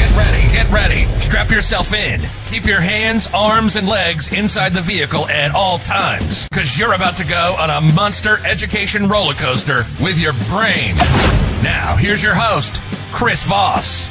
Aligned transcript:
Get 0.00 0.16
ready, 0.16 0.40
get 0.50 0.70
ready. 0.70 1.04
Strap 1.20 1.50
yourself 1.50 1.92
in. 1.92 2.22
Keep 2.46 2.64
your 2.64 2.80
hands, 2.80 3.28
arms, 3.34 3.76
and 3.76 3.86
legs 3.86 4.32
inside 4.32 4.72
the 4.72 4.80
vehicle 4.80 5.28
at 5.28 5.54
all 5.54 5.78
times, 5.80 6.48
because 6.48 6.78
you're 6.78 6.94
about 6.94 7.18
to 7.18 7.26
go 7.26 7.54
on 7.58 7.68
a 7.68 7.82
monster 7.92 8.38
education 8.46 9.10
roller 9.10 9.34
coaster 9.34 9.82
with 10.02 10.18
your 10.18 10.32
brain. 10.48 10.94
Now, 11.62 11.96
here's 11.96 12.22
your 12.22 12.34
host, 12.34 12.80
Chris 13.12 13.42
Voss. 13.42 14.08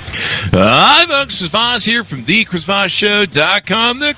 Hi, 0.53 1.07
folks. 1.07 1.39
Chris 1.39 1.49
Voss 1.49 1.83
here 1.83 2.03
from 2.03 2.23
the 2.25 2.45
ChrisVossShow.com, 2.45 3.99
the. 3.99 4.13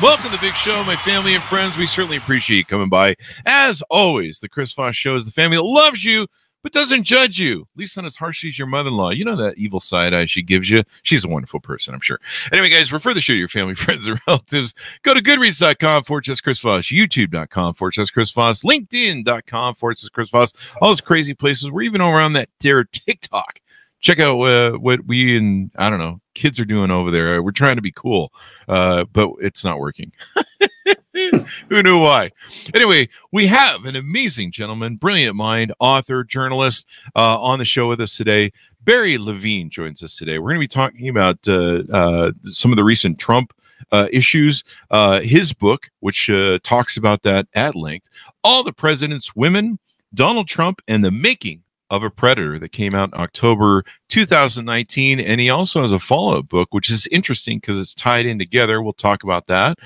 Welcome 0.00 0.24
to 0.24 0.30
the 0.30 0.38
big 0.40 0.54
show, 0.54 0.82
my 0.84 0.96
family 0.96 1.34
and 1.34 1.44
friends. 1.44 1.76
We 1.76 1.86
certainly 1.86 2.16
appreciate 2.16 2.56
you 2.56 2.64
coming 2.64 2.88
by. 2.88 3.16
As 3.44 3.82
always, 3.90 4.38
the 4.38 4.48
Chris 4.48 4.72
Voss 4.72 4.96
Show 4.96 5.16
is 5.16 5.26
the 5.26 5.32
family 5.32 5.58
that 5.58 5.64
loves 5.64 6.02
you 6.02 6.28
but 6.66 6.72
doesn't 6.72 7.04
judge 7.04 7.38
you. 7.38 7.60
At 7.60 7.78
least 7.78 7.96
not 7.96 8.06
as 8.06 8.16
harshly 8.16 8.48
as 8.48 8.58
your 8.58 8.66
mother-in-law. 8.66 9.10
You 9.10 9.24
know 9.24 9.36
that 9.36 9.56
evil 9.56 9.78
side 9.78 10.12
eye 10.12 10.26
she 10.26 10.42
gives 10.42 10.68
you. 10.68 10.82
She's 11.04 11.24
a 11.24 11.28
wonderful 11.28 11.60
person, 11.60 11.94
I'm 11.94 12.00
sure. 12.00 12.18
Anyway, 12.52 12.70
guys, 12.70 12.92
refer 12.92 13.14
the 13.14 13.20
show 13.20 13.34
to 13.34 13.38
your 13.38 13.46
family, 13.46 13.74
friends, 13.76 14.08
and 14.08 14.20
relatives. 14.26 14.74
Go 15.02 15.14
to 15.14 15.22
goodreads.com 15.22 16.02
forward 16.02 16.24
slash 16.24 16.40
Chris 16.40 16.58
Voss, 16.58 16.86
youtube.com 16.86 17.74
forward 17.74 17.94
slash 17.94 18.10
Chris 18.10 18.32
Voss, 18.32 18.62
linkedin.com 18.62 19.76
forward 19.76 19.96
slash 19.96 20.10
Chris 20.10 20.30
Voss, 20.30 20.52
all 20.80 20.88
those 20.88 21.00
crazy 21.00 21.34
places. 21.34 21.70
We're 21.70 21.82
even 21.82 22.00
around 22.00 22.32
that 22.32 22.48
dare 22.58 22.82
TikTok. 22.82 23.60
Check 24.00 24.18
out 24.18 24.40
uh, 24.40 24.72
what 24.72 25.06
we 25.06 25.36
and 25.36 25.70
I 25.76 25.88
don't 25.88 26.00
know 26.00 26.20
kids 26.34 26.58
are 26.58 26.64
doing 26.64 26.90
over 26.90 27.12
there. 27.12 27.40
We're 27.44 27.52
trying 27.52 27.76
to 27.76 27.82
be 27.82 27.92
cool, 27.92 28.32
uh, 28.68 29.04
but 29.12 29.30
it's 29.40 29.64
not 29.64 29.78
working. 29.78 30.10
Who 31.70 31.82
knew 31.82 31.98
why? 31.98 32.30
Anyway, 32.74 33.08
we 33.32 33.46
have 33.46 33.84
an 33.84 33.96
amazing 33.96 34.52
gentleman, 34.52 34.96
brilliant 34.96 35.34
mind, 35.34 35.72
author, 35.78 36.24
journalist 36.24 36.86
uh, 37.14 37.40
on 37.40 37.58
the 37.58 37.64
show 37.64 37.88
with 37.88 38.00
us 38.00 38.16
today. 38.16 38.52
Barry 38.82 39.16
Levine 39.16 39.70
joins 39.70 40.02
us 40.02 40.16
today. 40.16 40.38
We're 40.38 40.50
going 40.50 40.60
to 40.60 40.64
be 40.64 40.68
talking 40.68 41.08
about 41.08 41.38
uh, 41.48 41.82
uh, 41.90 42.32
some 42.44 42.70
of 42.70 42.76
the 42.76 42.84
recent 42.84 43.18
Trump 43.18 43.52
uh, 43.92 44.08
issues. 44.12 44.62
Uh, 44.90 45.20
his 45.20 45.52
book, 45.52 45.88
which 46.00 46.28
uh, 46.28 46.58
talks 46.62 46.96
about 46.96 47.22
that 47.22 47.48
at 47.54 47.74
length, 47.74 48.08
All 48.44 48.62
the 48.62 48.72
President's 48.72 49.34
Women, 49.34 49.78
Donald 50.14 50.48
Trump, 50.48 50.82
and 50.86 51.04
the 51.04 51.10
Making 51.10 51.62
of 51.90 52.02
a 52.02 52.10
Predator 52.10 52.58
that 52.58 52.72
came 52.72 52.94
out 52.94 53.12
in 53.14 53.20
October 53.20 53.84
2019. 54.08 55.20
And 55.20 55.40
he 55.40 55.50
also 55.50 55.82
has 55.82 55.92
a 55.92 55.98
follow 55.98 56.38
up 56.38 56.48
book, 56.48 56.72
which 56.72 56.90
is 56.90 57.06
interesting 57.08 57.58
because 57.58 57.80
it's 57.80 57.94
tied 57.94 58.26
in 58.26 58.38
together. 58.38 58.82
We'll 58.82 58.92
talk 58.92 59.22
about 59.22 59.46
that. 59.46 59.78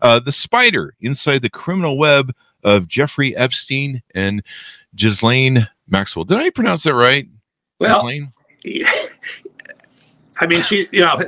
Uh, 0.00 0.20
the 0.20 0.32
Spider 0.32 0.94
Inside 1.00 1.42
the 1.42 1.50
Criminal 1.50 1.98
Web 1.98 2.34
of 2.64 2.88
Jeffrey 2.88 3.36
Epstein 3.36 4.02
and 4.14 4.42
Ghislaine 4.94 5.68
Maxwell. 5.88 6.24
Did 6.24 6.38
I 6.38 6.50
pronounce 6.50 6.82
that 6.84 6.94
right? 6.94 7.26
Well, 7.78 8.02
Ghislaine? 8.02 8.32
I 10.40 10.46
mean, 10.46 10.62
she, 10.62 10.88
you 10.92 11.00
know, 11.00 11.20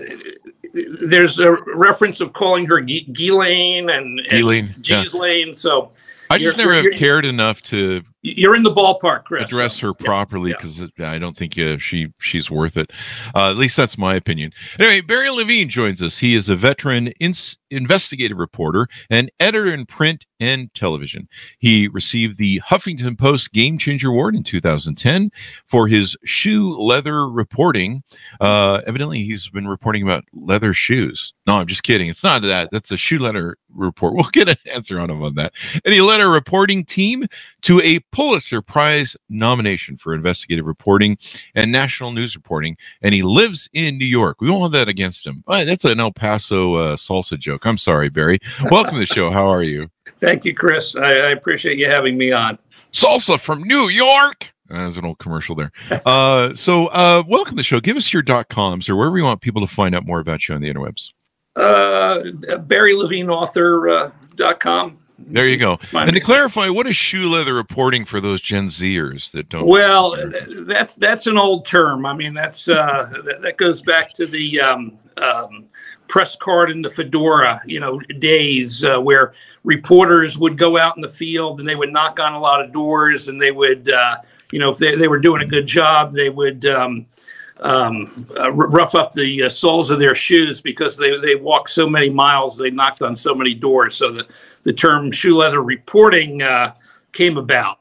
there's 0.73 1.39
a 1.39 1.53
reference 1.75 2.20
of 2.20 2.33
calling 2.33 2.67
her 2.67 2.81
Ghislaine 2.81 3.91
and, 3.91 4.20
and 4.20 4.83
Ghislaine, 4.83 5.48
yeah. 5.48 5.55
So 5.55 5.91
I 6.31 6.39
just 6.39 6.56
never 6.56 6.75
have 6.75 6.92
cared 6.92 7.27
enough 7.27 7.61
to 7.62 8.03
you're 8.22 8.54
in 8.54 8.62
the 8.62 8.72
ballpark, 8.72 9.24
Chris. 9.24 9.44
Address 9.44 9.78
her 9.80 9.94
properly 9.94 10.52
because 10.52 10.80
yeah. 10.98 11.10
I 11.10 11.18
don't 11.18 11.36
think 11.36 11.58
uh, 11.58 11.78
she 11.78 12.12
she's 12.18 12.50
worth 12.50 12.77
it. 12.77 12.90
Uh, 13.34 13.50
at 13.50 13.56
least 13.56 13.77
that's 13.77 13.96
my 13.96 14.14
opinion. 14.14 14.52
Anyway, 14.78 15.00
Barry 15.00 15.30
Levine 15.30 15.68
joins 15.70 16.02
us. 16.02 16.18
He 16.18 16.34
is 16.34 16.48
a 16.48 16.56
veteran 16.56 17.08
ins- 17.18 17.56
investigative 17.70 18.36
reporter 18.36 18.89
and 19.08 19.30
editor 19.40 19.72
in 19.72 19.86
print 19.86 20.27
and 20.39 20.72
television. 20.74 21.28
He 21.58 21.89
received 21.89 22.36
the 22.36 22.61
Huffington 22.61 23.18
Post 23.18 23.52
Game 23.52 23.78
Changer 23.78 24.08
Award 24.08 24.34
in 24.34 24.42
2010 24.42 25.30
for 25.66 25.89
his 25.89 26.16
shoe 26.24 26.77
leather 26.78 27.28
reporting. 27.28 28.02
Uh, 28.40 28.80
evidently, 28.86 29.24
he's 29.24 29.48
been 29.48 29.68
reporting 29.68 30.02
about 30.02 30.24
leather 30.34 30.74
shoes. 30.74 31.33
No, 31.46 31.55
I'm 31.56 31.66
just 31.66 31.83
kidding. 31.83 32.08
It's 32.08 32.24
not 32.24 32.42
that. 32.42 32.68
That's 32.70 32.90
a 32.90 32.96
shoe 32.96 33.18
leather 33.18 33.56
report. 33.74 34.14
We'll 34.20 34.28
get 34.30 34.50
an 34.50 34.56
answer 34.70 35.00
on 35.00 35.08
him 35.08 35.22
on 35.22 35.34
that. 35.36 35.52
And 35.84 35.95
he 35.95 36.02
led 36.02 36.20
a 36.20 36.28
reporting 36.28 36.84
team 36.84 37.27
to 37.62 37.80
a 37.80 37.98
Pulitzer 38.12 38.62
Prize 38.62 39.16
nomination 39.28 39.96
for 39.96 40.14
investigative 40.14 40.66
reporting 40.66 41.18
and 41.54 41.70
national 41.72 42.12
news 42.12 42.34
reporting, 42.34 42.76
and 43.02 43.14
he 43.14 43.22
lives 43.22 43.68
in 43.72 43.98
New 43.98 44.06
York. 44.06 44.40
We 44.40 44.50
won't 44.50 44.62
have 44.62 44.72
that 44.72 44.88
against 44.88 45.26
him. 45.26 45.44
that's 45.46 45.84
an 45.84 46.00
El 46.00 46.12
Paso 46.12 46.74
uh, 46.74 46.96
salsa 46.96 47.38
joke. 47.38 47.66
I'm 47.66 47.78
sorry, 47.78 48.08
Barry. 48.08 48.38
Welcome 48.70 48.94
to 48.94 49.00
the 49.00 49.06
show. 49.06 49.30
How 49.30 49.46
are 49.46 49.62
you? 49.62 49.90
Thank 50.20 50.44
you, 50.44 50.54
Chris. 50.54 50.96
I, 50.96 51.10
I 51.10 51.30
appreciate 51.30 51.78
you 51.78 51.86
having 51.88 52.16
me 52.18 52.32
on. 52.32 52.58
Salsa 52.92 53.38
from 53.40 53.62
New 53.62 53.88
York. 53.88 54.52
That's 54.68 54.96
an 54.96 55.04
old 55.04 55.18
commercial 55.18 55.54
there. 55.54 55.72
Uh, 56.06 56.54
so, 56.54 56.86
uh, 56.88 57.22
welcome 57.27 57.52
to 57.52 57.56
the 57.56 57.62
show. 57.62 57.80
Give 57.80 57.96
us 57.96 58.12
your 58.12 58.22
dot 58.22 58.48
coms 58.48 58.88
or 58.88 58.96
wherever 58.96 59.18
you 59.18 59.24
want 59.24 59.40
people 59.40 59.60
to 59.60 59.72
find 59.72 59.94
out 59.94 60.06
more 60.06 60.20
about 60.20 60.48
you 60.48 60.54
on 60.54 60.60
the 60.60 60.72
interwebs. 60.72 61.10
Uh, 61.56 62.56
Barry 62.58 62.94
Levine 62.94 63.28
author 63.28 63.88
uh, 63.88 64.10
dot 64.36 64.60
com 64.60 64.99
there 65.27 65.48
you 65.48 65.57
go. 65.57 65.79
and 65.92 66.13
to 66.13 66.20
clarify, 66.20 66.69
what 66.69 66.86
is 66.86 66.97
shoe 66.97 67.29
leather 67.29 67.55
reporting 67.55 68.05
for 68.05 68.20
those 68.20 68.41
Gen 68.41 68.69
Zers 68.69 69.31
that 69.33 69.48
don't? 69.48 69.67
Well, 69.67 70.17
that's 70.67 70.95
that's 70.95 71.27
an 71.27 71.39
old 71.39 71.67
term. 71.67 72.07
I 72.07 72.14
mean, 72.14 72.35
that's 72.35 72.69
uh, 72.69 73.13
that, 73.25 73.42
that 73.42 73.57
goes 73.57 73.83
back 73.83 74.13
to 74.14 74.27
the 74.27 74.61
um, 74.61 74.98
um, 75.17 75.67
press 76.08 76.36
card 76.36 76.70
and 76.70 76.85
the 76.85 76.91
fedora, 76.91 77.63
you 77.64 77.81
know, 77.81 77.98
days 78.19 78.85
uh, 78.85 79.01
where 79.01 79.35
reporters 79.64 80.36
would 80.36 80.58
go 80.58 80.77
out 80.77 80.97
in 80.97 81.03
the 81.03 81.08
field 81.08 81.61
and 81.61 81.69
they 81.69 81.77
would 81.77 81.92
knock 81.92 82.19
on 82.19 82.33
a 82.33 82.39
lot 82.39 82.63
of 82.63 82.73
doors 82.73 83.29
and 83.29 83.41
they 83.41 83.52
would, 83.52 83.91
uh, 83.91 84.17
you 84.51 84.58
know, 84.58 84.70
if 84.70 84.79
they, 84.79 84.97
they 84.97 85.08
were 85.08 85.20
doing 85.20 85.42
a 85.42 85.47
good 85.47 85.67
job, 85.67 86.13
they 86.13 86.29
would. 86.29 86.67
Um, 86.67 87.07
um, 87.60 88.26
uh, 88.36 88.50
rough 88.52 88.94
up 88.94 89.12
the 89.12 89.44
uh, 89.44 89.48
soles 89.48 89.90
of 89.90 89.98
their 89.98 90.14
shoes 90.14 90.60
because 90.60 90.96
they, 90.96 91.18
they 91.18 91.34
walked 91.34 91.70
so 91.70 91.88
many 91.88 92.10
miles, 92.10 92.56
they 92.56 92.70
knocked 92.70 93.02
on 93.02 93.14
so 93.16 93.34
many 93.34 93.54
doors. 93.54 93.94
So 93.94 94.12
the, 94.12 94.26
the 94.64 94.72
term 94.72 95.12
shoe 95.12 95.36
leather 95.36 95.62
reporting 95.62 96.42
uh, 96.42 96.74
came 97.12 97.36
about. 97.36 97.78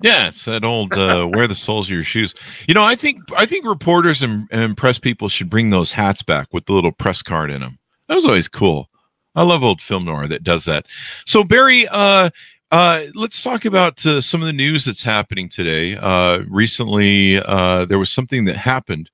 Yeah, 0.00 0.28
it's 0.28 0.44
that 0.44 0.64
old 0.64 0.92
uh, 0.94 1.28
wear 1.32 1.46
the 1.46 1.54
soles 1.54 1.86
of 1.86 1.92
your 1.92 2.02
shoes. 2.02 2.34
You 2.66 2.74
know, 2.74 2.84
I 2.84 2.94
think 2.94 3.20
I 3.36 3.46
think 3.46 3.66
reporters 3.66 4.22
and, 4.22 4.48
and 4.50 4.76
press 4.76 4.98
people 4.98 5.28
should 5.28 5.50
bring 5.50 5.70
those 5.70 5.92
hats 5.92 6.22
back 6.22 6.48
with 6.52 6.66
the 6.66 6.72
little 6.72 6.92
press 6.92 7.22
card 7.22 7.50
in 7.50 7.60
them. 7.60 7.78
That 8.08 8.16
was 8.16 8.26
always 8.26 8.48
cool. 8.48 8.88
I 9.34 9.42
love 9.42 9.62
old 9.62 9.80
film 9.80 10.04
noir 10.04 10.28
that 10.28 10.44
does 10.44 10.64
that. 10.66 10.86
So 11.26 11.42
Barry, 11.42 11.88
uh, 11.88 12.30
uh, 12.74 13.06
let's 13.14 13.40
talk 13.40 13.64
about 13.64 14.04
uh, 14.04 14.20
some 14.20 14.40
of 14.40 14.46
the 14.48 14.52
news 14.52 14.84
that's 14.84 15.04
happening 15.04 15.48
today. 15.48 15.94
Uh, 15.94 16.40
recently, 16.48 17.40
uh, 17.40 17.84
there 17.84 18.00
was 18.00 18.10
something 18.10 18.46
that 18.46 18.56
happened 18.56 19.10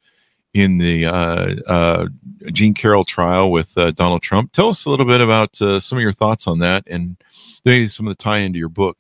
in 0.54 0.78
the 0.78 1.04
uh, 1.04 1.54
uh, 1.66 2.06
Jean 2.53 2.72
Carroll 2.72 3.04
trial 3.04 3.53
with 3.53 3.75
Donald 3.97 4.22
Trump. 4.22 4.53
Tell 4.53 4.71
us 4.71 4.87
a 4.87 4.91
little 4.91 5.04
bit 5.04 5.21
about 5.21 5.56
some 5.56 5.98
of 5.98 6.00
your 6.00 6.15
thoughts 6.15 6.47
on 6.47 6.59
that 6.60 6.84
and 6.87 7.19
maybe 7.66 7.87
some 7.87 8.06
of 8.09 8.16
the 8.16 8.22
tie 8.22 8.38
into 8.38 8.59
your 8.59 8.71
book. 8.71 8.97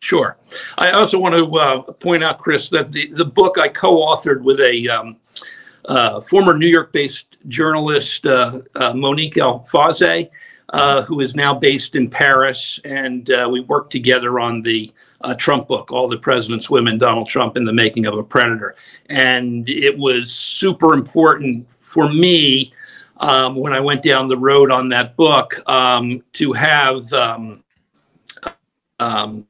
Sure. 0.00 0.38
I 0.78 0.92
also 0.92 1.18
want 1.18 1.34
to 1.34 1.92
point 1.92 2.24
out, 2.24 2.38
Chris, 2.38 2.70
that 2.70 2.92
the, 2.92 3.12
the 3.12 3.26
book 3.26 3.58
I 3.58 3.68
co 3.68 3.98
authored 3.98 4.40
with 4.40 4.58
a 4.60 4.88
um, 4.88 6.22
former 6.22 6.56
New 6.56 6.66
York 6.66 6.94
based 6.94 7.36
journalist, 7.46 8.24
Monique 8.24 9.36
El-Faizy, 9.36 10.30
who 10.72 11.20
is 11.20 11.34
now 11.34 11.54
based 11.54 11.94
in 11.94 12.08
Paris. 12.08 12.80
And 12.84 13.30
we 13.50 13.60
worked 13.60 13.92
together 13.92 14.40
on 14.40 14.62
the 14.62 14.92
uh, 15.22 15.34
Trump 15.34 15.68
book, 15.68 15.92
All 15.92 16.08
the 16.08 16.16
President's 16.16 16.68
Women, 16.68 16.98
Donald 16.98 17.28
Trump 17.28 17.56
in 17.56 17.64
the 17.64 17.72
Making 17.72 18.06
of 18.06 18.18
a 18.18 18.22
Predator. 18.22 18.76
And 19.08 19.68
it 19.68 19.96
was 19.96 20.32
super 20.32 20.94
important 20.94 21.66
for 21.80 22.08
me 22.08 22.72
um, 23.18 23.54
when 23.54 23.72
I 23.72 23.80
went 23.80 24.02
down 24.02 24.28
the 24.28 24.36
road 24.36 24.70
on 24.70 24.88
that 24.88 25.16
book 25.16 25.62
um, 25.68 26.22
to 26.34 26.52
have 26.52 27.12
um, 27.12 27.62
um 28.98 29.46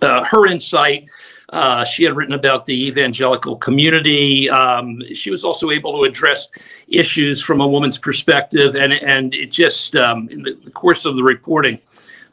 uh, 0.00 0.24
her 0.24 0.46
insight. 0.46 1.06
Uh, 1.52 1.84
she 1.84 2.02
had 2.02 2.16
written 2.16 2.34
about 2.34 2.64
the 2.64 2.86
evangelical 2.86 3.56
community. 3.56 4.48
Um, 4.48 5.02
she 5.14 5.30
was 5.30 5.44
also 5.44 5.70
able 5.70 5.92
to 5.98 6.04
address 6.04 6.48
issues 6.88 7.42
from 7.42 7.60
a 7.60 7.68
woman's 7.68 7.98
perspective, 7.98 8.74
and 8.74 8.92
and 8.92 9.34
it 9.34 9.50
just 9.50 9.94
um, 9.96 10.28
in 10.30 10.42
the, 10.42 10.54
the 10.54 10.70
course 10.70 11.04
of 11.04 11.16
the 11.16 11.22
reporting, 11.22 11.78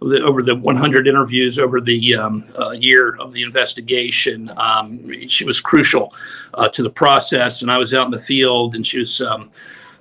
the, 0.02 0.24
over 0.24 0.42
the 0.42 0.56
100 0.56 1.06
interviews 1.06 1.60
over 1.60 1.82
the 1.82 2.16
um, 2.16 2.46
uh, 2.58 2.72
year 2.72 3.18
of 3.18 3.34
the 3.34 3.44
investigation. 3.44 4.52
Um, 4.56 5.28
she 5.28 5.44
was 5.44 5.60
crucial 5.60 6.14
uh, 6.54 6.70
to 6.70 6.82
the 6.82 6.90
process, 6.90 7.62
and 7.62 7.70
I 7.70 7.78
was 7.78 7.94
out 7.94 8.06
in 8.06 8.12
the 8.12 8.20
field, 8.20 8.74
and 8.74 8.88
she 8.88 9.00
was 9.00 9.20
um, 9.20 9.52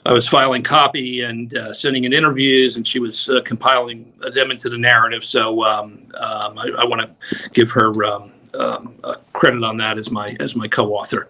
I 0.07 0.13
was 0.13 0.29
filing 0.29 0.63
copy 0.63 1.23
and 1.23 1.55
uh, 1.57 1.75
sending 1.75 2.05
in 2.05 2.13
interviews, 2.13 2.77
and 2.77 2.87
she 2.87 3.01
was 3.01 3.29
uh, 3.29 3.41
compiling 3.45 4.13
them 4.33 4.53
into 4.53 4.71
the 4.71 4.79
narrative. 4.79 5.25
So 5.25 5.65
um, 5.65 6.07
um, 6.15 6.57
I, 6.57 6.71
I 6.79 6.87
want 6.87 7.03
to 7.03 7.51
give 7.51 7.71
her 7.73 8.05
um, 8.05 8.33
um, 8.55 8.95
credit 9.33 9.63
on 9.63 9.77
that 9.79 9.97
as 9.99 10.11
my 10.11 10.37
as 10.41 10.57
my 10.57 10.69
co-author. 10.69 11.29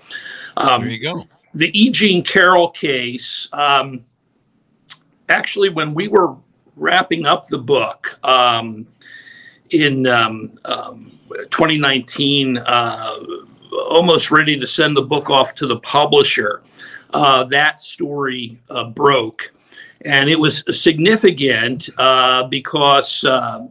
Um, 0.56 0.82
there 0.82 0.90
you 0.90 1.00
go. 1.00 1.24
The 1.54 1.70
E. 1.78 1.90
Jean 1.90 2.22
Carroll 2.22 2.70
case. 2.70 3.48
Um, 3.52 4.04
actually, 5.28 5.70
when 5.70 5.94
we 5.94 6.08
were 6.08 6.36
wrapping 6.76 7.26
up 7.26 7.48
the 7.48 7.58
book 7.58 8.18
in 9.70 10.04
2019, 10.04 12.58
uh, 12.58 13.16
almost 13.88 14.30
ready 14.30 14.58
to 14.58 14.66
send 14.66 14.96
the 14.96 15.02
book 15.02 15.30
off 15.30 15.54
to 15.56 15.66
the 15.66 15.78
publisher 15.80 16.62
uh, 17.10 17.44
that 17.44 17.80
story 17.80 18.60
uh, 18.70 18.84
broke. 18.84 19.52
And 20.04 20.30
it 20.30 20.38
was 20.38 20.62
significant 20.78 21.90
uh, 21.98 22.44
because, 22.44 23.24
uh, 23.24 23.66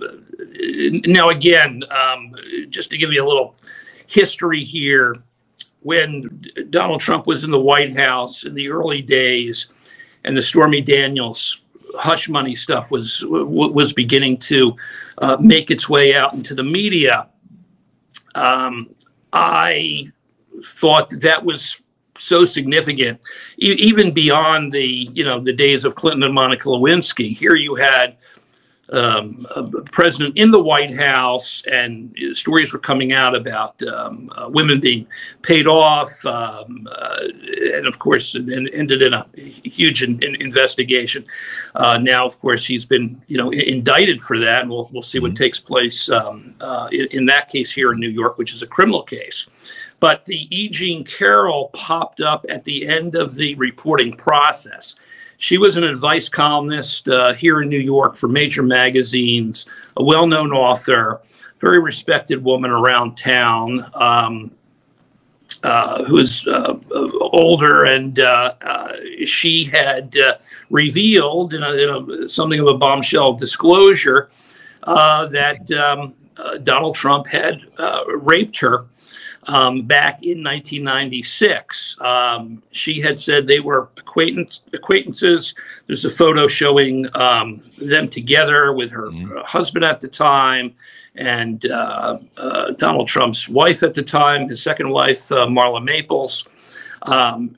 now 1.05 1.29
again, 1.29 1.83
um, 1.91 2.35
just 2.69 2.89
to 2.91 2.97
give 2.97 3.11
you 3.11 3.23
a 3.23 3.27
little 3.27 3.55
history 4.07 4.63
here, 4.63 5.15
when 5.81 6.43
Donald 6.69 7.01
Trump 7.01 7.27
was 7.27 7.43
in 7.43 7.51
the 7.51 7.59
White 7.59 7.95
House 7.95 8.43
in 8.43 8.53
the 8.53 8.69
early 8.69 9.01
days 9.01 9.67
and 10.23 10.35
the 10.35 10.41
Stormy 10.41 10.81
Daniels 10.81 11.61
hush 11.95 12.29
money 12.29 12.55
stuff 12.55 12.91
was 12.91 13.23
was 13.25 13.93
beginning 13.93 14.37
to 14.37 14.75
uh, 15.19 15.37
make 15.39 15.71
its 15.71 15.89
way 15.89 16.15
out 16.15 16.33
into 16.33 16.53
the 16.53 16.63
media. 16.63 17.29
Um, 18.35 18.93
I 19.33 20.11
thought 20.65 21.09
that, 21.09 21.21
that 21.21 21.43
was 21.43 21.79
so 22.19 22.45
significant, 22.45 23.19
e- 23.61 23.73
even 23.77 24.13
beyond 24.13 24.73
the 24.73 25.09
you 25.13 25.23
know 25.23 25.39
the 25.39 25.53
days 25.53 25.85
of 25.85 25.95
Clinton 25.95 26.23
and 26.23 26.33
Monica 26.33 26.67
Lewinsky. 26.67 27.35
Here 27.35 27.55
you 27.55 27.75
had 27.75 28.17
um, 28.93 29.45
president 29.91 30.37
in 30.37 30.51
the 30.51 30.61
White 30.61 30.95
House, 30.95 31.61
and 31.69 32.15
stories 32.33 32.71
were 32.71 32.79
coming 32.79 33.11
out 33.11 33.35
about 33.35 33.81
um, 33.83 34.31
uh, 34.35 34.49
women 34.49 34.79
being 34.79 35.07
paid 35.41 35.67
off, 35.67 36.25
um, 36.25 36.87
uh, 36.91 37.19
and 37.73 37.85
of 37.85 37.99
course, 37.99 38.35
it 38.35 38.73
ended 38.73 39.01
in 39.01 39.13
a 39.13 39.27
huge 39.35 40.03
in, 40.03 40.23
in 40.23 40.35
investigation. 40.41 41.25
Uh, 41.75 41.97
now, 41.97 42.25
of 42.25 42.39
course, 42.39 42.65
he's 42.65 42.85
been 42.85 43.21
you 43.27 43.37
know 43.37 43.51
indicted 43.51 44.21
for 44.21 44.39
that, 44.39 44.61
and 44.61 44.69
we'll 44.69 44.89
we'll 44.93 45.03
see 45.03 45.17
mm-hmm. 45.17 45.27
what 45.27 45.35
takes 45.35 45.59
place 45.59 46.09
um, 46.09 46.55
uh, 46.61 46.87
in, 46.91 47.07
in 47.07 47.25
that 47.25 47.49
case 47.49 47.71
here 47.71 47.91
in 47.91 47.99
New 47.99 48.09
York, 48.09 48.37
which 48.37 48.53
is 48.53 48.61
a 48.61 48.67
criminal 48.67 49.03
case. 49.03 49.47
But 49.99 50.25
the 50.25 50.47
E. 50.55 50.69
Jean 50.69 51.03
Carroll 51.03 51.69
popped 51.73 52.21
up 52.21 52.45
at 52.49 52.63
the 52.63 52.87
end 52.87 53.15
of 53.15 53.35
the 53.35 53.55
reporting 53.55 54.15
process. 54.15 54.95
She 55.37 55.57
was 55.57 55.77
an 55.77 55.83
advice 55.83 56.29
columnist 56.29 57.07
uh, 57.07 57.33
here 57.33 57.61
in 57.61 57.69
New 57.69 57.79
York 57.79 58.15
for 58.15 58.27
major 58.27 58.63
magazines, 58.63 59.65
a 59.95 60.03
well 60.03 60.25
known 60.25 60.51
author, 60.51 61.21
very 61.59 61.79
respected 61.79 62.43
woman 62.43 62.71
around 62.71 63.15
town. 63.15 63.89
Um, 63.93 64.51
uh, 65.63 66.03
who 66.05 66.15
was 66.15 66.45
uh, 66.47 66.77
older, 67.19 67.85
and 67.85 68.19
uh, 68.19 68.53
uh 68.61 68.93
she 69.25 69.63
had 69.63 70.15
uh, 70.17 70.35
revealed 70.69 71.53
in, 71.53 71.63
a, 71.63 71.71
in 71.71 71.89
a, 72.25 72.29
something 72.29 72.59
of 72.59 72.67
a 72.67 72.75
bombshell 72.75 73.33
disclosure 73.33 74.29
uh, 74.83 75.25
that 75.27 75.71
um, 75.71 76.13
Donald 76.63 76.95
Trump 76.95 77.25
had 77.25 77.61
raped 78.07 78.57
her 78.59 78.85
um, 79.47 79.83
back 79.83 80.23
in 80.23 80.43
1996. 80.43 81.97
Um, 82.01 82.61
she 82.71 83.01
had 83.01 83.17
said 83.17 83.47
they 83.47 83.59
were 83.59 83.89
acquaintance, 83.97 84.61
acquaintances. 84.73 85.55
There's 85.87 86.05
a 86.05 86.11
photo 86.11 86.47
showing 86.47 87.07
um, 87.15 87.63
them 87.77 88.09
together 88.09 88.73
with 88.73 88.91
her 88.91 89.07
mm-hmm. 89.07 89.39
husband 89.39 89.85
at 89.85 90.01
the 90.01 90.07
time 90.07 90.75
and 91.17 91.65
uh, 91.65 92.19
uh, 92.37 92.71
Donald 92.71 93.07
Trump's 93.07 93.49
wife 93.49 93.83
at 93.83 93.93
the 93.93 94.03
time, 94.03 94.49
his 94.49 94.61
second 94.61 94.89
wife, 94.89 95.31
uh, 95.31 95.47
Marla 95.47 95.83
Maples. 95.83 96.45
Um, 97.03 97.57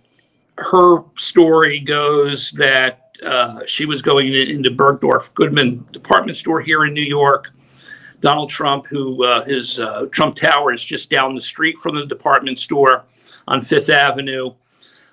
her 0.58 1.04
story 1.18 1.80
goes 1.80 2.52
that 2.52 3.18
uh, 3.26 3.62
she 3.66 3.86
was 3.86 4.02
going 4.02 4.34
into 4.34 4.72
Bergdorf 4.72 5.34
Goodman 5.34 5.86
department 5.92 6.38
store 6.38 6.62
here 6.62 6.86
in 6.86 6.94
New 6.94 7.02
York. 7.02 7.52
Donald 8.20 8.50
Trump, 8.50 8.86
who 8.88 9.24
uh, 9.24 9.46
his 9.46 9.80
uh, 9.80 10.08
Trump 10.12 10.36
Tower 10.36 10.74
is 10.74 10.84
just 10.84 11.10
down 11.10 11.36
the 11.36 11.42
street 11.42 11.78
from 11.78 11.96
the 11.96 12.06
department 12.06 12.60
store 12.60 13.06
on 13.48 13.64
Fifth 13.64 13.90
Avenue, 13.90 14.54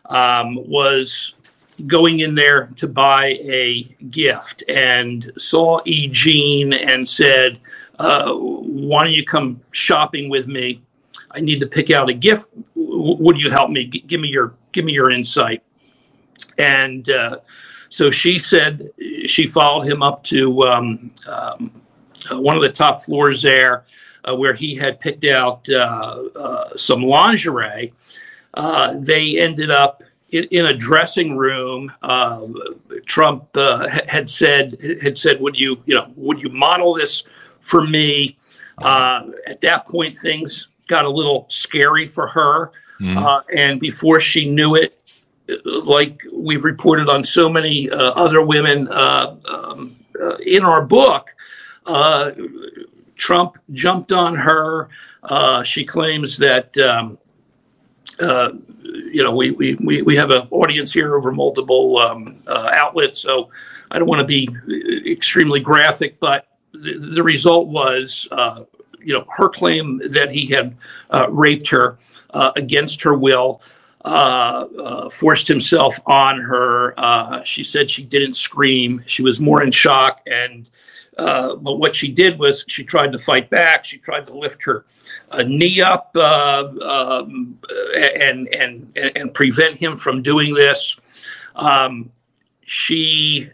um, 0.07 0.57
was 0.69 1.35
going 1.87 2.21
in 2.21 2.35
there 2.35 2.69
to 2.77 2.89
buy 2.89 3.39
a 3.43 3.85
gift 4.11 4.65
and 4.69 5.31
saw 5.39 5.81
E. 5.85 6.09
Jean 6.09 6.73
and 6.73 7.09
said, 7.09 7.61
uh, 7.99 8.33
"Why 8.33 9.05
don't 9.05 9.13
you 9.13 9.25
come 9.25 9.61
shopping 9.71 10.29
with 10.29 10.47
me? 10.47 10.83
I 11.33 11.41
need 11.41 11.61
to 11.61 11.67
pick 11.67 11.91
out 11.91 12.09
a 12.09 12.15
gift. 12.15 12.49
W- 12.75 13.17
would 13.23 13.39
you 13.39 13.51
help 13.51 13.71
me? 13.71 13.85
G- 13.85 14.05
give 14.07 14.21
me 14.21 14.29
your 14.29 14.55
give 14.73 14.85
me 14.85 14.93
your 14.93 15.11
insight." 15.11 15.63
And 16.59 17.09
uh, 17.09 17.39
so 17.89 18.11
she 18.11 18.39
said 18.39 18.91
she 19.27 19.47
followed 19.47 19.83
him 19.83 20.03
up 20.03 20.25
to 20.25 20.63
um, 20.65 21.11
um, 21.29 21.71
one 22.31 22.57
of 22.57 22.63
the 22.63 22.73
top 22.73 23.03
floors 23.03 23.43
there, 23.43 23.85
uh, 24.29 24.35
where 24.35 24.55
he 24.55 24.75
had 24.75 25.01
picked 25.01 25.25
out 25.25 25.69
uh, 25.69 26.77
some 26.77 27.03
lingerie. 27.03 27.93
they 28.95 29.39
ended 29.39 29.71
up 29.71 30.03
in, 30.31 30.45
in, 30.45 30.67
a 30.67 30.75
dressing 30.75 31.37
room. 31.37 31.93
Trump 33.07 33.55
had 33.55 34.29
said 34.29 34.77
had 35.03 35.17
said, 35.19 35.41
"Would 35.41 35.57
you 35.57 35.83
you 35.87 35.95
know 35.95 36.13
would 36.17 36.41
you 36.41 36.49
model 36.49 36.95
this 36.95 37.25
for 37.61 37.83
me?" 37.85 38.37
at 38.81 39.61
that 39.63 39.87
point, 39.87 40.19
things 40.19 40.69
got 40.89 41.05
a 41.05 41.11
little 41.11 41.47
scary 41.49 42.07
for 42.07 42.29
her. 42.29 42.73
Mm-hmm. 43.01 43.59
and 43.59 43.79
before 43.79 44.21
she 44.21 44.49
knew 44.49 44.75
it, 44.75 45.03
like 45.65 46.21
we've 46.33 46.65
reported 46.65 47.09
on 47.09 47.25
so 47.25 47.49
many 47.49 47.91
uh, 47.91 47.97
other 47.97 48.43
women 48.43 48.89
uh, 48.89 49.37
um, 49.49 49.97
uh, 50.21 50.37
in 50.37 50.65
our 50.65 50.83
book, 50.83 51.35
uh, 51.87 52.33
Trump 53.17 53.59
jumped 53.73 54.13
on 54.13 54.35
her. 54.37 54.89
Uh, 55.23 55.63
she 55.63 55.85
claims 55.85 56.37
that, 56.39 56.77
um, 56.79 57.19
uh, 58.21 58.53
you 58.83 59.23
know, 59.23 59.35
we, 59.35 59.51
we, 59.53 59.75
we, 59.77 60.03
we 60.03 60.17
have 60.17 60.31
an 60.31 60.47
audience 60.51 60.93
here 60.93 61.17
over 61.17 61.33
multiple 61.33 61.99
um, 61.99 62.43
uh, 62.47 62.71
outlets, 62.75 63.19
so 63.19 63.51
I 63.91 63.99
don't 63.99 64.09
want 64.09 64.21
to 64.21 64.27
be 64.27 64.49
extremely 65.11 65.61
graphic, 65.61 66.21
but 66.21 66.47
the, 66.73 66.99
the 67.15 67.23
result 67.23 67.69
was, 67.69 68.29
uh, 68.31 68.65
you 69.01 69.13
know, 69.15 69.25
her 69.37 69.49
claim 69.49 70.01
that 70.13 70.31
he 70.31 70.47
had 70.47 70.77
uh, 71.11 71.29
raped 71.31 71.69
her 71.69 71.99
against 72.57 73.03
her 73.03 73.15
will. 73.15 73.63
Uh, 74.05 74.69
uh, 74.79 75.11
forced 75.11 75.49
himself 75.49 75.99
on 76.07 76.41
her. 76.41 76.95
Uh, 76.97 77.43
she 77.43 77.65
said 77.65 77.91
she 77.91 78.05
didn't 78.05 78.35
scream. 78.35 79.03
She 79.07 79.21
was 79.21 79.41
more 79.41 79.65
in 79.65 79.73
shock 79.73 80.21
and 80.27 80.71
uh, 81.17 81.57
but 81.57 81.75
what 81.75 81.97
she 81.97 82.09
did 82.09 82.39
was 82.39 82.65
she 82.69 82.85
tried 82.85 83.13
to 83.13 83.19
fight 83.19 83.49
back. 83.49 83.85
She 83.85 83.99
tried 83.99 84.27
to 84.27 84.35
lift 84.37 84.63
her 84.65 84.85
uh, 85.31 85.43
knee 85.43 85.81
up 85.81 86.11
uh, 86.15 86.69
um, 86.83 87.59
and, 87.97 88.49
and 88.49 88.97
and 88.97 89.33
prevent 89.33 89.77
him 89.77 89.97
from 89.97 90.23
doing 90.23 90.55
this. 90.55 90.97
Um, 91.55 92.11
she 92.67 93.51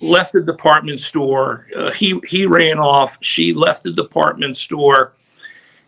left 0.00 0.32
the 0.32 0.40
department 0.40 1.00
store. 1.00 1.66
Uh, 1.76 1.92
he 1.92 2.20
he 2.26 2.46
ran 2.46 2.78
off. 2.78 3.18
She 3.20 3.52
left 3.52 3.82
the 3.82 3.92
department 3.92 4.56
store 4.56 5.14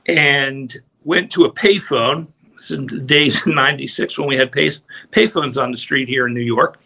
and 0.07 0.80
went 1.04 1.30
to 1.33 1.45
a 1.45 1.52
payphone. 1.52 2.28
The 2.69 3.00
days 3.07 3.47
in 3.47 3.54
'96 3.54 4.19
when 4.19 4.28
we 4.28 4.37
had 4.37 4.52
pay, 4.52 4.71
payphones 5.12 5.57
on 5.57 5.71
the 5.71 5.78
street 5.78 6.09
here 6.09 6.26
in 6.26 6.35
New 6.35 6.40
York, 6.40 6.78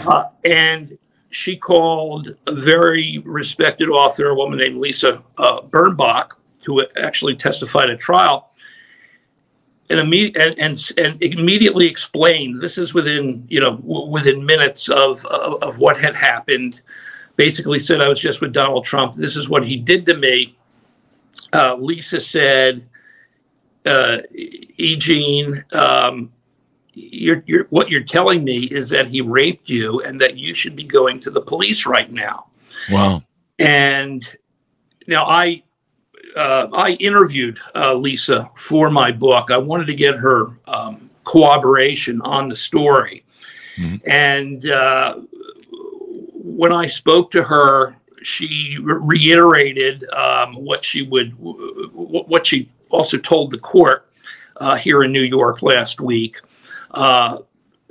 uh, 0.00 0.24
and 0.44 0.98
she 1.30 1.56
called 1.56 2.36
a 2.46 2.52
very 2.54 3.18
respected 3.24 3.90
author, 3.90 4.28
a 4.28 4.34
woman 4.34 4.58
named 4.58 4.78
Lisa 4.78 5.22
uh, 5.36 5.60
Birnbach, 5.60 6.30
who 6.64 6.84
actually 6.96 7.36
testified 7.36 7.90
at 7.90 8.00
trial, 8.00 8.50
and, 9.90 10.00
imme- 10.00 10.36
and, 10.36 10.58
and, 10.58 10.92
and 10.98 11.22
immediately 11.22 11.86
explained 11.86 12.60
this 12.60 12.78
is 12.78 12.94
within 12.94 13.46
you 13.48 13.60
know 13.60 13.76
w- 13.76 14.08
within 14.10 14.44
minutes 14.44 14.88
of, 14.88 15.24
of, 15.26 15.62
of 15.62 15.78
what 15.78 15.98
had 15.98 16.14
happened. 16.14 16.80
Basically, 17.36 17.78
said 17.78 18.00
I 18.00 18.08
was 18.08 18.18
just 18.18 18.40
with 18.40 18.52
Donald 18.52 18.84
Trump. 18.84 19.14
This 19.16 19.36
is 19.36 19.48
what 19.48 19.66
he 19.66 19.76
did 19.76 20.04
to 20.06 20.14
me. 20.16 20.56
Uh, 21.52 21.76
Lisa 21.76 22.20
said, 22.20 22.84
uh, 23.86 24.18
"E. 24.32 24.96
Jean, 24.96 25.64
um, 25.72 26.32
you're, 26.98 27.42
you're, 27.46 27.64
what 27.70 27.90
you're 27.90 28.02
telling 28.02 28.44
me 28.44 28.64
is 28.64 28.88
that 28.90 29.08
he 29.08 29.20
raped 29.20 29.68
you 29.68 30.00
and 30.02 30.20
that 30.20 30.36
you 30.36 30.54
should 30.54 30.76
be 30.76 30.84
going 30.84 31.20
to 31.20 31.30
the 31.30 31.40
police 31.40 31.86
right 31.86 32.10
now. 32.10 32.46
Wow. 32.90 33.22
And 33.58 34.28
now 35.06 35.24
I, 35.24 35.62
uh, 36.36 36.68
I 36.72 36.90
interviewed 36.92 37.58
uh, 37.74 37.94
Lisa 37.94 38.50
for 38.56 38.90
my 38.90 39.12
book. 39.12 39.50
I 39.50 39.56
wanted 39.58 39.86
to 39.86 39.94
get 39.94 40.16
her 40.16 40.58
um, 40.66 41.10
cooperation 41.24 42.20
on 42.22 42.48
the 42.48 42.56
story. 42.56 43.24
Mm-hmm. 43.76 44.10
And 44.10 44.70
uh, 44.70 45.20
when 46.34 46.72
I 46.72 46.86
spoke 46.86 47.30
to 47.32 47.42
her, 47.42 47.96
she 48.22 48.76
reiterated 48.80 50.04
um, 50.10 50.54
what 50.56 50.84
she 50.84 51.02
would, 51.02 51.32
what 51.38 52.46
she 52.46 52.68
also 52.90 53.16
told 53.16 53.50
the 53.50 53.58
court 53.58 54.10
uh, 54.60 54.76
here 54.76 55.04
in 55.04 55.12
New 55.12 55.22
York 55.22 55.62
last 55.62 56.00
week. 56.00 56.40
Uh, 56.90 57.38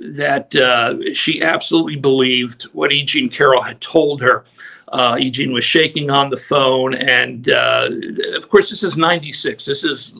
that 0.00 0.54
uh, 0.54 0.94
she 1.12 1.42
absolutely 1.42 1.96
believed 1.96 2.64
what 2.72 2.92
E. 2.92 3.04
Jean 3.04 3.28
Carroll 3.28 3.62
had 3.62 3.80
told 3.80 4.20
her. 4.22 4.44
Uh, 4.88 5.16
E. 5.18 5.30
Jean 5.30 5.52
was 5.52 5.64
shaking 5.64 6.10
on 6.10 6.30
the 6.30 6.36
phone, 6.36 6.94
and 6.94 7.50
uh, 7.50 7.88
of 8.34 8.48
course, 8.48 8.70
this 8.70 8.82
is 8.82 8.96
'96. 8.96 9.64
This 9.64 9.84
is 9.84 10.14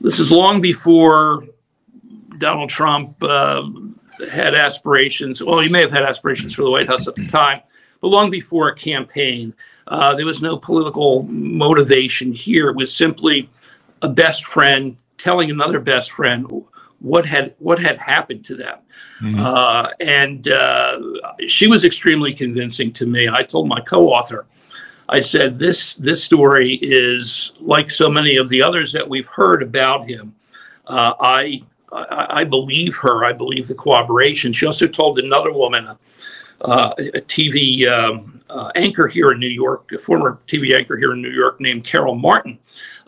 this 0.00 0.18
is 0.18 0.30
long 0.30 0.60
before 0.60 1.44
Donald 2.38 2.68
Trump 2.68 3.22
uh, 3.22 3.62
had 4.30 4.54
aspirations. 4.54 5.42
Well, 5.42 5.60
he 5.60 5.68
may 5.68 5.80
have 5.80 5.90
had 5.90 6.02
aspirations 6.02 6.54
for 6.54 6.62
the 6.62 6.70
White 6.70 6.88
House 6.88 7.08
at 7.08 7.14
the 7.14 7.26
time, 7.26 7.62
but 8.00 8.08
long 8.08 8.30
before 8.30 8.68
a 8.68 8.74
campaign. 8.74 9.54
Uh, 9.86 10.14
there 10.14 10.26
was 10.26 10.42
no 10.42 10.58
political 10.58 11.22
motivation 11.22 12.32
here. 12.32 12.68
It 12.68 12.76
was 12.76 12.94
simply 12.94 13.48
a 14.02 14.08
best 14.08 14.44
friend 14.44 14.98
telling 15.16 15.50
another 15.50 15.80
best 15.80 16.12
friend 16.12 16.46
what 17.00 17.26
had 17.26 17.54
what 17.58 17.78
had 17.78 17.98
happened 17.98 18.44
to 18.46 18.56
them. 18.56 18.78
Mm-hmm. 19.20 19.40
Uh, 19.40 19.90
and 20.00 20.48
uh, 20.48 21.00
she 21.46 21.66
was 21.66 21.84
extremely 21.84 22.34
convincing 22.34 22.92
to 22.94 23.06
me. 23.06 23.28
I 23.28 23.42
told 23.42 23.68
my 23.68 23.80
co-author, 23.80 24.46
I 25.08 25.20
said 25.20 25.58
this 25.58 25.94
this 25.94 26.22
story 26.22 26.78
is 26.82 27.52
like 27.60 27.90
so 27.90 28.10
many 28.10 28.36
of 28.36 28.48
the 28.48 28.62
others 28.62 28.92
that 28.92 29.08
we've 29.08 29.26
heard 29.26 29.62
about 29.62 30.08
him. 30.08 30.34
Uh, 30.86 31.14
I, 31.20 31.62
I, 31.92 32.26
I 32.40 32.44
believe 32.44 32.96
her. 32.96 33.24
I 33.24 33.32
believe 33.32 33.68
the 33.68 33.74
cooperation. 33.74 34.52
She 34.52 34.66
also 34.66 34.86
told 34.86 35.18
another 35.18 35.52
woman, 35.52 35.88
uh, 36.62 36.94
a 36.98 37.20
TV 37.20 37.86
um, 37.86 38.42
uh, 38.50 38.70
anchor 38.74 39.06
here 39.06 39.28
in 39.28 39.38
New 39.38 39.48
York, 39.48 39.90
a 39.92 39.98
former 39.98 40.40
TV 40.46 40.76
anchor 40.76 40.96
here 40.96 41.12
in 41.12 41.22
New 41.22 41.30
York 41.30 41.60
named 41.60 41.84
Carol 41.84 42.14
Martin, 42.14 42.58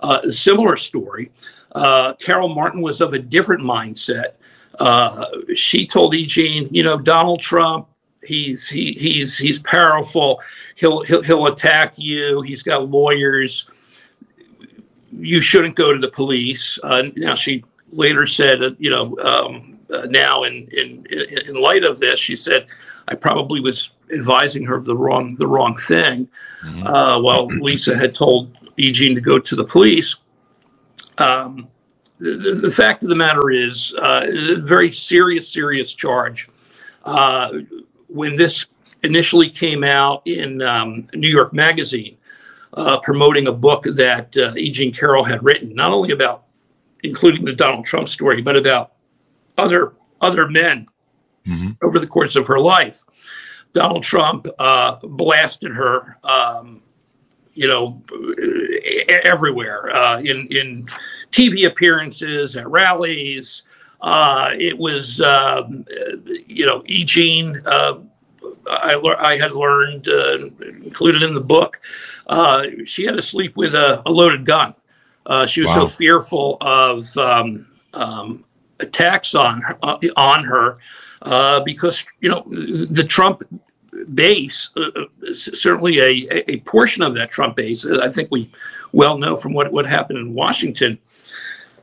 uh, 0.00 0.20
a 0.24 0.32
similar 0.32 0.76
story. 0.76 1.30
Uh, 1.72 2.14
Carol 2.14 2.48
Martin 2.48 2.80
was 2.82 3.00
of 3.00 3.12
a 3.12 3.18
different 3.18 3.62
mindset. 3.62 4.32
Uh, 4.78 5.26
she 5.54 5.86
told 5.86 6.14
E. 6.14 6.26
Jean, 6.26 6.68
you 6.72 6.82
know, 6.82 6.98
Donald 6.98 7.40
Trump, 7.40 7.88
he's 8.22 8.68
he, 8.68 8.92
he's 8.92 9.36
he's 9.36 9.58
powerful. 9.58 10.40
He'll, 10.76 11.02
he'll 11.02 11.22
he'll 11.22 11.46
attack 11.46 11.94
you. 11.96 12.42
He's 12.42 12.62
got 12.62 12.88
lawyers. 12.88 13.68
You 15.12 15.40
shouldn't 15.40 15.76
go 15.76 15.92
to 15.92 15.98
the 15.98 16.08
police. 16.08 16.78
Uh, 16.82 17.04
now 17.16 17.34
she 17.34 17.64
later 17.92 18.26
said, 18.26 18.62
uh, 18.62 18.70
you 18.78 18.90
know, 18.90 19.18
um, 19.18 19.78
uh, 19.92 20.06
now 20.08 20.44
in, 20.44 20.68
in 20.72 21.06
in 21.06 21.54
light 21.54 21.84
of 21.84 21.98
this, 22.00 22.18
she 22.18 22.36
said, 22.36 22.66
I 23.08 23.16
probably 23.16 23.60
was 23.60 23.90
advising 24.12 24.64
her 24.64 24.76
of 24.76 24.84
the 24.84 24.96
wrong 24.96 25.36
the 25.36 25.46
wrong 25.46 25.76
thing. 25.76 26.28
Mm-hmm. 26.62 26.86
Uh, 26.86 27.20
while 27.20 27.46
Lisa 27.46 27.96
had 27.96 28.14
told 28.14 28.56
E. 28.76 28.92
Jean 28.92 29.14
to 29.14 29.20
go 29.20 29.38
to 29.38 29.56
the 29.56 29.64
police. 29.64 30.16
Um, 31.20 31.68
the, 32.18 32.58
the, 32.62 32.70
fact 32.70 33.02
of 33.02 33.08
the 33.08 33.14
matter 33.14 33.50
is, 33.50 33.94
uh, 33.94 34.26
a 34.26 34.56
very 34.56 34.92
serious, 34.92 35.48
serious 35.48 35.94
charge. 35.94 36.48
Uh, 37.04 37.52
when 38.08 38.36
this 38.36 38.66
initially 39.02 39.48
came 39.50 39.84
out 39.84 40.26
in 40.26 40.60
um, 40.62 41.08
New 41.14 41.28
York 41.28 41.52
Magazine, 41.52 42.16
uh, 42.74 42.98
promoting 43.00 43.46
a 43.46 43.52
book 43.52 43.84
that 43.94 44.36
uh, 44.36 44.54
E. 44.56 44.70
Jean 44.70 44.92
Carroll 44.92 45.24
had 45.24 45.42
written, 45.42 45.74
not 45.74 45.92
only 45.92 46.12
about, 46.12 46.44
including 47.02 47.44
the 47.44 47.52
Donald 47.52 47.84
Trump 47.84 48.08
story, 48.08 48.42
but 48.42 48.56
about 48.56 48.92
other 49.58 49.94
other 50.20 50.48
men 50.48 50.86
mm-hmm. 51.46 51.70
over 51.82 51.98
the 51.98 52.06
course 52.06 52.36
of 52.36 52.46
her 52.46 52.60
life. 52.60 53.02
Donald 53.72 54.02
Trump 54.02 54.46
uh, 54.58 54.96
blasted 55.02 55.72
her 55.72 56.16
um, 56.24 56.79
you 57.60 57.68
know, 57.68 58.02
everywhere 59.22 59.94
uh, 59.94 60.18
in 60.20 60.46
in 60.46 60.88
TV 61.30 61.66
appearances 61.66 62.56
at 62.56 62.66
rallies. 62.66 63.64
Uh, 64.00 64.48
it 64.54 64.78
was, 64.78 65.20
um, 65.20 65.84
you 66.46 66.64
know, 66.64 66.82
E. 66.86 67.04
Jean. 67.04 67.60
Uh, 67.66 67.98
I, 68.66 68.94
I 69.18 69.36
had 69.36 69.52
learned, 69.52 70.08
uh, 70.08 70.46
included 70.82 71.22
in 71.22 71.34
the 71.34 71.40
book, 71.40 71.78
uh, 72.28 72.64
she 72.86 73.04
had 73.04 73.16
to 73.16 73.22
sleep 73.22 73.56
with 73.58 73.74
a, 73.74 74.00
a 74.06 74.10
loaded 74.10 74.46
gun. 74.46 74.74
Uh, 75.26 75.44
she 75.44 75.60
was 75.60 75.68
wow. 75.68 75.86
so 75.86 75.88
fearful 75.88 76.56
of 76.62 77.14
um, 77.18 77.66
um, 77.92 78.42
attacks 78.78 79.34
on 79.34 79.62
on 80.16 80.44
her 80.44 80.78
because 81.64 82.06
you 82.20 82.30
know 82.30 82.42
the 82.90 83.04
Trump 83.04 83.42
base, 84.14 84.70
uh, 84.76 84.90
uh 84.96 85.34
certainly 85.34 85.98
a, 85.98 86.50
a 86.50 86.60
portion 86.60 87.02
of 87.02 87.14
that 87.14 87.30
Trump 87.30 87.56
base, 87.56 87.84
uh, 87.84 88.00
I 88.02 88.10
think 88.10 88.30
we 88.30 88.50
well 88.92 89.18
know 89.18 89.36
from 89.36 89.52
what, 89.52 89.72
what 89.72 89.86
happened 89.86 90.18
in 90.18 90.34
Washington, 90.34 90.98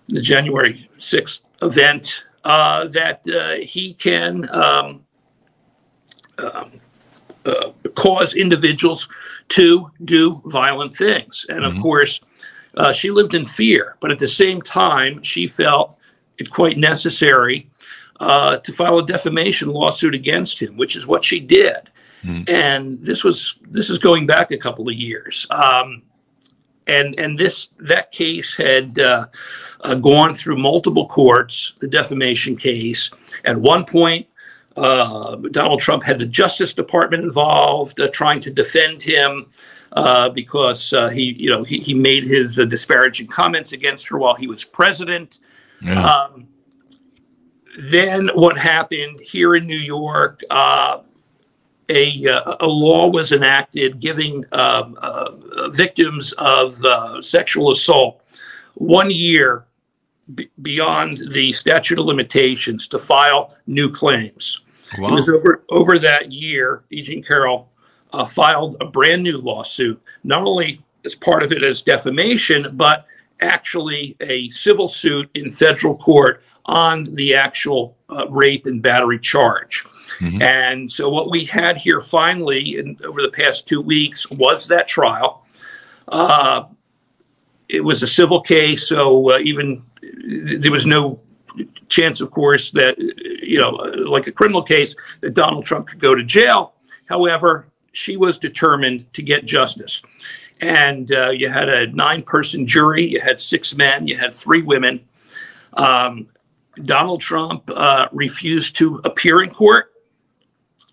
the 0.07 0.22
January 0.22 0.89
6th 1.00 1.41
event, 1.62 2.24
uh, 2.43 2.88
that 2.88 3.27
uh, 3.29 3.65
he 3.65 3.93
can 3.93 4.50
um, 4.50 5.05
um, 6.38 6.79
uh, 7.46 7.72
cause 7.96 8.36
individuals 8.36 9.07
to 9.50 9.91
do 10.05 10.41
violent 10.46 10.96
things. 10.96 11.46
And 11.50 11.63
of 11.63 11.74
mm-hmm. 11.74 11.81
course, 11.81 12.22
she 12.93 13.10
lived 13.10 13.34
in 13.34 13.46
fear, 13.46 13.96
but 14.01 14.12
at 14.12 14.19
the 14.19 14.27
same 14.27 14.62
time, 14.62 15.24
she 15.24 15.48
felt 15.48 15.98
it 16.38 16.51
quite 16.51 16.77
necessary 16.77 17.69
uh, 18.19 18.57
to 18.57 18.74
file 18.74 19.00
a 19.00 19.05
defamation 19.05 19.69
lawsuit 19.69 20.15
against 20.15 20.62
him, 20.62 20.77
which 20.77 20.96
is 20.96 21.07
what 21.07 21.24
she 21.24 21.39
did. 21.39 21.89
Mm-hmm. 22.24 22.53
And 22.53 23.05
this 23.05 23.24
was 23.24 23.57
this 23.62 23.89
is 23.89 24.00
going 24.00 24.27
back 24.27 24.51
a 24.51 24.57
couple 24.57 24.88
of 24.88 24.95
years. 24.95 25.47
Um, 25.50 26.03
and 26.88 27.19
and 27.19 27.38
this 27.38 27.69
that 27.79 28.12
case 28.12 28.55
had 28.55 29.00
uh, 29.00 29.27
uh, 29.81 29.95
gone 29.95 30.33
through 30.33 30.57
multiple 30.57 31.07
courts. 31.07 31.74
The 31.79 31.88
defamation 31.88 32.57
case. 32.57 33.12
At 33.45 33.57
one 33.57 33.86
point, 33.86 34.27
uh, 34.75 35.36
Donald 35.51 35.79
Trump 35.79 36.03
had 36.03 36.19
the 36.19 36.25
Justice 36.25 36.74
Department 36.74 37.24
involved, 37.24 38.00
uh, 38.00 38.07
trying 38.09 38.41
to 38.41 38.51
defend 38.51 39.03
him. 39.03 39.47
Uh, 39.93 40.27
because 40.29 40.91
uh, 40.91 41.07
he, 41.07 41.33
you 41.39 41.50
know, 41.50 41.63
he, 41.63 41.79
he 41.79 41.93
made 41.93 42.25
his 42.25 42.57
disparaging 42.57 43.25
comments 43.25 43.71
against 43.71 44.05
her 44.09 44.17
while 44.17 44.36
he 44.36 44.45
was 44.45 44.63
president. 44.65 45.39
Yeah. 45.81 46.05
Um, 46.05 46.50
then 47.77 48.29
what 48.33 48.57
happened 48.57 49.19
here 49.21 49.55
in 49.55 49.65
New 49.65 49.77
York? 49.77 50.41
Uh, 50.50 51.00
a, 51.89 52.27
uh, 52.27 52.56
a 52.60 52.67
law 52.67 53.08
was 53.08 53.32
enacted 53.32 54.00
giving 54.00 54.44
um, 54.51 54.98
uh, 55.01 55.70
victims 55.70 56.34
of 56.34 56.84
uh, 56.84 57.22
sexual 57.22 57.72
assault 57.72 58.22
one 58.75 59.10
year 59.10 59.65
b- 60.36 60.50
beyond 60.62 61.32
the 61.32 61.53
statute 61.53 62.00
of 62.00 62.06
limitations 62.06 62.88
to 62.88 63.00
file 63.00 63.56
new 63.67 63.89
claims. 63.89 64.62
Wow. 64.98 65.10
It 65.10 65.13
was 65.13 65.29
over 65.29 65.63
over 65.70 66.00
that 66.00 66.32
year. 66.32 66.84
Eugene 66.89 67.24
Carroll 67.24 67.70
uh, 68.13 68.25
filed 68.25 68.77
a 68.79 68.86
brand 68.86 69.24
new 69.24 69.38
lawsuit, 69.38 70.01
not 70.24 70.44
only 70.44 70.82
as 71.06 71.15
part 71.15 71.44
of 71.44 71.51
it 71.51 71.63
as 71.63 71.82
defamation, 71.82 72.75
but 72.75 73.06
actually 73.39 74.15
a 74.20 74.50
civil 74.50 74.88
suit 74.88 75.29
in 75.34 75.51
federal 75.51 75.96
court 75.96 76.44
on 76.65 77.06
the 77.15 77.36
actual 77.36 77.98
uh, 78.10 78.27
rape 78.29 78.65
and 78.65 78.82
battery 78.82 79.20
charge. 79.20 79.86
Mm-hmm. 80.20 80.41
And 80.41 80.91
so, 80.91 81.10
what 81.10 81.29
we 81.29 81.46
had 81.46 81.77
here 81.77 82.01
finally 82.01 82.77
in, 82.77 82.98
over 83.06 83.22
the 83.22 83.29
past 83.29 83.67
two 83.67 83.82
weeks 83.82 84.29
was 84.29 84.67
that 84.67 84.88
trial. 84.88 85.46
Uh, 86.08 86.63
it 87.70 87.82
was 87.82 88.01
a 88.01 88.08
civil 88.08 88.41
case, 88.41 88.88
so 88.88 89.34
uh, 89.34 89.39
even 89.39 89.84
there 90.01 90.72
was 90.72 90.86
no 90.86 91.20
chance, 91.89 92.22
of 92.22 92.32
course, 92.32 92.72
that, 92.72 92.98
you 92.98 93.60
know, 93.60 93.72
like 93.72 94.27
a 94.27 94.32
criminal 94.32 94.63
case, 94.63 94.96
that 95.22 95.34
Donald 95.34 95.65
Trump 95.65 95.88
could 95.88 96.00
go 96.00 96.15
to 96.15 96.24
jail. 96.24 96.74
However, 97.08 97.67
she 97.91 98.17
was 98.17 98.38
determined 98.38 99.12
to 99.13 99.22
get 99.22 99.46
justice. 99.46 100.01
And 100.62 101.12
uh, 101.12 101.30
you 101.30 101.50
had 101.50 101.70
a 101.70 101.88
nine 101.88 102.24
person 102.24 102.66
jury, 102.66 103.06
you 103.06 103.22
had 103.22 103.40
six 103.40 103.76
men, 103.76 104.08
you 104.08 104.18
had 104.18 104.34
three 104.34 104.62
women. 104.62 105.02
Um, 105.74 106.28
Donald 106.84 107.22
Trump 107.22 107.70
uh, 107.74 108.08
refused 108.12 108.76
to 108.78 109.02
appear 109.04 109.42
in 109.44 109.50
court 109.50 109.92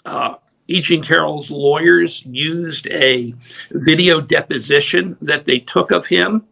uh, 0.05 0.37
E. 0.69 0.81
Jean 0.81 1.03
Carroll's 1.03 1.51
lawyers 1.51 2.25
used 2.25 2.87
a 2.89 3.35
video 3.71 4.21
deposition 4.21 5.17
that 5.21 5.45
they 5.45 5.59
took 5.59 5.91
of 5.91 6.07
him, 6.07 6.47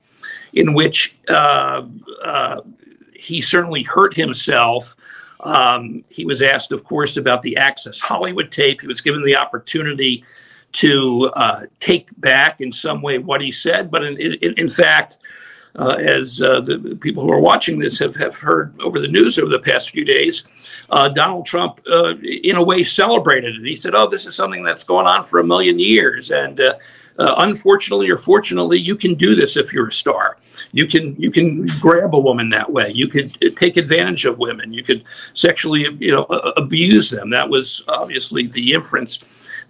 in 0.53 0.75
which 0.75 1.15
uh, 1.29 1.87
uh, 2.23 2.61
he 3.15 3.41
certainly 3.41 3.83
hurt 3.83 4.15
himself. 4.15 4.95
Um, 5.41 6.05
he 6.09 6.25
was 6.25 6.43
asked, 6.43 6.73
of 6.73 6.85
course, 6.85 7.17
about 7.17 7.43
the 7.43 7.57
Access 7.57 7.99
Hollywood 7.99 8.53
tape. 8.53 8.83
He 8.83 8.87
was 8.87 9.01
given 9.01 9.25
the 9.25 9.37
opportunity 9.37 10.25
to 10.73 11.31
uh, 11.35 11.67
take 11.81 12.09
back 12.21 12.61
in 12.61 12.73
some 12.73 13.03
way 13.03 13.19
what 13.19 13.41
he 13.41 13.53
said, 13.53 13.91
but 13.91 14.05
in, 14.05 14.17
in, 14.19 14.55
in 14.57 14.71
fact, 14.71 15.19
uh, 15.77 15.97
as 15.99 16.43
uh, 16.43 16.61
the 16.61 16.99
people 17.01 17.23
who 17.23 17.33
are 17.33 17.41
watching 17.41 17.79
this 17.79 17.99
have, 17.99 18.15
have 18.17 18.37
heard 18.37 18.79
over 18.81 19.01
the 19.01 19.09
news 19.09 19.39
over 19.39 19.51
the 19.51 19.59
past 19.59 19.91
few 19.91 20.05
days, 20.05 20.45
uh, 20.91 21.09
Donald 21.09 21.47
Trump, 21.47 21.81
uh, 21.91 22.15
in 22.19 22.57
a 22.57 22.63
way, 22.63 22.85
celebrated 22.85 23.57
it. 23.57 23.67
He 23.67 23.77
said, 23.77 23.95
"Oh, 23.95 24.09
this 24.09 24.27
is 24.27 24.35
something 24.35 24.63
that's 24.63 24.85
going 24.85 25.07
on 25.07 25.25
for 25.25 25.41
a 25.41 25.45
million 25.45 25.79
years," 25.79 26.31
and 26.31 26.61
uh, 26.61 26.75
unfortunately 27.19 28.11
or 28.11 28.19
fortunately, 28.19 28.79
you 28.79 28.97
can 28.97 29.15
do 29.15 29.35
this 29.35 29.57
if 29.57 29.73
you're 29.73 29.89
a 29.89 29.93
star. 29.93 30.37
You 30.73 30.87
can 30.87 31.17
you 31.17 31.31
can 31.31 31.67
grab 31.81 32.15
a 32.15 32.21
woman 32.21 32.51
that 32.51 32.71
way. 32.71 32.93
You 32.95 33.09
could 33.09 33.57
take 33.57 33.79
advantage 33.79 34.27
of 34.27 34.39
women. 34.39 34.73
You 34.75 34.85
could 34.85 35.05
sexually 35.33 35.87
you 36.01 36.13
know 36.13 36.25
abuse 36.57 37.11
them. 37.11 37.31
That 37.31 37.49
was 37.49 37.83
obviously 37.89 38.47
the 38.47 38.75
inference 38.75 39.21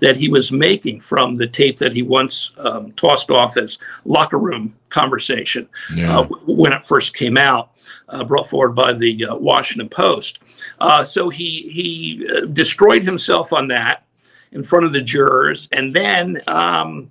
that 0.03 0.17
he 0.17 0.29
was 0.29 0.51
making 0.51 1.01
from 1.01 1.37
the 1.37 1.47
tape 1.47 1.79
that 1.79 1.93
he 1.93 2.03
once 2.03 2.51
um, 2.59 2.91
tossed 2.93 3.31
off 3.31 3.57
as 3.57 3.79
locker 4.05 4.37
room 4.37 4.75
conversation 4.91 5.69
yeah. 5.95 6.19
uh, 6.19 6.25
when 6.45 6.73
it 6.73 6.85
first 6.85 7.15
came 7.15 7.39
out, 7.39 7.71
uh, 8.09 8.25
brought 8.25 8.51
forward 8.51 8.75
by 8.75 8.93
the 8.93 9.25
uh, 9.25 9.37
Washington 9.37 9.89
Post. 9.89 10.41
Uh, 10.81 11.05
so 11.05 11.29
he 11.29 11.71
he 11.71 12.29
uh, 12.29 12.47
destroyed 12.47 13.05
himself 13.05 13.53
on 13.53 13.69
that 13.69 14.05
in 14.51 14.65
front 14.65 14.85
of 14.85 14.93
the 14.93 15.01
jurors, 15.01 15.69
and 15.71 15.95
then 15.95 16.43
um, 16.49 17.09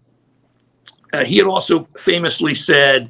uh, 1.13 1.24
he 1.24 1.38
had 1.38 1.48
also 1.48 1.88
famously 1.98 2.53
said, 2.53 3.10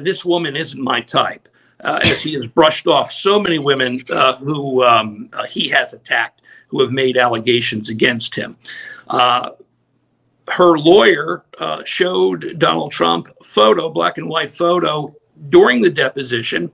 "This 0.00 0.24
woman 0.24 0.56
isn't 0.56 0.82
my 0.82 1.02
type." 1.02 1.48
as 1.80 2.22
he 2.22 2.32
has 2.32 2.46
brushed 2.46 2.86
off 2.86 3.12
so 3.12 3.38
many 3.38 3.58
women 3.58 4.02
who 4.40 4.82
um, 4.82 5.28
he 5.50 5.68
has 5.68 5.92
attacked 5.92 6.40
who 6.68 6.80
have 6.80 6.90
made 6.90 7.18
allegations 7.18 7.90
against 7.90 8.34
him. 8.34 8.56
Uh, 9.08 9.50
her 10.48 10.78
lawyer 10.78 11.44
uh, 11.58 11.82
showed 11.84 12.58
Donald 12.58 12.92
Trump 12.92 13.28
photo, 13.44 13.88
black 13.88 14.18
and 14.18 14.28
white 14.28 14.50
photo, 14.50 15.14
during 15.48 15.80
the 15.80 15.90
deposition, 15.90 16.70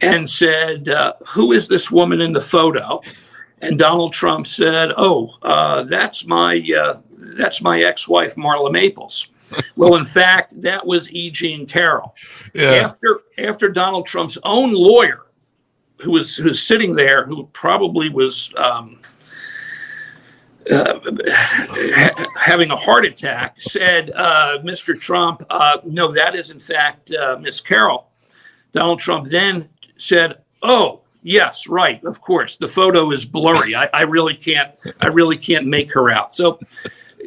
and 0.00 0.28
said, 0.28 0.88
uh, 0.88 1.14
"Who 1.28 1.52
is 1.52 1.68
this 1.68 1.90
woman 1.90 2.20
in 2.20 2.32
the 2.32 2.40
photo?" 2.40 3.00
And 3.60 3.78
Donald 3.78 4.12
Trump 4.12 4.46
said, 4.46 4.92
"Oh, 4.96 5.34
uh, 5.42 5.84
that's 5.84 6.26
my 6.26 6.62
uh, 6.78 6.98
that's 7.36 7.60
my 7.60 7.80
ex-wife 7.82 8.36
Marla 8.36 8.72
Maples." 8.72 9.28
well, 9.76 9.96
in 9.96 10.04
fact, 10.04 10.60
that 10.62 10.84
was 10.86 11.10
E. 11.10 11.30
Jean 11.30 11.66
Carroll. 11.66 12.14
Yeah. 12.54 12.72
After 12.72 13.20
after 13.38 13.68
Donald 13.68 14.06
Trump's 14.06 14.38
own 14.44 14.72
lawyer, 14.72 15.26
who 16.00 16.12
was 16.12 16.36
who 16.36 16.44
was 16.44 16.62
sitting 16.62 16.94
there, 16.94 17.26
who 17.26 17.46
probably 17.52 18.08
was 18.08 18.52
um, 18.56 19.00
uh, 20.70 20.98
having 22.36 22.70
a 22.70 22.76
heart 22.76 23.04
attack, 23.04 23.60
said, 23.60 24.10
uh, 24.12 24.58
Mr. 24.62 24.98
Trump, 24.98 25.42
uh, 25.50 25.78
no, 25.84 26.12
that 26.12 26.34
is 26.34 26.50
in 26.50 26.60
fact 26.60 27.12
uh, 27.12 27.36
Miss 27.40 27.60
Carroll. 27.60 28.08
Donald 28.72 28.98
Trump 28.98 29.28
then 29.28 29.68
said, 29.96 30.38
oh, 30.62 31.02
yes, 31.22 31.66
right, 31.66 32.02
of 32.04 32.20
course. 32.20 32.56
The 32.56 32.68
photo 32.68 33.10
is 33.12 33.24
blurry. 33.24 33.74
I, 33.74 33.88
I 33.92 34.02
really 34.02 34.34
can't, 34.34 34.74
I 35.00 35.08
really 35.08 35.36
can't 35.36 35.66
make 35.66 35.92
her 35.92 36.10
out. 36.10 36.34
So, 36.34 36.58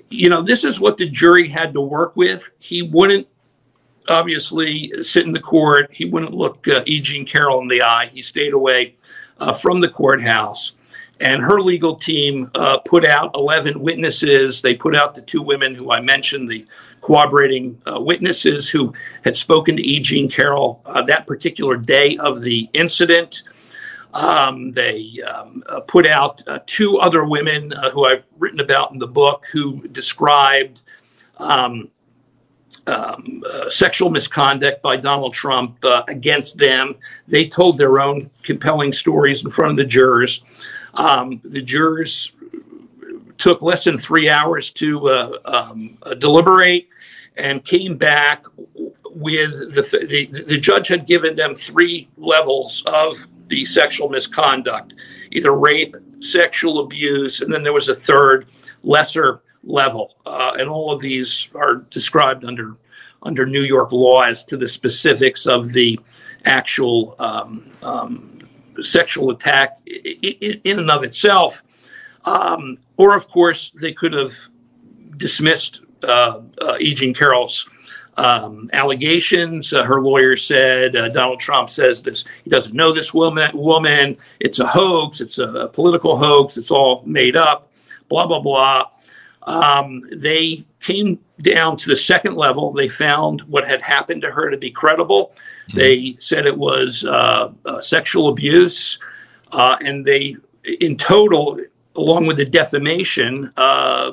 you 0.10 0.30
know, 0.30 0.42
this 0.42 0.64
is 0.64 0.80
what 0.80 0.98
the 0.98 1.08
jury 1.08 1.48
had 1.48 1.74
to 1.74 1.82
work 1.82 2.16
with. 2.16 2.50
He 2.60 2.82
wouldn't 2.82 3.28
obviously 4.10 4.92
sit 5.02 5.26
in 5.26 5.32
the 5.32 5.40
court. 5.40 5.90
He 5.92 6.06
wouldn't 6.06 6.34
look 6.34 6.68
uh, 6.68 6.84
E. 6.86 7.02
Jean 7.02 7.26
Carroll 7.26 7.62
in 7.62 7.68
the 7.68 7.82
eye. 7.82 8.10
He 8.12 8.22
stayed 8.22 8.54
away 8.54 8.96
from 9.62 9.82
the 9.82 9.90
courthouse 9.90 10.74
and 11.20 11.42
her 11.42 11.60
legal 11.62 11.96
team 11.96 12.52
uh, 12.56 12.78
put 12.80 13.06
out 13.06 13.32
11 13.36 13.80
witnesses. 13.80 14.62
They 14.62 14.76
put 14.76 14.96
out 14.96 15.16
the 15.16 15.22
two 15.22 15.42
women 15.42 15.74
who 15.74 15.92
I 15.92 16.00
mentioned, 16.00 16.50
the 16.50 16.66
corroborating 17.02 17.82
uh, 17.88 18.00
witnesses 18.00 18.70
who 18.70 18.94
had 19.24 19.36
spoken 19.36 19.78
to 19.78 19.84
E. 19.84 20.00
Jean 20.00 20.30
Carroll 20.30 20.82
uh, 20.86 21.02
that 21.04 21.26
particular 21.26 21.78
day 21.78 22.18
of 22.18 22.42
the 22.42 22.70
incident. 22.74 23.44
Um, 24.14 24.72
they 24.72 25.22
um, 25.28 25.64
uh, 25.68 25.82
put 25.82 26.08
out 26.08 26.42
uh, 26.48 26.60
two 26.66 26.98
other 26.98 27.26
women 27.26 27.74
uh, 27.74 27.92
who 27.92 28.06
I've 28.06 28.24
written 28.38 28.60
about 28.60 28.92
in 28.92 29.00
the 29.00 29.08
book 29.08 29.46
who 29.52 29.88
described 29.90 30.82
um, 31.38 31.90
um, 32.88 33.44
uh, 33.52 33.70
sexual 33.70 34.10
misconduct 34.10 34.82
by 34.82 34.96
Donald 34.96 35.34
Trump 35.34 35.84
uh, 35.84 36.04
against 36.08 36.58
them. 36.58 36.96
They 37.28 37.48
told 37.48 37.78
their 37.78 38.00
own 38.00 38.30
compelling 38.44 38.94
stories 38.94 39.44
in 39.44 39.52
front 39.52 39.72
of 39.72 39.78
the 39.78 39.86
jurors. 39.86 40.42
Um, 40.98 41.40
the 41.44 41.62
jurors 41.62 42.32
took 43.38 43.62
less 43.62 43.84
than 43.84 43.98
three 43.98 44.30
hours 44.30 44.72
to 44.72 45.10
uh, 45.10 45.40
um, 45.46 45.98
uh, 46.02 46.16
deliberate 46.16 46.88
and 47.36 47.64
came 47.64 47.98
back 47.98 48.46
with 49.06 49.74
the, 49.76 49.82
the, 50.10 50.44
the 50.44 50.58
judge 50.58 50.88
had 50.88 51.06
given 51.06 51.36
them 51.36 51.54
three 51.54 52.10
levels 52.18 52.84
of 52.88 53.16
the 53.48 53.64
sexual 53.66 54.10
misconduct 54.10 54.94
either 55.32 55.54
rape 55.54 55.96
sexual 56.20 56.80
abuse 56.84 57.42
and 57.42 57.54
then 57.54 57.64
there 57.64 57.74
was 57.74 57.90
a 57.90 57.96
third 57.96 58.48
lesser 58.84 59.42
level. 59.64 60.16
Uh, 60.26 60.54
and 60.58 60.70
all 60.70 60.92
of 60.92 61.02
these 61.02 61.50
are 61.54 61.76
described 61.92 62.44
under 62.44 62.76
under 63.24 63.46
new 63.46 63.64
york 63.64 63.92
law 63.92 64.22
as 64.22 64.46
to 64.46 64.56
the 64.56 64.68
specifics 64.68 65.48
of 65.48 65.74
the 65.74 66.00
actual 66.46 67.16
um, 67.20 67.70
um, 67.82 68.37
sexual 68.82 69.32
attack 69.32 69.80
in 69.86 70.80
and 70.80 70.92
of 70.92 71.04
itself. 71.04 71.64
Um, 72.26 72.78
or, 72.98 73.16
of 73.16 73.28
course, 73.30 73.72
they 73.80 73.94
could 73.94 74.14
have 74.14 74.34
dismissed 75.16 75.82
uh, 76.04 76.42
uh, 76.62 76.78
E. 76.80 76.94
Jean 76.94 77.14
Carroll's 77.14 77.68
um, 78.18 78.70
allegations. 78.74 79.74
Uh, 79.74 79.84
her 79.84 80.02
lawyer 80.02 80.36
said 80.36 80.96
uh, 80.96 81.10
Donald 81.10 81.40
Trump 81.40 81.70
says 81.70 82.04
this. 82.04 82.26
He 82.44 82.50
doesn't 82.50 82.76
know 82.76 82.92
this 82.92 83.14
woman. 83.14 83.56
Woman, 83.56 84.18
it's 84.40 84.60
a 84.60 84.68
hoax. 84.68 85.22
It's 85.22 85.38
a, 85.38 85.70
political 85.72 86.18
hoax. 86.18 86.58
It's 86.58 86.72
all 86.72 87.04
made 87.06 87.36
up. 87.36 87.72
Blah 88.10 88.28
blah 88.28 88.40
blah. 88.40 88.86
Um, 89.44 90.04
they 90.12 90.66
came 90.82 91.20
down 91.42 91.78
to 91.78 91.90
the 91.90 91.96
second 91.96 92.36
level. 92.36 92.74
They 92.74 92.90
found 92.90 93.42
what 93.42 93.68
had 93.68 93.82
happened 93.82 94.24
to 94.24 94.32
her 94.32 94.50
to 94.50 94.58
be 94.58 94.72
credible. 94.72 95.34
They 95.74 96.16
said 96.20 96.46
it 96.46 96.58
was 96.58 97.06
uh, 97.06 97.52
uh, 97.66 97.82
sexual 97.82 98.30
abuse, 98.30 99.00
uh, 99.52 99.78
and 99.82 100.06
they, 100.06 100.38
in 100.80 100.98
total, 100.98 101.60
along 101.96 102.28
with 102.28 102.38
the 102.38 102.46
defamation, 102.46 103.52
uh, 103.58 104.12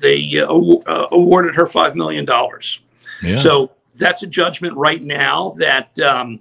they 0.00 0.38
uh, 0.38 0.46
uh, 0.46 1.08
awarded 1.12 1.54
her 1.54 1.66
five 1.66 1.96
million 1.96 2.24
dollars. 2.24 2.80
Yeah. 3.22 3.40
So 3.40 3.72
that's 3.94 4.22
a 4.22 4.26
judgment 4.26 4.76
right 4.76 5.02
now 5.02 5.54
that 5.58 5.98
um, 6.00 6.40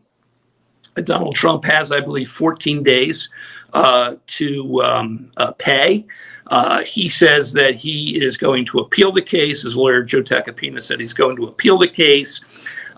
Donald 0.96 1.36
Trump 1.36 1.64
has, 1.66 1.92
I 1.92 2.00
believe, 2.00 2.30
14 2.30 2.84
days 2.84 3.30
to 3.74 4.84
um, 4.84 5.32
pay. 5.58 6.06
Uh, 6.50 6.82
he 6.84 7.10
says 7.10 7.54
that 7.54 7.76
he 7.76 8.20
is 8.22 8.36
going 8.36 8.66
to 8.66 8.80
appeal 8.80 9.12
the 9.12 9.22
case. 9.22 9.62
His 9.62 9.76
lawyer, 9.76 10.04
Joe 10.04 10.24
Tacopina, 10.24 10.82
said 10.82 11.00
he's 11.00 11.14
going 11.14 11.36
to 11.36 11.46
appeal 11.46 11.78
the 11.78 11.88
case. 11.88 12.42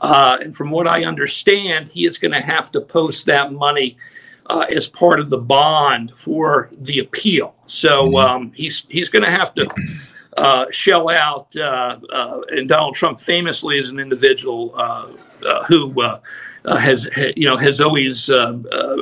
Uh, 0.01 0.37
and 0.41 0.57
from 0.57 0.71
what 0.71 0.87
I 0.87 1.05
understand, 1.05 1.87
he 1.87 2.05
is 2.05 2.17
going 2.17 2.31
to 2.31 2.41
have 2.41 2.71
to 2.71 2.81
post 2.81 3.27
that 3.27 3.53
money 3.53 3.97
uh, 4.47 4.65
as 4.75 4.87
part 4.87 5.19
of 5.19 5.29
the 5.29 5.37
bond 5.37 6.11
for 6.15 6.69
the 6.81 6.99
appeal. 6.99 7.55
So 7.67 8.05
mm-hmm. 8.05 8.15
um, 8.15 8.51
he's 8.53 8.85
he's 8.89 9.09
going 9.09 9.23
to 9.23 9.31
have 9.31 9.53
to 9.53 9.69
uh, 10.35 10.65
shell 10.71 11.09
out. 11.09 11.55
Uh, 11.55 11.99
uh, 12.11 12.41
and 12.49 12.67
Donald 12.67 12.95
Trump 12.95 13.19
famously 13.19 13.77
is 13.77 13.89
an 13.89 13.99
individual 13.99 14.69
who 15.67 15.93
uh, 16.65 16.77
has 16.77 17.09
you 17.35 17.47
know 17.47 17.57
has 17.57 17.81
always 17.81 18.29
uh, 18.29 18.57
uh, 18.71 18.95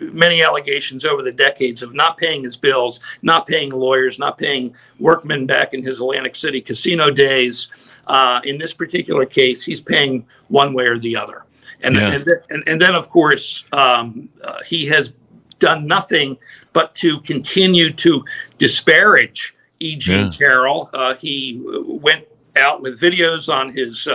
many 0.00 0.42
allegations 0.42 1.04
over 1.04 1.22
the 1.22 1.32
decades 1.32 1.82
of 1.82 1.94
not 1.94 2.16
paying 2.16 2.42
his 2.42 2.56
bills, 2.56 3.00
not 3.22 3.46
paying 3.46 3.70
lawyers, 3.70 4.18
not 4.18 4.38
paying 4.38 4.74
workmen 4.98 5.46
back 5.46 5.72
in 5.72 5.82
his 5.82 6.00
Atlantic 6.00 6.34
City 6.34 6.60
casino 6.60 7.10
days. 7.10 7.68
Uh, 8.06 8.40
in 8.44 8.58
this 8.58 8.72
particular 8.72 9.24
case, 9.24 9.62
he's 9.62 9.80
paying 9.80 10.26
one 10.48 10.74
way 10.74 10.86
or 10.86 10.98
the 10.98 11.14
other, 11.14 11.44
and 11.82 11.94
yeah. 11.94 12.12
and, 12.12 12.28
and, 12.50 12.64
and, 12.66 12.82
then 12.82 12.94
of 12.94 13.08
course 13.08 13.64
um, 13.72 14.28
uh, 14.42 14.60
he 14.66 14.86
has 14.86 15.12
done 15.60 15.86
nothing 15.86 16.36
but 16.72 16.94
to 16.96 17.20
continue 17.20 17.92
to 17.92 18.24
disparage 18.58 19.54
E. 19.78 19.94
Jean 19.94 20.26
yeah. 20.26 20.32
Carroll. 20.32 20.90
Uh, 20.92 21.14
he 21.14 21.62
went 21.64 22.26
out 22.56 22.82
with 22.82 23.00
videos 23.00 23.52
on 23.52 23.72
his 23.72 24.08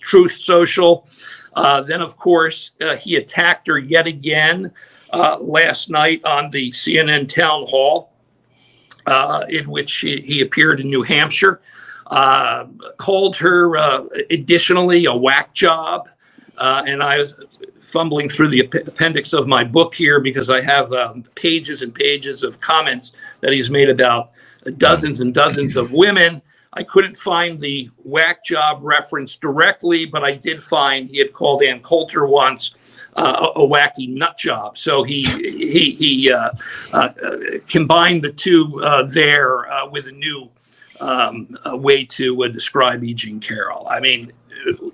Truth 0.00 0.32
Social. 0.32 1.08
Uh, 1.54 1.80
then, 1.82 2.00
of 2.00 2.16
course, 2.16 2.72
uh, 2.80 2.96
he 2.96 3.16
attacked 3.16 3.66
her 3.66 3.78
yet 3.78 4.06
again 4.06 4.72
uh, 5.12 5.38
last 5.40 5.90
night 5.90 6.24
on 6.24 6.50
the 6.50 6.70
CNN 6.70 7.28
town 7.28 7.66
hall, 7.66 8.12
uh, 9.06 9.44
in 9.48 9.68
which 9.68 9.92
he, 9.96 10.20
he, 10.20 10.40
appeared 10.40 10.80
in 10.80 10.86
New 10.86 11.02
Hampshire. 11.02 11.60
Uh, 12.06 12.66
called 12.96 13.36
her 13.36 13.76
additionally 14.30 15.04
a 15.04 15.14
whack 15.14 15.54
job. 15.54 16.08
and 16.58 17.02
I 17.02 17.18
was 17.18 17.40
fumbling 17.82 18.28
through 18.28 18.48
the 18.48 18.60
appendix 18.60 19.32
of 19.32 19.46
my 19.46 19.64
book 19.64 19.94
here 19.94 20.20
because 20.20 20.50
I 20.50 20.60
have 20.60 20.92
um, 20.92 21.24
pages 21.34 21.82
and 21.82 21.94
pages 21.94 22.42
of 22.42 22.60
comments 22.60 23.12
that 23.40 23.52
he's 23.52 23.70
made 23.70 23.88
about 23.88 24.30
dozens 24.76 25.20
and 25.20 25.32
dozens 25.34 25.76
of 25.76 25.92
women 25.92 26.42
I 26.72 26.84
couldn't 26.84 27.16
find 27.16 27.60
the 27.60 27.90
whack 28.04 28.44
job 28.44 28.78
reference 28.82 29.36
directly, 29.36 30.06
but 30.06 30.22
I 30.22 30.36
did 30.36 30.62
find 30.62 31.08
he 31.08 31.18
had 31.18 31.32
called 31.32 31.62
Ann 31.64 31.80
Coulter 31.80 32.26
once 32.26 32.74
uh, 33.16 33.50
a, 33.56 33.60
wacky 33.60 34.08
nut 34.08 34.38
job. 34.38 34.78
So 34.78 35.02
he 35.02 35.22
he 35.22 35.92
he 35.92 36.32
uh, 36.32 36.50
uh, 36.92 37.08
combined 37.66 38.22
the 38.22 38.32
two 38.32 38.80
uh, 38.84 39.02
there 39.02 39.70
uh, 39.70 39.88
with 39.88 40.06
a 40.06 40.12
new 40.12 40.48
um, 41.00 41.56
a 41.64 41.76
way 41.76 42.04
to 42.04 42.44
uh, 42.44 42.48
describe 42.48 43.02
E. 43.02 43.14
Jean 43.14 43.40
Carroll. 43.40 43.88
I 43.88 43.98
mean, 43.98 44.32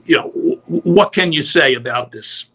you 0.06 0.16
know, 0.16 0.28
what 0.66 1.12
can 1.12 1.32
you 1.32 1.42
say 1.42 1.74
about 1.74 2.10
this 2.10 2.46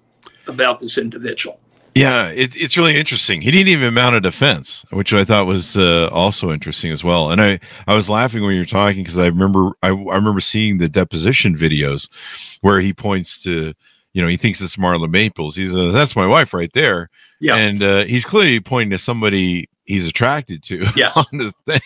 about 0.47 0.79
this 0.79 0.97
individual? 0.97 1.59
Yeah, 1.93 2.27
it, 2.29 2.55
it's 2.55 2.77
really 2.77 2.97
interesting. 2.97 3.41
He 3.41 3.51
didn't 3.51 3.67
even 3.67 3.93
mount 3.93 4.15
a 4.15 4.21
defense, 4.21 4.85
which 4.91 5.11
I 5.13 5.25
thought 5.25 5.45
was 5.45 5.75
uh, 5.75 6.07
also 6.11 6.51
interesting 6.51 6.91
as 6.91 7.03
well. 7.03 7.31
And 7.31 7.41
I, 7.41 7.59
I 7.85 7.95
was 7.95 8.09
laughing 8.09 8.43
when 8.43 8.53
you 8.53 8.61
were 8.61 8.65
talking 8.65 9.03
because 9.03 9.17
I 9.17 9.25
remember 9.25 9.71
I, 9.83 9.89
I 9.89 10.15
remember 10.15 10.39
seeing 10.39 10.77
the 10.77 10.87
deposition 10.87 11.57
videos 11.57 12.09
where 12.61 12.79
he 12.79 12.93
points 12.93 13.43
to, 13.43 13.73
you 14.13 14.21
know, 14.21 14.29
he 14.29 14.37
thinks 14.37 14.61
it's 14.61 14.77
Marla 14.77 15.09
Maples. 15.09 15.57
He's 15.57 15.75
uh, 15.75 15.91
that's 15.91 16.15
my 16.15 16.25
wife 16.25 16.53
right 16.53 16.71
there. 16.73 17.09
Yeah, 17.41 17.55
and 17.55 17.83
uh, 17.83 18.05
he's 18.05 18.23
clearly 18.23 18.61
pointing 18.61 18.91
to 18.91 18.97
somebody 18.97 19.67
he's 19.83 20.07
attracted 20.07 20.63
to 20.63 20.85
yes. 20.95 21.15
on 21.17 21.25
this 21.37 21.53
thing, 21.65 21.81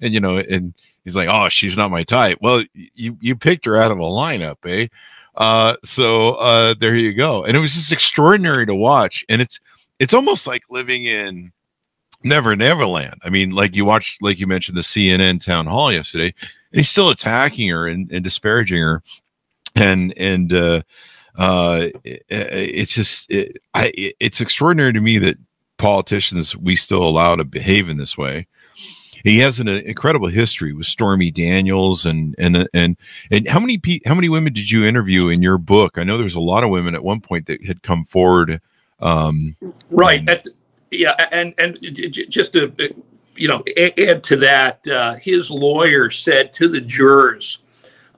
and 0.00 0.14
you 0.14 0.20
know, 0.20 0.38
and 0.38 0.74
he's 1.04 1.16
like, 1.16 1.28
"Oh, 1.30 1.48
she's 1.48 1.76
not 1.76 1.90
my 1.90 2.04
type." 2.04 2.38
Well, 2.40 2.62
you 2.74 3.16
you 3.20 3.34
picked 3.34 3.64
her 3.64 3.76
out 3.76 3.90
of 3.90 3.98
a 3.98 4.02
lineup, 4.02 4.56
eh? 4.66 4.86
Uh, 5.38 5.76
so 5.84 6.34
uh, 6.34 6.74
there 6.78 6.96
you 6.96 7.14
go. 7.14 7.44
And 7.44 7.56
it 7.56 7.60
was 7.60 7.72
just 7.72 7.92
extraordinary 7.92 8.66
to 8.66 8.74
watch. 8.74 9.24
And 9.28 9.40
it's 9.40 9.60
it's 9.98 10.12
almost 10.12 10.46
like 10.46 10.64
living 10.68 11.04
in 11.04 11.52
Never 12.24 12.54
Neverland. 12.56 13.20
I 13.24 13.30
mean, 13.30 13.52
like 13.52 13.74
you 13.76 13.84
watched, 13.84 14.20
like 14.20 14.40
you 14.40 14.46
mentioned, 14.46 14.76
the 14.76 14.82
CNN 14.82 15.42
town 15.42 15.66
hall 15.66 15.92
yesterday, 15.92 16.34
and 16.72 16.80
he's 16.80 16.90
still 16.90 17.08
attacking 17.08 17.68
her 17.68 17.86
and, 17.86 18.10
and 18.10 18.24
disparaging 18.24 18.78
her, 18.78 19.02
and 19.76 20.12
and 20.16 20.52
uh, 20.52 20.82
uh, 21.36 21.86
it, 22.04 22.24
it's 22.28 22.92
just 22.92 23.30
it, 23.30 23.58
I, 23.74 23.92
it's 24.18 24.40
extraordinary 24.40 24.92
to 24.92 25.00
me 25.00 25.18
that 25.18 25.38
politicians 25.78 26.56
we 26.56 26.74
still 26.74 27.04
allow 27.04 27.36
to 27.36 27.44
behave 27.44 27.88
in 27.88 27.98
this 27.98 28.18
way 28.18 28.48
he 29.24 29.38
has 29.38 29.60
an 29.60 29.68
uh, 29.68 29.80
incredible 29.84 30.28
history 30.28 30.72
with 30.72 30.86
Stormy 30.86 31.30
Daniels 31.30 32.06
and 32.06 32.34
and 32.38 32.56
uh, 32.56 32.66
and 32.74 32.96
and 33.30 33.48
how 33.48 33.60
many 33.60 33.78
pe- 33.78 34.00
how 34.06 34.14
many 34.14 34.28
women 34.28 34.52
did 34.52 34.70
you 34.70 34.84
interview 34.84 35.28
in 35.28 35.42
your 35.42 35.58
book? 35.58 35.98
I 35.98 36.04
know 36.04 36.18
there's 36.18 36.34
a 36.34 36.40
lot 36.40 36.64
of 36.64 36.70
women 36.70 36.94
at 36.94 37.04
one 37.04 37.20
point 37.20 37.46
that 37.46 37.64
had 37.64 37.82
come 37.82 38.04
forward. 38.04 38.60
Um, 39.00 39.56
right. 39.90 40.28
And, 40.28 40.42
yeah, 40.90 41.28
and 41.32 41.54
and 41.58 41.78
just 42.28 42.52
to 42.54 42.72
you 43.36 43.48
know 43.48 43.62
add 43.76 44.24
to 44.24 44.36
that, 44.36 44.86
uh, 44.88 45.14
his 45.14 45.50
lawyer 45.50 46.10
said 46.10 46.52
to 46.54 46.68
the 46.68 46.80
jurors 46.80 47.58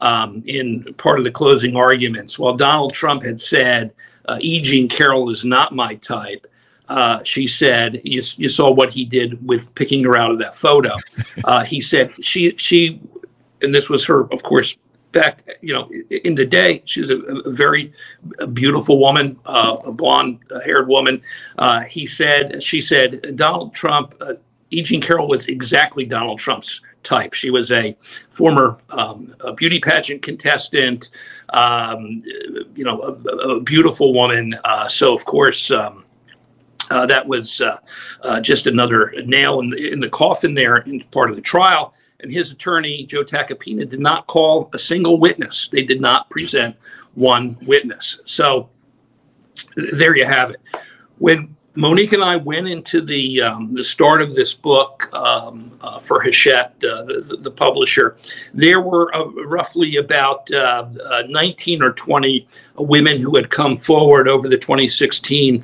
um, 0.01 0.43
in 0.47 0.95
part 0.95 1.19
of 1.19 1.25
the 1.25 1.31
closing 1.31 1.77
arguments, 1.77 2.39
while 2.39 2.57
Donald 2.57 2.93
Trump 2.93 3.25
had 3.25 3.41
said, 3.41 3.93
uh, 4.27 4.39
"E. 4.41 4.61
Jean 4.61 4.89
Carroll 4.89 5.31
is 5.31 5.45
not 5.45 5.75
my 5.75 5.97
type." 5.97 6.47
Uh, 6.91 7.23
she 7.23 7.47
said, 7.47 8.01
you, 8.03 8.21
you, 8.37 8.49
saw 8.49 8.69
what 8.69 8.93
he 8.93 9.05
did 9.05 9.47
with 9.47 9.73
picking 9.77 10.03
her 10.03 10.17
out 10.17 10.33
of 10.33 10.39
that 10.39 10.57
photo. 10.57 10.97
Uh, 11.45 11.65
he 11.65 11.81
said 11.81 12.13
she 12.23 12.55
she, 12.59 13.01
and 13.63 13.75
this 13.75 13.89
was 13.89 14.05
her, 14.05 14.31
of 14.33 14.43
course, 14.43 14.77
back 15.13 15.49
you 15.63 15.73
know 15.73 15.89
in 16.11 16.35
the 16.35 16.45
day. 16.45 16.83
She 16.85 17.01
was 17.01 17.11
a, 17.11 17.17
a 17.19 17.51
very 17.51 17.93
beautiful 18.53 18.99
woman, 18.99 19.39
uh, 19.47 19.77
a 19.85 19.93
blonde-haired 19.93 20.87
woman. 20.87 21.23
Uh, 21.57 21.81
he 21.81 22.07
said, 22.07 22.63
she 22.63 22.81
said, 22.81 23.37
Donald 23.37 23.73
Trump, 23.75 24.15
uh, 24.21 24.35
E. 24.71 24.83
Jean 24.83 25.01
Carroll 25.01 25.29
was 25.29 25.47
exactly 25.47 26.05
Donald 26.05 26.39
Trump's 26.39 26.81
type. 27.03 27.33
She 27.33 27.51
was 27.51 27.73
a 27.73 27.97
former 28.31 28.79
um, 28.91 29.35
a 29.41 29.53
beauty 29.53 29.81
pageant 29.81 30.23
contestant, 30.23 31.11
um, 31.51 32.23
you 32.75 32.85
know, 32.85 33.01
a, 33.01 33.13
a 33.57 33.61
beautiful 33.61 34.13
woman. 34.13 34.59
Uh, 34.65 34.89
so 34.89 35.15
of 35.15 35.25
course. 35.25 35.71
Um, 35.71 36.05
uh, 36.91 37.07
that 37.07 37.27
was 37.27 37.61
uh, 37.61 37.79
uh, 38.23 38.41
just 38.41 38.67
another 38.67 39.15
nail 39.25 39.61
in 39.61 39.71
the, 39.71 39.93
in 39.93 40.01
the 40.01 40.09
coffin 40.09 40.55
there 40.55 40.79
in 40.79 41.03
part 41.11 41.31
of 41.31 41.37
the 41.37 41.43
trial. 41.43 41.95
And 42.21 42.31
his 42.31 42.53
attorney, 42.53 43.07
Joe 43.07 43.25
Tacopina, 43.25 43.89
did 43.89 44.01
not 44.01 44.27
call 44.27 44.69
a 44.75 44.79
single 44.79 45.19
witness. 45.19 45.69
They 45.73 45.85
did 45.85 46.01
not 46.01 46.29
present 46.29 46.77
one 47.15 47.57
witness. 47.63 48.21
So 48.27 48.69
there 49.77 50.17
you 50.17 50.27
have 50.27 50.51
it. 50.51 50.61
When 51.19 51.57
Monique 51.77 52.13
and 52.13 52.23
I 52.23 52.37
went 52.37 52.67
into 52.67 53.01
the 53.01 53.43
um, 53.43 53.73
the 53.75 53.85
start 53.85 54.21
of 54.21 54.35
this 54.35 54.55
book 54.55 55.09
um, 55.15 55.79
uh, 55.81 56.01
for 56.01 56.21
Hachette, 56.21 56.75
uh, 56.85 57.05
the, 57.05 57.39
the, 57.41 57.51
publisher. 57.51 58.17
There 58.53 58.81
were 58.81 59.15
uh, 59.15 59.25
roughly 59.47 59.97
about 59.97 60.51
uh, 60.53 60.89
uh, 61.05 61.23
19 61.29 61.83
or 61.83 61.93
20 61.93 62.49
women 62.77 63.21
who 63.21 63.37
had 63.37 63.51
come 63.51 63.77
forward 63.77 64.27
over 64.27 64.49
the 64.49 64.59
2016 64.59 65.63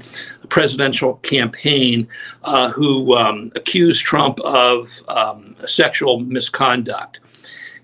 presidential 0.49 1.15
campaign 1.17 2.09
uh, 2.45 2.71
who 2.71 3.17
um, 3.17 3.53
accused 3.55 4.05
Trump 4.05 4.39
of 4.41 4.93
um, 5.09 5.57
sexual 5.67 6.21
misconduct, 6.21 7.21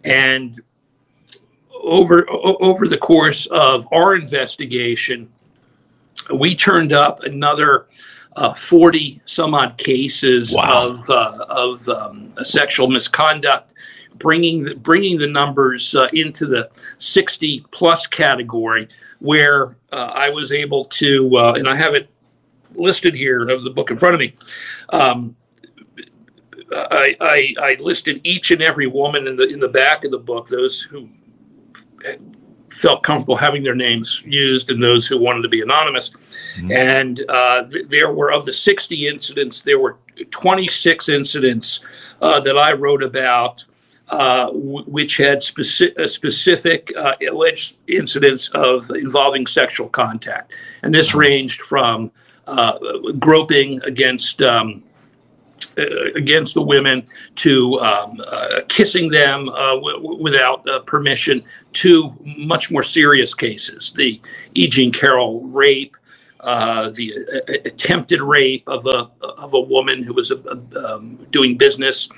and 0.05 0.61
over 1.83 2.27
over 2.31 2.89
the 2.89 2.99
course 2.99 3.47
of 3.47 3.87
our 3.93 4.15
investigation, 4.15 5.31
we 6.35 6.55
turned 6.55 6.93
up 6.93 7.23
another 7.23 7.87
uh, 8.37 8.55
40 8.55 9.21
some 9.27 9.55
odd 9.55 9.77
cases 9.79 10.53
wow. 10.53 10.89
of, 10.89 11.11
uh, 11.11 11.45
of 11.49 11.89
um, 11.89 12.33
sexual 12.45 12.89
misconduct, 12.89 13.73
bringing 14.15 14.65
the, 14.65 14.75
bringing 14.75 15.19
the 15.19 15.27
numbers 15.27 15.95
uh, 15.95 16.09
into 16.13 16.47
the 16.47 16.71
60 16.99 17.65
plus 17.71 18.07
category, 18.07 18.89
where 19.19 19.77
uh, 19.93 20.13
I 20.15 20.31
was 20.31 20.53
able 20.53 20.87
to, 20.87 21.37
uh, 21.37 21.53
and 21.55 21.69
I 21.69 21.77
have 21.77 21.95
it 21.95 22.09
listed 22.75 23.15
here 23.15 23.49
of 23.49 23.63
the 23.63 23.71
book 23.71 23.91
in 23.91 23.99
front 23.99 24.15
of 24.15 24.21
me. 24.21 24.35
Um, 24.91 25.37
I, 26.75 27.17
I, 27.21 27.55
I 27.61 27.77
listed 27.81 28.21
each 28.25 28.51
and 28.51 28.63
every 28.63 28.87
woman 28.87 29.27
in 29.27 29.37
the 29.37 29.45
in 29.45 29.61
the 29.61 29.69
back 29.69 30.05
of 30.05 30.11
the 30.11 30.19
book, 30.19 30.49
those 30.49 30.81
who 30.81 31.09
felt 32.83 33.03
comfortable 33.03 33.37
having 33.37 33.63
their 33.63 33.75
names 33.75 34.23
used 34.25 34.71
and 34.71 34.83
those 34.83 35.07
who 35.07 35.19
wanted 35.19 35.43
to 35.43 35.49
be 35.49 35.61
anonymous. 35.61 36.11
Mm-hmm. 36.57 36.73
And 36.73 37.25
uh, 37.29 37.65
th- 37.65 37.89
there 37.89 38.13
were, 38.13 38.33
of 38.33 38.45
the 38.45 38.53
60 38.53 39.07
incidents, 39.07 39.63
there 39.63 39.79
were 39.79 39.99
26 40.31 41.09
incidents 41.09 41.81
uh, 42.21 42.41
that 42.41 42.59
I 42.59 42.73
wrote 42.73 43.03
about. 43.03 43.65
Uh, 44.09 44.47
w- 44.49 44.85
which 44.85 45.17
had 45.17 45.39
speci- 45.39 45.99
uh, 45.99 46.07
specific 46.07 46.93
uh, 46.99 47.15
alleged 47.31 47.77
incidents 47.89 48.51
of 48.53 48.91
involving 48.91 49.47
sexual 49.47 49.89
contact, 49.89 50.53
and 50.83 50.95
this 50.95 51.15
ranged 51.15 51.63
from 51.63 52.11
uh, 52.47 52.79
groping 53.19 53.81
against 53.85 54.43
um, 54.43 54.83
uh, 55.79 56.13
against 56.15 56.55
the 56.55 56.63
women 56.63 57.07
to 57.37 57.81
um, 57.81 58.21
uh, 58.27 58.61
kissing 58.69 59.11
them 59.11 59.49
uh, 59.51 59.75
w- 59.75 60.23
without 60.23 60.69
uh, 60.69 60.81
permission 60.81 61.45
to 61.73 62.15
much 62.25 62.71
more 62.71 62.83
serious 62.85 63.35
cases 63.35 63.93
the 63.97 64.21
E. 64.55 64.69
Jean 64.69 64.93
Carroll 64.93 65.43
rape 65.47 65.97
uh, 66.41 66.91
the 66.91 67.15
uh, 67.15 67.53
attempted 67.65 68.21
rape 68.23 68.65
of 68.69 68.87
a 68.87 69.11
of 69.23 69.55
a 69.55 69.61
woman 69.61 70.03
who 70.05 70.15
was 70.15 70.33
um, 70.77 71.19
doing 71.33 71.59
business 71.59 72.09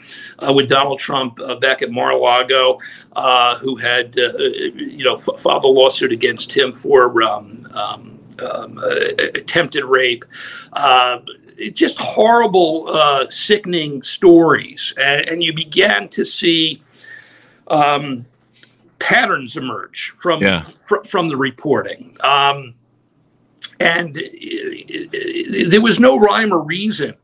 with 0.55 0.69
Donald 0.69 0.99
Trump 0.99 1.39
back 1.61 1.83
at 1.83 1.91
Mar-a-Lago, 1.93 2.79
who 3.61 3.77
had 3.77 4.17
you 4.17 5.05
know 5.05 5.17
f- 5.17 5.41
filed 5.41 5.65
a 5.65 5.69
lawsuit 5.69 6.13
against 6.13 6.53
him 6.53 6.73
for 6.75 7.23
um, 7.75 8.14
um, 8.41 8.79
um 8.79 8.79
attempted 9.35 9.85
rape 9.85 10.25
just 11.73 11.99
horrible, 11.99 12.89
uh, 12.89 13.31
sickening 13.31 14.03
stories, 14.03 14.93
and, 15.01 15.29
and, 15.29 15.43
you 15.43 15.53
began 15.53 16.09
to 16.09 16.25
see 16.25 16.83
um, 17.69 18.27
patterns 18.99 19.57
emerge 19.57 20.15
from 20.19 20.43
yeah. 20.43 20.67
fr- 20.85 21.05
from 21.05 21.29
the 21.29 21.37
reporting, 21.37 22.17
um, 22.21 22.75
and 23.81 24.17
it, 24.17 24.33
it, 24.35 25.11
it, 25.13 25.71
there 25.71 25.81
was 25.81 26.01
no 26.01 26.19
rhyme 26.19 26.53
or 26.53 26.61
reason 26.61 27.15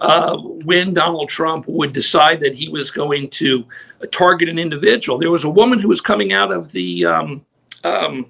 uh, 0.00 0.36
when 0.36 0.92
Donald 0.92 1.28
Trump 1.28 1.66
would 1.68 1.92
decide 1.92 2.40
that 2.40 2.54
he 2.54 2.68
was 2.68 2.90
going 2.90 3.28
to 3.30 3.64
target 4.10 4.48
an 4.48 4.58
individual. 4.58 5.18
There 5.18 5.30
was 5.30 5.44
a 5.44 5.50
woman 5.50 5.78
who 5.78 5.88
was 5.88 6.00
coming 6.00 6.32
out 6.32 6.52
of 6.52 6.72
the 6.72 7.06
um, 7.06 7.46
um, 7.84 8.26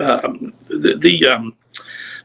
um 0.00 0.52
the, 0.68 0.96
the 0.98 1.26
um, 1.26 1.54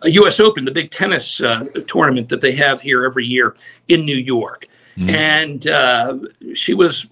U.S. 0.03 0.39
Open, 0.39 0.65
the 0.65 0.71
big 0.71 0.91
tennis 0.91 1.41
uh, 1.41 1.65
tournament 1.88 2.29
that 2.29 2.41
they 2.41 2.53
have 2.53 2.82
here 2.82 3.05
every 3.05 3.25
year 3.25 3.55
in 3.88 4.05
New 4.05 4.15
York. 4.15 4.67
Mm. 4.97 5.10
And 5.10 5.67
uh, 5.67 6.17
she 6.53 6.73
was 6.73 7.08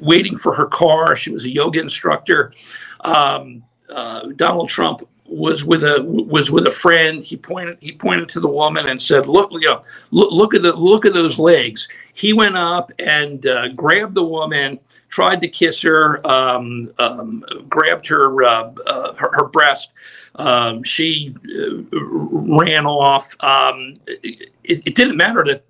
waiting 0.00 0.36
for 0.36 0.54
her 0.54 0.66
car. 0.66 1.16
She 1.16 1.30
was 1.30 1.44
a 1.44 1.50
yoga 1.50 1.80
instructor. 1.80 2.52
Um, 3.00 3.64
uh, 3.88 4.28
Donald 4.36 4.68
Trump 4.68 5.06
was 5.24 5.64
with 5.64 5.82
a 5.82 6.02
was 6.02 6.50
with 6.50 6.66
a 6.66 6.72
friend. 6.72 7.22
He 7.22 7.36
pointed 7.36 7.78
he 7.80 7.92
pointed 7.92 8.28
to 8.30 8.40
the 8.40 8.48
woman 8.48 8.88
and 8.88 9.00
said, 9.00 9.28
"Look, 9.28 9.50
you 9.52 9.60
know, 9.60 9.82
look, 10.10 10.30
look 10.32 10.54
at 10.54 10.62
the 10.62 10.72
look 10.72 11.04
at 11.04 11.12
those 11.12 11.38
legs." 11.38 11.88
He 12.14 12.32
went 12.32 12.56
up 12.56 12.92
and 12.98 13.44
uh, 13.46 13.68
grabbed 13.68 14.14
the 14.14 14.24
woman 14.24 14.78
tried 15.08 15.40
to 15.40 15.48
kiss 15.48 15.80
her, 15.82 16.26
um, 16.26 16.92
um, 16.98 17.44
grabbed 17.68 18.06
her, 18.08 18.42
uh, 18.42 18.72
uh, 18.86 19.14
her, 19.14 19.30
her 19.34 19.44
breast. 19.46 19.90
Um, 20.36 20.82
she 20.82 21.34
uh, 21.58 21.82
ran 21.92 22.86
off. 22.86 23.34
Um, 23.40 24.00
it, 24.06 24.50
it, 24.64 24.94
didn't 24.94 25.16
matter 25.16 25.44
that 25.44 25.64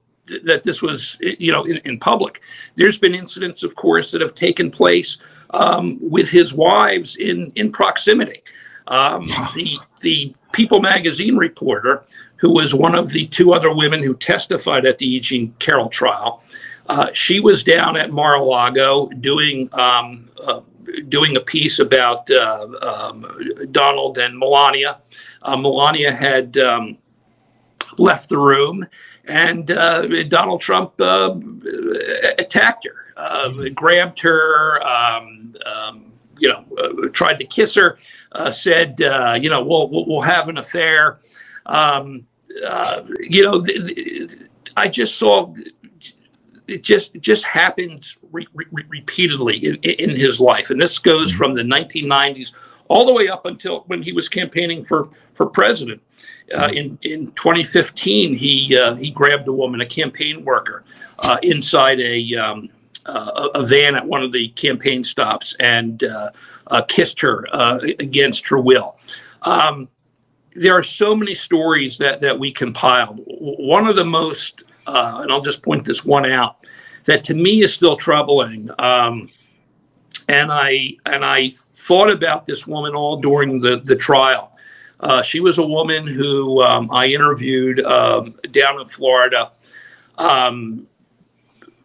that 0.44 0.64
this 0.64 0.82
was 0.82 1.16
you 1.20 1.52
know 1.52 1.64
in, 1.64 1.76
in, 1.84 2.00
public. 2.00 2.40
There's 2.74 2.98
been 2.98 3.14
incidents, 3.14 3.62
of 3.62 3.76
course, 3.76 4.10
that 4.10 4.20
have 4.20 4.34
taken 4.34 4.70
place 4.70 5.18
um, 5.50 5.98
with 6.00 6.28
his 6.28 6.52
wives 6.52 7.16
in 7.16 7.52
in 7.54 7.70
proximity. 7.70 8.42
Um, 8.88 9.28
the 9.54 9.78
the 10.00 10.34
People 10.52 10.80
magazine 10.80 11.36
reporter, 11.36 12.04
who 12.36 12.50
was 12.50 12.72
one 12.72 12.94
of 12.94 13.10
the 13.10 13.26
two 13.26 13.52
other 13.52 13.74
women 13.74 14.02
who 14.02 14.14
testified 14.14 14.86
at 14.86 14.96
the 14.96 15.06
Eugene 15.06 15.54
Carroll 15.58 15.90
trial, 15.90 16.42
uh, 16.88 17.12
she 17.12 17.40
was 17.40 17.64
down 17.64 17.96
at 17.96 18.12
Mar-a-Lago 18.12 19.08
doing 19.20 19.68
um, 19.72 20.28
uh, 20.42 20.60
doing 21.08 21.36
a 21.36 21.40
piece 21.40 21.78
about 21.78 22.30
uh, 22.30 22.68
um, 22.82 23.26
Donald 23.72 24.18
and 24.18 24.38
Melania. 24.38 24.98
Uh, 25.42 25.56
Melania 25.56 26.12
had 26.12 26.56
um, 26.58 26.98
left 27.98 28.28
the 28.28 28.38
room, 28.38 28.86
and 29.26 29.70
uh, 29.70 30.22
Donald 30.24 30.60
Trump 30.60 31.00
uh, 31.00 31.34
attacked 32.38 32.86
her, 32.86 33.14
mm-hmm. 33.16 33.74
grabbed 33.74 34.20
her. 34.20 34.82
Um, 34.82 35.56
um, 35.64 36.12
you 36.38 36.50
know, 36.50 37.08
tried 37.14 37.38
to 37.38 37.46
kiss 37.46 37.74
her. 37.74 37.98
said, 38.52 39.00
you 39.40 39.50
know, 39.50 39.64
we'll 39.64 39.88
we'll 39.88 40.20
have 40.20 40.48
an 40.48 40.58
affair. 40.58 41.18
Um, 41.64 42.26
you 43.20 43.42
know, 43.42 43.64
I 44.76 44.88
just 44.88 45.16
saw 45.16 45.54
it 46.68 46.82
just 46.82 47.14
just 47.20 47.44
happens 47.44 48.16
re- 48.32 48.48
re- 48.54 48.84
repeatedly 48.88 49.64
in, 49.64 49.76
in, 49.76 50.10
his 50.10 50.40
life, 50.40 50.70
and 50.70 50.80
this 50.80 50.98
goes 50.98 51.30
mm-hmm. 51.30 51.38
from 51.38 51.54
the 51.54 51.62
1990s 51.62 52.52
all 52.88 53.06
the 53.06 53.12
way 53.12 53.28
up 53.28 53.46
until 53.46 53.80
when 53.86 54.02
he 54.02 54.12
was 54.12 54.28
campaigning 54.28 54.84
for 54.84 55.08
for 55.34 55.46
president. 55.46 56.02
Uh, 56.54 56.68
mm-hmm. 56.68 56.76
in 56.76 56.98
in 57.02 57.32
2015, 57.32 58.36
he 58.36 58.76
uh, 58.76 58.94
he 58.96 59.10
grabbed 59.10 59.48
a 59.48 59.52
woman, 59.52 59.80
a 59.80 59.86
campaign 59.86 60.44
worker, 60.44 60.84
uh, 61.20 61.38
inside 61.42 62.00
a 62.00 62.34
um, 62.36 62.68
uh, 63.06 63.48
a 63.54 63.64
van 63.64 63.94
at 63.94 64.06
one 64.06 64.22
of 64.22 64.32
the 64.32 64.48
campaign 64.50 65.04
stops 65.04 65.54
and 65.60 66.04
uh, 66.04 66.30
uh, 66.68 66.82
kissed 66.82 67.20
her 67.20 67.46
against 67.98 68.48
her 68.48 68.58
will. 68.58 68.96
Um, 69.42 69.88
there 70.54 70.76
are 70.76 70.82
so 70.82 71.14
many 71.14 71.34
stories 71.34 71.98
that 71.98 72.20
that 72.20 72.38
we 72.38 72.52
compiled. 72.52 73.20
One 73.26 73.86
of 73.86 73.96
the 73.96 74.04
most 74.04 74.62
uh, 74.86 75.20
and 75.22 75.32
I'll 75.32 75.42
just 75.42 75.62
point 75.62 75.84
this 75.84 76.04
one 76.04 76.30
out 76.30 76.66
that 77.04 77.24
to 77.24 77.34
me 77.34 77.62
is 77.62 77.72
still 77.72 77.96
troubling. 77.96 78.70
Um, 78.78 79.30
and 80.28 80.50
I 80.50 80.96
and 81.06 81.24
I 81.24 81.50
thought 81.74 82.10
about 82.10 82.46
this 82.46 82.66
woman 82.66 82.94
all 82.94 83.20
during 83.20 83.60
the 83.60 83.80
the 83.84 83.96
trial. 83.96 84.52
Uh, 85.00 85.22
she 85.22 85.40
was 85.40 85.58
a 85.58 85.66
woman 85.66 86.06
who 86.06 86.62
um, 86.62 86.90
I 86.90 87.06
interviewed 87.06 87.84
um, 87.84 88.34
down 88.50 88.80
in 88.80 88.86
Florida. 88.86 89.52
Um, 90.16 90.86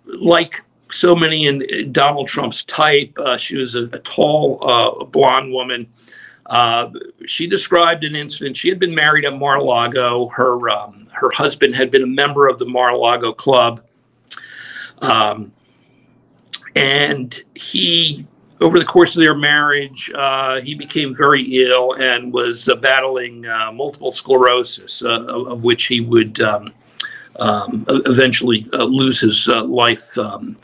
like 0.06 0.64
so 0.92 1.16
many 1.16 1.46
in 1.46 1.92
Donald 1.92 2.28
Trump's 2.28 2.64
type, 2.64 3.18
uh, 3.20 3.38
she 3.38 3.58
was 3.58 3.76
a, 3.76 3.84
a 3.84 4.00
tall, 4.00 4.60
uh, 4.62 5.04
blonde 5.06 5.52
woman. 5.52 5.88
Uh, 6.52 6.92
she 7.26 7.48
described 7.48 8.04
an 8.04 8.14
incident. 8.14 8.58
She 8.58 8.68
had 8.68 8.78
been 8.78 8.94
married 8.94 9.24
at 9.24 9.34
Mar-a-Lago. 9.34 10.28
Her 10.28 10.70
um, 10.70 11.08
her 11.14 11.32
husband 11.32 11.76
had 11.76 11.90
been 11.90 12.04
a 12.04 12.08
member 12.08 12.50
of 12.50 12.60
the 12.60 12.66
Mar-a-Lago 12.66 13.32
club, 13.32 13.82
um, 15.00 15.54
and 16.76 17.42
he, 17.56 18.28
over 18.60 18.80
the 18.80 18.84
course 18.84 19.16
of 19.16 19.22
their 19.22 19.34
marriage, 19.34 20.12
uh, 20.14 20.60
he 20.60 20.76
became 20.76 21.16
very 21.16 21.42
ill 21.64 21.94
and 21.94 22.34
was 22.34 22.68
uh, 22.68 22.76
battling 22.76 23.48
uh, 23.48 23.72
multiple 23.72 24.12
sclerosis, 24.12 25.02
uh, 25.04 25.24
of, 25.24 25.64
which 25.64 25.86
he 25.86 26.02
would 26.02 26.42
um, 26.42 26.74
um 27.38 27.86
eventually 27.88 28.68
lose 28.74 29.22
his 29.22 29.48
life 29.48 30.18
um, 30.18 30.58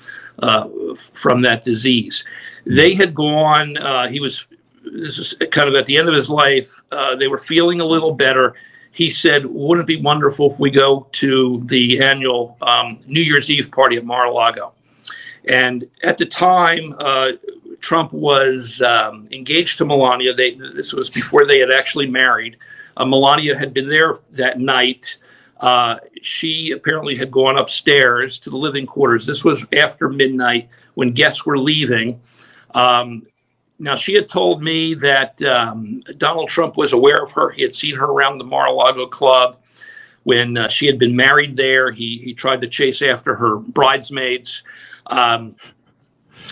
from 1.13 1.41
that 1.43 1.63
disease. 1.63 2.26
They 2.65 2.93
had 2.93 3.15
gone. 3.15 3.78
he 4.12 4.19
was 4.19 4.45
this 4.97 5.19
is 5.19 5.36
kind 5.51 5.69
of 5.69 5.75
at 5.75 5.86
the 5.86 5.97
end 5.97 6.07
of 6.10 6.15
his 6.15 6.29
life. 6.29 6.81
Uh, 6.91 7.15
they 7.15 7.27
were 7.27 7.38
feeling 7.38 7.81
a 7.81 7.86
little 7.86 8.13
better. 8.13 8.55
He 8.91 9.10
said, 9.12 9.45
"Wouldn't 9.45 9.88
it 9.89 9.97
be 9.97 10.01
wonderful 10.01 10.51
if 10.51 10.60
we 10.60 10.71
go 10.71 11.07
to 11.13 11.62
the 11.65 12.01
annual 12.01 12.57
um, 12.62 12.99
New 13.05 13.21
Year's 13.21 13.49
Eve 13.49 13.71
party 13.71 13.97
at 13.97 14.05
Mar-a-Lago?" 14.05 14.73
And 15.45 15.88
at 16.03 16.17
the 16.17 16.25
time, 16.25 16.95
uh, 16.99 17.33
Trump 17.79 18.12
was 18.12 18.81
um, 18.81 19.27
engaged 19.31 19.77
to 19.77 19.86
Melania. 19.86 20.33
They, 20.33 20.55
this 20.55 20.93
was 20.93 21.10
before 21.10 21.45
they 21.45 21.60
had 21.60 21.71
actually 21.71 22.07
married. 22.07 22.57
Uh, 22.97 23.05
Melania 23.05 23.57
had 23.57 23.73
been 23.73 23.88
there 23.88 24.15
that 24.31 24.60
night. 24.60 25.17
Uh, 25.60 25.97
she 26.21 26.71
apparently 26.71 27.15
had 27.15 27.31
gone 27.31 27.57
upstairs 27.57 28.39
to 28.39 28.49
the 28.49 28.57
living 28.57 28.86
quarters. 28.86 29.25
This 29.25 29.43
was 29.43 29.65
after 29.73 30.10
midnight 30.10 30.69
when 30.95 31.12
guests 31.12 31.45
were 31.45 31.57
leaving. 31.57 32.19
Um, 32.73 33.25
now, 33.79 33.95
she 33.95 34.13
had 34.15 34.27
told 34.27 34.63
me 34.63 34.95
that 34.95 35.41
um, 35.43 36.01
Donald 36.17 36.49
Trump 36.49 36.77
was 36.77 36.93
aware 36.93 37.23
of 37.23 37.31
her. 37.33 37.51
He 37.51 37.61
had 37.61 37.75
seen 37.75 37.95
her 37.95 38.05
around 38.05 38.39
the 38.39 38.43
Mar 38.43 38.67
a 38.67 38.71
Lago 38.71 39.05
club 39.07 39.57
when 40.23 40.57
uh, 40.57 40.67
she 40.67 40.87
had 40.87 40.97
been 40.97 41.15
married 41.15 41.55
there. 41.55 41.91
He, 41.91 42.19
he 42.23 42.33
tried 42.33 42.61
to 42.61 42.67
chase 42.67 43.01
after 43.01 43.35
her 43.35 43.57
bridesmaids. 43.57 44.63
Um, 45.07 45.55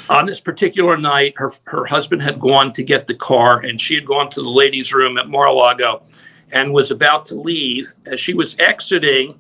on 0.08 0.28
this 0.28 0.40
particular 0.40 0.98
night, 0.98 1.34
her, 1.38 1.52
her 1.66 1.86
husband 1.86 2.22
had 2.22 2.40
gone 2.40 2.72
to 2.74 2.84
get 2.84 3.08
the 3.08 3.16
car, 3.16 3.60
and 3.60 3.82
she 3.82 3.96
had 3.96 4.06
gone 4.06 4.30
to 4.32 4.42
the 4.42 4.50
ladies' 4.50 4.94
room 4.94 5.18
at 5.18 5.28
Mar 5.28 5.48
a 5.48 5.54
Lago 5.54 6.04
and 6.52 6.72
was 6.72 6.92
about 6.92 7.26
to 7.28 7.36
leave. 7.36 7.92
As 8.06 8.20
she 8.20 8.36
was 8.36 8.56
exiting 8.60 9.40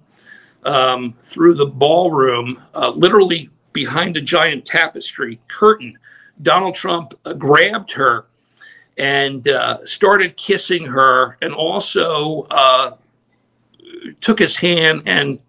um, 0.64 1.14
through 1.22 1.56
the 1.56 1.68
ballroom, 1.68 2.62
uh, 2.74 2.90
literally 2.90 3.50
behind 3.74 4.18
a 4.18 4.22
giant 4.22 4.66
tapestry 4.66 5.40
curtain, 5.48 5.98
Donald 6.42 6.76
Trump 6.76 7.14
uh, 7.26 7.34
grabbed 7.34 7.92
her 7.94 8.26
and 8.98 9.48
uh, 9.48 9.86
started 9.86 10.38
kissing 10.38 10.86
her, 10.86 11.38
and 11.42 11.54
also 11.54 12.48
uh, 12.50 12.92
took 14.22 14.40
his 14.40 14.56
hand 14.56 15.04
and 15.06 15.40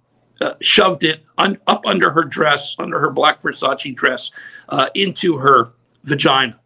uh, 0.40 0.54
shoved 0.60 1.04
it 1.04 1.24
un- 1.38 1.58
up 1.66 1.86
under 1.86 2.10
her 2.10 2.24
dress, 2.24 2.74
under 2.78 2.98
her 2.98 3.10
black 3.10 3.40
Versace 3.40 3.94
dress, 3.94 4.30
uh, 4.68 4.88
into 4.94 5.36
her 5.36 5.70
vagina. 6.04 6.58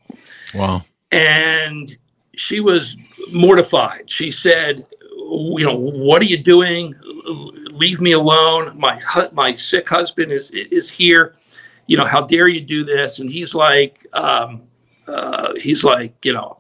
Wow. 0.55 0.85
And 1.13 1.97
she 2.35 2.61
was 2.61 2.97
mortified. 3.31 4.11
She 4.11 4.31
said, 4.31 4.87
you 5.13 5.67
know, 5.67 5.77
what 5.77 6.23
are 6.23 6.27
you 6.27 6.39
doing? 6.39 6.95
Leave 7.73 8.01
me 8.01 8.13
alone. 8.13 8.79
My 8.79 9.01
my 9.33 9.55
sick 9.55 9.89
husband 9.89 10.33
is 10.33 10.51
is 10.51 10.91
here 10.91 11.37
you 11.91 11.97
know, 11.97 12.07
how 12.07 12.21
dare 12.21 12.47
you 12.47 12.61
do 12.61 12.85
this? 12.85 13.19
And 13.19 13.29
he's 13.29 13.53
like, 13.53 14.07
um, 14.13 14.63
uh, 15.09 15.55
he's 15.57 15.83
like, 15.83 16.15
you 16.25 16.33
know, 16.33 16.59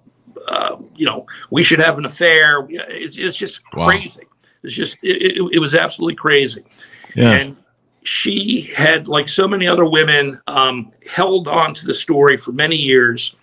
uh, 0.49 0.75
you 0.97 1.07
know, 1.07 1.25
we 1.51 1.62
should 1.62 1.79
have 1.79 1.99
an 1.99 2.05
affair. 2.05 2.66
It's, 2.69 3.16
it's 3.16 3.37
just 3.37 3.61
wow. 3.73 3.87
crazy. 3.87 4.25
It's 4.64 4.75
just, 4.75 4.97
it, 5.05 5.38
it, 5.38 5.51
it, 5.53 5.59
was 5.61 5.77
absolutely 5.77 6.16
crazy. 6.16 6.64
Yeah. 7.14 7.31
And 7.31 7.57
she 8.03 8.62
had, 8.77 9.07
like 9.07 9.29
so 9.29 9.47
many 9.47 9.69
other 9.69 9.85
women, 9.85 10.40
um, 10.49 10.90
held 11.07 11.47
on 11.47 11.75
to 11.75 11.87
the 11.87 11.95
story 11.95 12.37
for 12.37 12.51
many 12.51 12.75
years. 12.75 13.37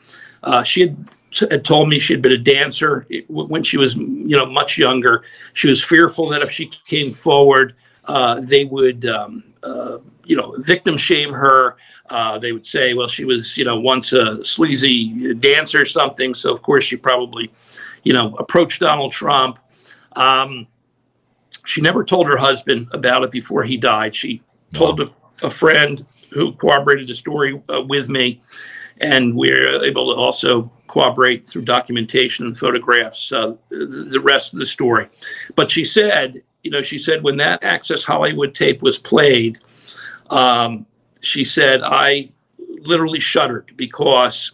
Uh, 0.43 0.63
she 0.63 0.81
had, 0.81 1.09
had 1.49 1.63
told 1.63 1.87
me 1.87 1.99
she 1.99 2.11
had 2.11 2.21
been 2.21 2.33
a 2.33 2.37
dancer 2.37 3.07
when 3.29 3.63
she 3.63 3.77
was, 3.77 3.95
you 3.95 4.35
know, 4.35 4.45
much 4.45 4.77
younger. 4.77 5.23
She 5.53 5.69
was 5.69 5.81
fearful 5.81 6.27
that 6.29 6.41
if 6.41 6.51
she 6.51 6.65
came 6.65 7.13
forward, 7.13 7.75
uh, 8.03 8.41
they 8.41 8.65
would 8.65 9.05
um, 9.05 9.45
uh, 9.63 9.99
you 10.27 10.35
know, 10.35 10.55
victim 10.59 10.97
shame 10.97 11.31
her. 11.31 11.77
Uh, 12.09 12.37
they 12.37 12.51
would 12.51 12.65
say, 12.65 12.93
well, 12.93 13.07
she 13.07 13.25
was, 13.25 13.57
you 13.57 13.65
know, 13.65 13.79
once 13.79 14.13
a 14.13 14.43
sleazy 14.43 15.33
dancer 15.35 15.81
or 15.81 15.85
something. 15.85 16.33
So, 16.33 16.53
of 16.53 16.61
course, 16.61 16.83
she 16.83 16.97
probably, 16.97 17.51
you 18.03 18.13
know, 18.13 18.35
approached 18.35 18.81
Donald 18.81 19.11
Trump. 19.11 19.59
Um, 20.15 20.67
she 21.65 21.81
never 21.81 22.03
told 22.03 22.27
her 22.27 22.37
husband 22.37 22.87
about 22.91 23.23
it 23.23 23.31
before 23.31 23.63
he 23.63 23.77
died. 23.77 24.15
She 24.15 24.41
told 24.73 25.01
a, 25.01 25.09
a 25.41 25.49
friend 25.49 26.05
who 26.31 26.53
corroborated 26.53 27.07
the 27.07 27.15
story 27.15 27.61
uh, 27.73 27.81
with 27.81 28.09
me. 28.09 28.41
And 28.99 29.35
we're 29.35 29.83
able 29.83 30.13
to 30.13 30.19
also 30.19 30.71
corroborate 30.87 31.47
through 31.47 31.63
documentation 31.63 32.47
and 32.47 32.57
photographs 32.57 33.31
uh, 33.31 33.53
the 33.69 34.21
rest 34.23 34.53
of 34.53 34.59
the 34.59 34.65
story. 34.65 35.07
But 35.55 35.69
she 35.69 35.85
said, 35.85 36.41
you 36.63 36.71
know, 36.71 36.81
she 36.81 36.97
said 36.97 37.23
when 37.23 37.37
that 37.37 37.63
Access 37.63 38.03
Hollywood 38.03 38.55
tape 38.55 38.81
was 38.81 38.97
played, 38.97 39.59
um, 40.29 40.85
she 41.21 41.45
said, 41.45 41.81
I 41.83 42.29
literally 42.81 43.19
shuddered 43.19 43.71
because 43.75 44.51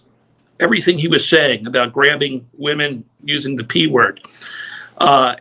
everything 0.60 0.98
he 0.98 1.08
was 1.08 1.28
saying 1.28 1.68
about 1.68 1.94
grabbing 1.94 2.48
women 2.54 3.04
using 3.24 3.56
the 3.56 3.64
P 3.64 3.88
word, 3.88 4.26
uh, 4.98 5.36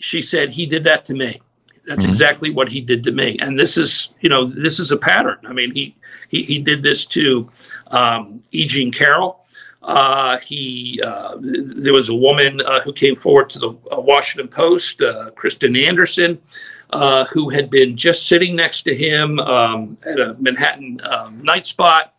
she 0.00 0.22
said, 0.22 0.50
he 0.50 0.66
did 0.66 0.84
that 0.84 1.04
to 1.06 1.14
me. 1.14 1.40
That's 1.86 2.02
mm-hmm. 2.02 2.10
exactly 2.10 2.50
what 2.50 2.68
he 2.68 2.80
did 2.80 3.04
to 3.04 3.12
me. 3.12 3.38
And 3.40 3.58
this 3.58 3.76
is, 3.76 4.08
you 4.20 4.28
know, 4.28 4.46
this 4.46 4.80
is 4.80 4.90
a 4.90 4.96
pattern. 4.96 5.38
I 5.44 5.52
mean, 5.52 5.72
he 5.72 5.96
he, 6.28 6.42
he 6.42 6.58
did 6.58 6.82
this 6.82 7.06
to 7.06 7.48
um, 7.88 8.42
E. 8.50 8.66
Jean 8.66 8.90
Carroll. 8.90 9.44
Uh, 9.82 10.38
he 10.38 11.00
uh, 11.04 11.36
there 11.40 11.92
was 11.92 12.08
a 12.08 12.14
woman 12.14 12.60
uh, 12.60 12.80
who 12.80 12.92
came 12.92 13.14
forward 13.14 13.48
to 13.50 13.58
the 13.60 13.68
uh, 13.92 14.00
Washington 14.00 14.48
Post, 14.48 15.00
uh, 15.00 15.30
Kristen 15.36 15.76
Anderson, 15.76 16.40
uh, 16.90 17.24
who 17.26 17.50
had 17.50 17.70
been 17.70 17.96
just 17.96 18.28
sitting 18.28 18.54
next 18.54 18.82
to 18.82 18.94
him 18.94 19.38
um, 19.40 19.98
at 20.04 20.20
a 20.20 20.34
Manhattan 20.38 21.00
um, 21.04 21.42
night 21.42 21.66
spot 21.66 22.14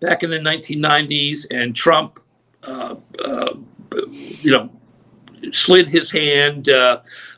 back 0.00 0.22
in 0.22 0.30
the 0.30 0.38
1990s, 0.38 1.46
and 1.50 1.74
Trump, 1.74 2.20
you 3.92 4.50
know, 4.50 4.70
slid 5.52 5.88
his 5.88 6.10
hand 6.10 6.68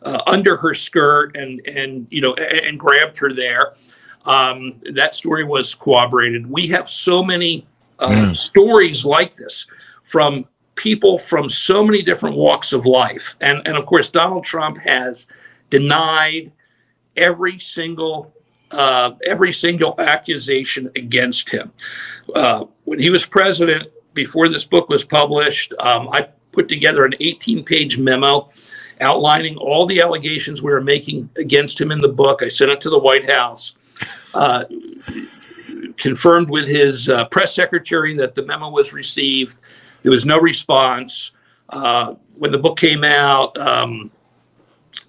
under 0.02 0.56
her 0.56 0.74
skirt 0.74 1.36
and 1.36 1.60
and 1.66 2.06
you 2.10 2.20
know 2.20 2.34
and, 2.34 2.58
and 2.60 2.78
grabbed 2.78 3.18
her 3.18 3.32
there. 3.32 3.74
Um, 4.24 4.80
that 4.92 5.14
story 5.14 5.44
was 5.44 5.74
corroborated. 5.74 6.50
We 6.50 6.68
have 6.68 6.90
so 6.90 7.22
many 7.22 7.66
uh, 7.98 8.08
mm. 8.08 8.36
stories 8.36 9.04
like 9.04 9.34
this 9.34 9.66
from 10.02 10.46
people 10.74 11.18
from 11.18 11.48
so 11.50 11.84
many 11.84 12.02
different 12.02 12.36
walks 12.36 12.72
of 12.72 12.86
life. 12.86 13.34
And, 13.40 13.60
and 13.66 13.76
of 13.76 13.86
course, 13.86 14.10
Donald 14.10 14.44
Trump 14.44 14.78
has 14.78 15.26
denied 15.68 16.52
every 17.16 17.58
single 17.58 18.34
uh, 18.70 19.12
every 19.26 19.52
single 19.52 19.96
accusation 19.98 20.90
against 20.94 21.48
him. 21.48 21.72
Uh, 22.34 22.64
when 22.84 23.00
he 23.00 23.10
was 23.10 23.26
president, 23.26 23.88
before 24.14 24.48
this 24.48 24.64
book 24.64 24.88
was 24.88 25.02
published, 25.02 25.74
um, 25.80 26.08
I 26.10 26.28
put 26.52 26.68
together 26.68 27.04
an 27.04 27.14
18 27.18 27.64
page 27.64 27.98
memo 27.98 28.48
outlining 29.00 29.56
all 29.56 29.86
the 29.86 30.00
allegations 30.00 30.62
we 30.62 30.70
were 30.70 30.80
making 30.80 31.28
against 31.36 31.80
him 31.80 31.90
in 31.90 31.98
the 31.98 32.08
book. 32.08 32.42
I 32.42 32.48
sent 32.48 32.70
it 32.70 32.80
to 32.82 32.90
the 32.90 32.98
White 32.98 33.28
House. 33.28 33.74
Uh, 34.34 34.64
confirmed 35.96 36.48
with 36.48 36.66
his 36.66 37.08
uh, 37.08 37.26
press 37.26 37.54
secretary 37.54 38.16
that 38.16 38.34
the 38.34 38.42
memo 38.42 38.70
was 38.70 38.92
received. 38.92 39.56
There 40.02 40.10
was 40.10 40.24
no 40.24 40.38
response. 40.38 41.32
Uh, 41.68 42.14
when 42.36 42.52
the 42.52 42.58
book 42.58 42.78
came 42.78 43.04
out, 43.04 43.56
um, 43.58 44.10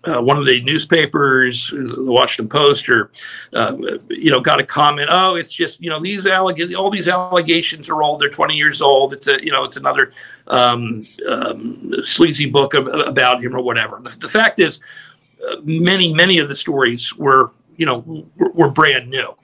uh, 0.04 0.20
one 0.20 0.38
of 0.38 0.46
the 0.46 0.62
newspapers, 0.62 1.70
the 1.70 1.96
Washington 2.00 2.50
Post, 2.50 2.90
or 2.90 3.12
uh, 3.54 3.76
you 4.10 4.32
know, 4.32 4.40
got 4.40 4.60
a 4.60 4.64
comment. 4.64 5.10
Oh, 5.12 5.36
it's 5.36 5.54
just 5.54 5.82
you 5.82 5.90
know 5.90 6.00
these 6.00 6.26
alleg- 6.26 6.76
all 6.76 6.90
these 6.90 7.08
allegations 7.08 7.90
are 7.90 8.02
old. 8.02 8.22
They're 8.22 8.30
20 8.30 8.56
years 8.56 8.82
old. 8.82 9.14
It's 9.14 9.28
a 9.28 9.44
you 9.44 9.52
know 9.52 9.64
it's 9.64 9.78
another 9.78 10.14
um, 10.48 11.08
um, 11.28 11.94
sleazy 12.04 12.48
book 12.48 12.74
about 12.74 13.44
him 13.44 13.56
or 13.56 13.62
whatever. 13.62 14.00
The, 14.02 14.10
the 14.18 14.30
fact 14.30 14.60
is, 14.60 14.80
uh, 15.48 15.58
many 15.64 16.14
many 16.14 16.40
of 16.40 16.48
the 16.48 16.56
stories 16.56 17.16
were 17.16 17.52
you 17.78 17.86
know 17.86 18.28
were, 18.38 18.52
were 18.52 18.70
brand 18.70 19.08
new. 19.08 19.36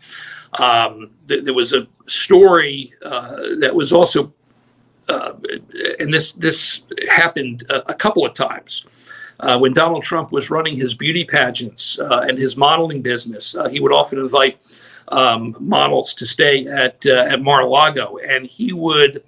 Um, 0.54 1.12
th- 1.28 1.44
there 1.44 1.54
was 1.54 1.74
a 1.74 1.88
story 2.08 2.94
uh, 3.04 3.58
that 3.60 3.76
was 3.76 3.94
also, 3.94 4.34
uh, 5.08 5.34
and 6.00 6.12
this 6.12 6.32
this 6.32 6.82
happened 7.10 7.64
a, 7.70 7.92
a 7.92 7.94
couple 7.94 8.26
of 8.26 8.34
times. 8.34 8.86
Uh, 9.40 9.58
when 9.60 9.74
Donald 9.74 10.04
Trump 10.04 10.32
was 10.32 10.50
running 10.50 10.78
his 10.78 10.94
beauty 10.94 11.24
pageants 11.24 12.00
uh, 12.00 12.26
and 12.28 12.38
his 12.38 12.58
modeling 12.58 13.02
business, 13.02 13.56
uh, 13.56 13.70
he 13.70 13.80
would 13.80 13.94
often 13.94 14.20
invite 14.20 14.58
um, 15.10 15.56
models 15.60 16.14
to 16.16 16.26
stay 16.26 16.68
at 16.68 17.06
uh, 17.06 17.28
at 17.30 17.42
Mar-a-Lago, 17.42 18.18
and 18.18 18.46
he 18.46 18.74
would 18.74 19.24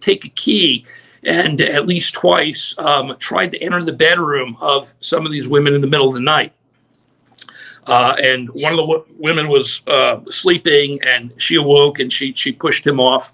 take 0.00 0.24
a 0.24 0.30
key 0.30 0.86
and 1.24 1.60
at 1.60 1.86
least 1.86 2.14
twice 2.14 2.74
um, 2.78 3.14
tried 3.18 3.52
to 3.52 3.58
enter 3.62 3.84
the 3.84 3.92
bedroom 3.92 4.56
of 4.60 4.92
some 5.00 5.24
of 5.24 5.32
these 5.32 5.48
women 5.48 5.74
in 5.74 5.80
the 5.80 5.86
middle 5.86 6.08
of 6.08 6.14
the 6.14 6.20
night. 6.20 6.52
Uh, 7.86 8.16
and 8.20 8.48
one 8.50 8.72
of 8.72 8.76
the 8.76 8.86
w- 8.86 9.04
women 9.18 9.48
was 9.48 9.82
uh, 9.88 10.20
sleeping, 10.30 11.00
and 11.02 11.32
she 11.36 11.56
awoke, 11.56 11.98
and 11.98 12.12
she 12.12 12.32
she 12.34 12.52
pushed 12.52 12.86
him 12.86 13.00
off. 13.00 13.32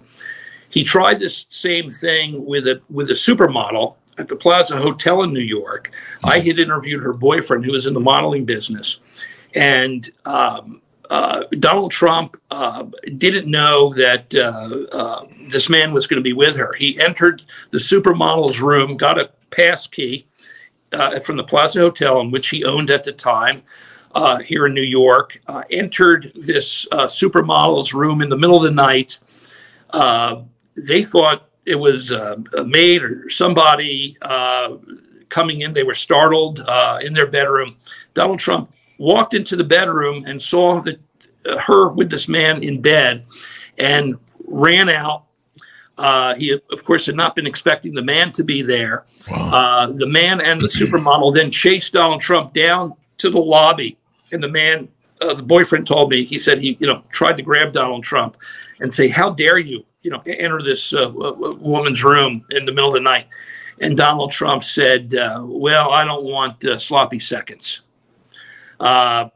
He 0.69 0.83
tried 0.83 1.19
this 1.19 1.45
same 1.49 1.89
thing 1.89 2.45
with 2.45 2.67
a 2.67 2.81
with 2.89 3.09
a 3.09 3.13
supermodel 3.13 3.95
at 4.19 4.27
the 4.27 4.35
Plaza 4.35 4.77
Hotel 4.77 5.23
in 5.23 5.33
New 5.33 5.39
York. 5.39 5.91
I 6.23 6.39
had 6.39 6.59
interviewed 6.59 7.01
her 7.01 7.13
boyfriend, 7.13 7.65
who 7.65 7.71
was 7.71 7.87
in 7.87 7.93
the 7.93 7.99
modeling 7.99 8.45
business, 8.45 8.99
and 9.55 10.07
um, 10.25 10.81
uh, 11.09 11.43
Donald 11.59 11.91
Trump 11.91 12.37
uh, 12.51 12.83
didn't 13.17 13.49
know 13.49 13.91
that 13.93 14.33
uh, 14.35 14.95
uh 14.95 15.25
this 15.47 15.69
man 15.69 15.91
was 15.93 16.05
going 16.05 16.19
to 16.19 16.23
be 16.23 16.33
with 16.33 16.55
her. 16.55 16.73
He 16.73 16.99
entered 16.99 17.41
the 17.71 17.79
supermodel's 17.79 18.59
room, 18.59 18.97
got 18.97 19.17
a 19.17 19.31
pass 19.49 19.87
key 19.87 20.27
uh, 20.91 21.19
from 21.21 21.37
the 21.37 21.43
Plaza 21.43 21.79
Hotel, 21.79 22.19
in 22.19 22.29
which 22.29 22.49
he 22.49 22.63
owned 22.65 22.91
at 22.91 23.03
the 23.03 23.13
time 23.13 23.63
uh, 24.13 24.37
here 24.39 24.67
in 24.67 24.73
New 24.73 24.81
York, 24.81 25.41
entered 25.71 26.31
this 26.35 26.85
supermodel's 26.91 27.93
room 27.93 28.21
in 28.21 28.29
the 28.29 28.37
middle 28.37 28.57
of 28.57 28.63
the 28.63 28.71
night. 28.71 29.17
They 30.75 31.03
thought 31.03 31.48
it 31.69 31.75
was 31.75 32.11
uh, 32.11 32.35
a 32.57 32.63
maid 32.63 33.03
or 33.03 33.29
somebody 33.29 34.17
uh, 34.21 34.75
coming 35.29 35.61
in. 35.61 35.73
They 35.73 35.83
were 35.83 35.93
startled 35.93 36.59
in 37.01 37.13
their 37.13 37.27
bedroom. 37.27 37.77
Donald 38.13 38.39
Trump 38.39 38.73
walked 38.97 39.33
into 39.33 39.55
the 39.55 39.63
bedroom 39.63 40.25
and 40.25 40.41
saw 40.41 40.81
that 40.81 40.99
her 41.45 41.89
with 41.89 42.09
this 42.09 42.27
man 42.27 42.63
in 42.63 42.81
bed 42.81 43.25
and 43.77 44.15
ran 44.45 44.89
out. 44.89 45.25
he, 46.37 46.59
of 46.71 46.83
course, 46.83 47.05
had 47.05 47.15
not 47.15 47.35
been 47.35 47.47
expecting 47.47 47.93
the 47.93 48.01
man 48.01 48.31
to 48.33 48.43
be 48.43 48.61
there. 48.61 49.05
Wow. 49.29 49.93
the 49.95 50.07
man 50.07 50.41
and 50.41 50.59
the 50.59 50.67
supermodel 50.67 51.33
then 51.33 51.51
chased 51.51 51.93
Donald 51.93 52.21
Trump 52.21 52.53
down 52.53 52.93
to 53.19 53.29
the 53.29 53.39
lobby 53.39 53.97
and 54.31 54.43
the 54.43 54.47
man, 54.47 54.87
uh, 55.21 55.33
the 55.33 55.43
boyfriend 55.43 55.87
told 55.87 56.09
me, 56.09 56.25
he 56.25 56.39
said 56.39 56.61
he, 56.61 56.77
you 56.79 56.87
know, 56.87 57.03
tried 57.09 57.37
to 57.37 57.43
grab 57.43 57.73
Donald 57.73 58.03
Trump 58.03 58.37
and 58.79 58.93
say, 58.93 59.07
"How 59.07 59.31
dare 59.31 59.57
you, 59.57 59.85
you 60.01 60.11
know, 60.11 60.21
enter 60.25 60.61
this 60.61 60.93
uh, 60.93 61.11
woman's 61.13 62.03
room 62.03 62.45
in 62.51 62.65
the 62.65 62.71
middle 62.71 62.89
of 62.89 62.93
the 62.93 63.01
night?" 63.01 63.27
And 63.81 63.95
Donald 63.97 64.31
Trump 64.31 64.63
said, 64.63 65.13
uh, 65.15 65.41
"Well, 65.43 65.91
I 65.91 66.05
don't 66.05 66.23
want 66.23 66.63
uh, 66.65 66.77
sloppy 66.77 67.19
seconds." 67.19 67.81
Uh, 68.79 69.29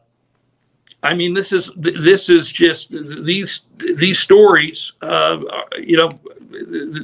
I 1.04 1.14
mean, 1.14 1.34
this 1.34 1.52
is 1.52 1.70
this 1.76 2.30
is 2.30 2.52
just 2.52 2.90
these 3.26 3.62
these 3.96 4.20
stories. 4.20 4.94
Uh, 5.02 5.40
you 5.78 5.98
know, 5.98 6.20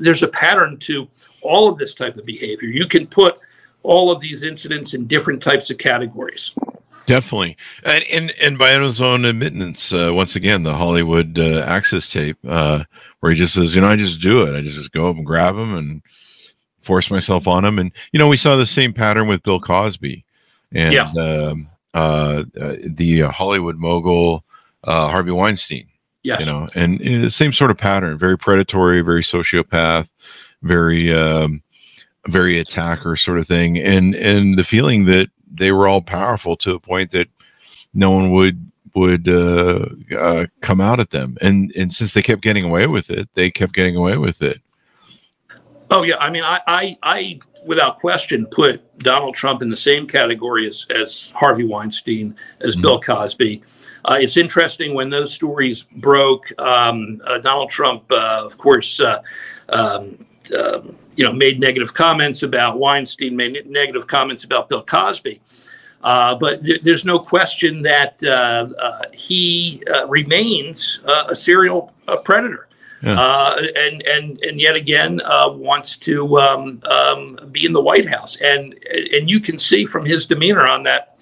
there's 0.01 0.23
a 0.23 0.27
pattern 0.29 0.77
to 0.79 1.07
all 1.41 1.67
of 1.67 1.77
this 1.77 1.93
type 1.93 2.15
of 2.17 2.25
behavior. 2.25 2.69
You 2.69 2.87
can 2.87 3.07
put 3.07 3.39
all 3.83 4.11
of 4.11 4.21
these 4.21 4.43
incidents 4.43 4.93
in 4.93 5.05
different 5.07 5.43
types 5.43 5.69
of 5.69 5.77
categories. 5.77 6.53
Definitely, 7.09 7.57
and 7.83 8.03
and, 8.03 8.31
and 8.39 8.57
by 8.59 8.79
his 8.79 9.01
own 9.01 9.25
admittance, 9.25 9.91
uh, 9.91 10.11
once 10.13 10.35
again, 10.35 10.61
the 10.61 10.75
Hollywood 10.75 11.39
uh, 11.39 11.63
access 11.65 12.07
tape, 12.07 12.37
uh, 12.47 12.83
where 13.19 13.31
he 13.31 13.37
just 13.37 13.55
says, 13.55 13.73
you 13.73 13.81
know, 13.81 13.87
I 13.87 13.95
just 13.95 14.21
do 14.21 14.43
it. 14.43 14.55
I 14.55 14.61
just 14.61 14.91
go 14.91 15.09
up 15.09 15.15
and 15.15 15.25
grab 15.25 15.55
him 15.55 15.73
and 15.75 16.03
force 16.83 17.09
myself 17.09 17.47
on 17.47 17.65
him. 17.65 17.79
And 17.79 17.91
you 18.11 18.19
know, 18.19 18.27
we 18.27 18.37
saw 18.37 18.55
the 18.55 18.67
same 18.67 18.93
pattern 18.93 19.27
with 19.27 19.41
Bill 19.41 19.59
Cosby 19.59 20.23
and 20.71 20.93
yeah. 20.93 21.11
Um, 21.17 21.67
uh, 21.95 22.43
uh, 22.61 22.75
the 22.85 23.21
Hollywood 23.21 23.77
mogul 23.77 24.45
uh, 24.83 25.07
Harvey 25.07 25.31
Weinstein. 25.31 25.87
Yes. 26.21 26.41
you 26.41 26.45
know, 26.45 26.67
and 26.75 26.99
the 26.99 27.31
same 27.31 27.53
sort 27.53 27.71
of 27.71 27.77
pattern, 27.79 28.19
very 28.19 28.37
predatory, 28.37 29.01
very 29.01 29.23
sociopath, 29.23 30.09
very. 30.61 31.11
Um, 31.11 31.63
very 32.27 32.59
attacker 32.59 33.15
sort 33.15 33.39
of 33.39 33.47
thing 33.47 33.79
and 33.79 34.13
and 34.13 34.55
the 34.55 34.63
feeling 34.63 35.05
that 35.05 35.29
they 35.59 35.71
were 35.71 35.87
all 35.87 36.01
powerful 36.01 36.57
to 36.57 36.73
the 36.73 36.79
point 36.79 37.11
that 37.11 37.27
no 37.93 38.11
one 38.11 38.31
would 38.31 38.71
would 38.95 39.27
uh, 39.29 39.85
uh, 40.17 40.45
come 40.61 40.81
out 40.81 40.99
at 40.99 41.11
them. 41.11 41.37
And 41.41 41.71
and 41.75 41.93
since 41.93 42.13
they 42.13 42.21
kept 42.21 42.41
getting 42.41 42.63
away 42.63 42.87
with 42.87 43.09
it, 43.09 43.29
they 43.35 43.51
kept 43.51 43.73
getting 43.73 43.95
away 43.95 44.17
with 44.17 44.41
it. 44.41 44.61
Oh 45.91 46.03
yeah, 46.03 46.17
I 46.17 46.29
mean, 46.29 46.43
I 46.43 46.61
I, 46.67 46.97
I 47.03 47.39
without 47.65 47.99
question 47.99 48.45
put 48.47 48.97
Donald 48.99 49.35
Trump 49.35 49.61
in 49.61 49.69
the 49.69 49.77
same 49.77 50.07
category 50.07 50.67
as 50.67 50.85
as 50.89 51.31
Harvey 51.35 51.63
Weinstein, 51.65 52.35
as 52.61 52.73
mm-hmm. 52.73 52.81
Bill 52.81 53.01
Cosby. 53.01 53.61
Uh, 54.05 54.17
it's 54.19 54.37
interesting 54.37 54.93
when 54.93 55.09
those 55.09 55.33
stories 55.33 55.83
broke. 55.97 56.45
Um, 56.59 57.21
uh, 57.25 57.37
Donald 57.39 57.69
Trump, 57.69 58.09
uh, 58.11 58.41
of 58.45 58.57
course. 58.57 58.99
Uh, 58.99 59.21
um, 59.69 60.25
um 60.53 60.95
you 61.19 61.25
know, 61.25 61.33
made 61.33 61.59
negative 61.59 61.93
comments 61.93 62.43
about 62.43 62.77
Weinstein, 62.77 63.35
made 63.35 63.69
negative 63.69 64.07
comments 64.07 64.45
about 64.45 64.69
Bill 64.69 64.81
Cosby. 64.81 65.41
Uh, 66.01 66.33
but 66.35 66.63
th- 66.63 66.81
there's 66.81 67.03
no 67.03 67.19
question 67.19 67.81
that 67.81 68.23
uh, 68.23 68.69
uh, 68.81 69.01
he 69.11 69.83
uh, 69.93 70.07
remains 70.07 71.01
uh, 71.03 71.25
a 71.27 71.35
serial 71.35 71.91
uh, 72.07 72.15
predator. 72.15 72.69
Yeah. 73.03 73.55
and 73.75 74.01
and 74.03 74.39
and 74.43 74.61
yet 74.61 74.75
again 74.75 75.21
wants 75.25 75.97
to 75.97 76.39
um, 76.39 76.81
um, 76.83 77.39
be 77.51 77.65
in 77.65 77.73
the 77.73 77.81
White 77.81 78.07
House, 78.07 78.37
and 78.37 78.73
and 79.13 79.29
you 79.29 79.41
can 79.41 79.59
see 79.59 79.85
from 79.85 80.05
his 80.05 80.25
demeanor 80.25 80.67
on 80.67 80.83
that 80.83 81.17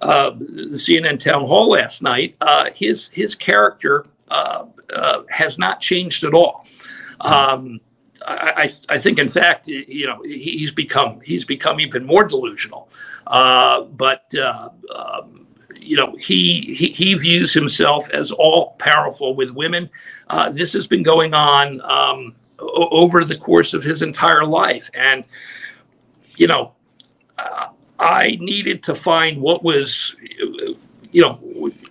the 0.00 0.76
CNN 0.76 1.18
town 1.18 1.46
hall 1.46 1.70
last 1.70 2.02
night, 2.02 2.36
his 2.74 3.08
his 3.08 3.34
character 3.34 4.06
has 5.28 5.58
not 5.58 5.80
changed 5.80 6.22
at 6.22 6.34
all. 6.34 6.66
Um, 7.20 7.80
I, 8.34 8.72
I 8.88 8.98
think, 8.98 9.18
in 9.18 9.28
fact, 9.28 9.68
you 9.68 10.06
know, 10.06 10.22
he's 10.22 10.70
become 10.70 11.20
he's 11.20 11.44
become 11.44 11.80
even 11.80 12.04
more 12.06 12.24
delusional. 12.24 12.88
Uh, 13.26 13.82
but 13.82 14.32
uh, 14.34 14.70
um, 14.94 15.46
you 15.76 15.96
know, 15.96 16.14
he, 16.16 16.74
he, 16.74 16.90
he 16.92 17.14
views 17.14 17.52
himself 17.52 18.10
as 18.10 18.30
all 18.30 18.76
powerful 18.78 19.34
with 19.34 19.50
women. 19.50 19.90
Uh, 20.28 20.50
this 20.50 20.72
has 20.72 20.86
been 20.86 21.02
going 21.02 21.34
on 21.34 21.80
um, 21.80 22.34
o- 22.58 22.88
over 22.90 23.24
the 23.24 23.36
course 23.36 23.74
of 23.74 23.82
his 23.82 24.02
entire 24.02 24.44
life, 24.44 24.90
and 24.94 25.24
you 26.36 26.46
know, 26.46 26.74
uh, 27.38 27.68
I 27.98 28.38
needed 28.40 28.82
to 28.84 28.94
find 28.94 29.40
what 29.40 29.62
was, 29.62 30.14
you 31.12 31.22
know, 31.22 31.38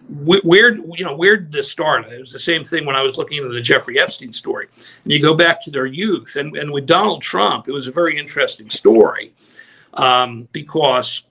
where 0.10 0.76
you 0.76 1.06
know 1.06 1.16
where 1.16 1.38
did 1.38 1.52
this 1.52 1.70
start? 1.70 2.06
It 2.12 2.20
was 2.20 2.32
the 2.32 2.40
same 2.40 2.64
thing 2.64 2.86
when 2.86 2.96
I 2.96 3.04
was 3.04 3.18
looking 3.18 3.38
into 3.38 3.54
the 3.54 3.62
Jeffrey 3.62 4.00
Epstein 4.00 4.34
story, 4.34 4.68
and 5.04 5.14
you 5.14 5.22
go 5.22 5.36
back 5.36 5.64
to 5.64 5.72
their 5.72 5.86
youth, 5.86 6.36
and 6.36 6.56
and 6.58 6.72
with 6.72 6.86
Donald 6.86 7.22
Trump, 7.22 7.68
it 7.68 7.72
was 7.72 7.88
a 7.88 7.92
very 7.92 8.18
interesting 8.18 8.70
story 8.70 9.34
um, 9.94 10.48
because, 10.52 11.24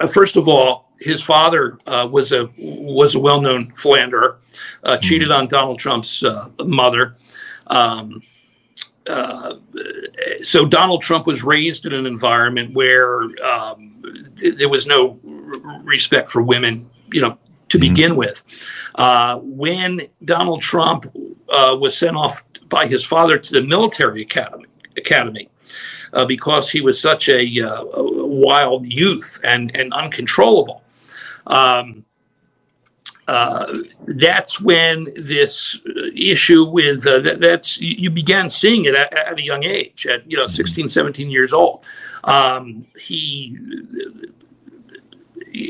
uh, 0.00 0.06
first 0.06 0.36
of 0.36 0.48
all, 0.48 0.90
his 1.00 1.22
father 1.22 1.78
uh, 1.86 2.06
was 2.10 2.32
a 2.32 2.48
was 2.58 3.14
a 3.14 3.18
well 3.18 3.40
known 3.40 3.72
philanderer, 3.72 4.38
uh, 4.84 4.98
cheated 4.98 5.30
on 5.30 5.48
Donald 5.48 5.78
Trump's 5.78 6.22
uh, 6.22 6.48
mother. 6.60 7.16
Um, 7.68 8.22
uh, 9.06 9.54
so 10.42 10.66
Donald 10.66 11.00
Trump 11.00 11.26
was 11.26 11.42
raised 11.42 11.86
in 11.86 11.94
an 11.94 12.04
environment 12.04 12.74
where 12.74 13.22
um, 13.42 14.02
th- 14.36 14.56
there 14.56 14.68
was 14.68 14.86
no 14.86 15.18
r- 15.26 15.80
respect 15.82 16.30
for 16.30 16.42
women, 16.42 16.88
you 17.10 17.22
know, 17.22 17.38
to 17.68 17.78
Mhm. 17.78 17.80
begin 17.80 18.16
with. 18.16 18.42
Uh, 18.94 19.38
when 19.42 20.02
Donald 20.24 20.62
Trump 20.62 21.06
uh, 21.50 21.76
was 21.78 21.96
sent 21.96 22.16
off 22.16 22.42
by 22.68 22.86
his 22.86 23.04
father 23.04 23.38
to 23.38 23.52
the 23.52 23.62
military 23.62 24.22
academy, 24.22 24.66
academy 24.96 25.48
uh, 26.12 26.24
because 26.24 26.70
he 26.70 26.80
was 26.80 27.00
such 27.00 27.28
a, 27.28 27.60
uh, 27.60 27.84
wild 27.86 28.86
youth 28.86 29.38
and, 29.44 29.74
and 29.74 29.92
uncontrollable. 29.92 30.82
Um, 31.46 32.04
uh, 33.26 33.78
that's 34.06 34.58
when 34.60 35.06
this 35.16 35.78
issue 36.16 36.64
with 36.64 37.06
uh, 37.06 37.18
that, 37.20 37.40
that's 37.40 37.78
you 37.78 38.08
began 38.08 38.48
seeing 38.48 38.86
it 38.86 38.94
at, 38.94 39.12
at 39.12 39.38
a 39.38 39.42
young 39.42 39.64
age 39.64 40.06
at 40.06 40.28
you 40.30 40.36
know 40.36 40.46
16 40.46 40.88
17 40.88 41.30
years 41.30 41.52
old 41.52 41.82
um, 42.24 42.86
he 42.98 43.58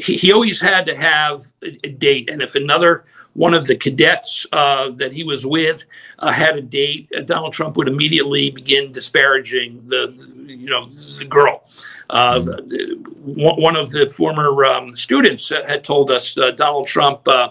he 0.03 0.33
always 0.33 0.61
had 0.61 0.87
to 0.87 0.95
have 0.95 1.47
a, 1.63 1.89
date 1.89 2.29
and 2.31 2.43
if 2.43 2.55
another 2.55 3.05
one 3.35 3.55
of 3.55 3.67
the 3.67 3.77
cadets 3.77 4.47
uh, 4.53 4.91
that 4.91 5.13
he 5.13 5.23
was 5.23 5.47
with 5.47 5.85
uh, 6.19 6.33
had 6.33 6.57
a 6.57 6.63
date 6.63 7.09
uh, 7.17 7.21
donald 7.23 7.53
trump 7.53 7.77
would 7.77 7.89
immediately 7.89 8.51
begin 8.51 8.93
disparaging 8.93 9.83
the 9.89 10.15
you 10.47 10.69
know 10.69 10.89
the 11.19 11.25
girl 11.25 11.65
uh, 12.11 12.41
one 12.41 13.61
one 13.61 13.77
of 13.77 13.91
the 13.91 14.09
former 14.09 14.65
um, 14.65 14.97
students 14.97 15.51
had 15.51 15.85
told 15.85 16.11
us 16.11 16.37
uh, 16.39 16.51
Donald 16.53 16.87
Trump 16.87 17.27
uh, 17.29 17.51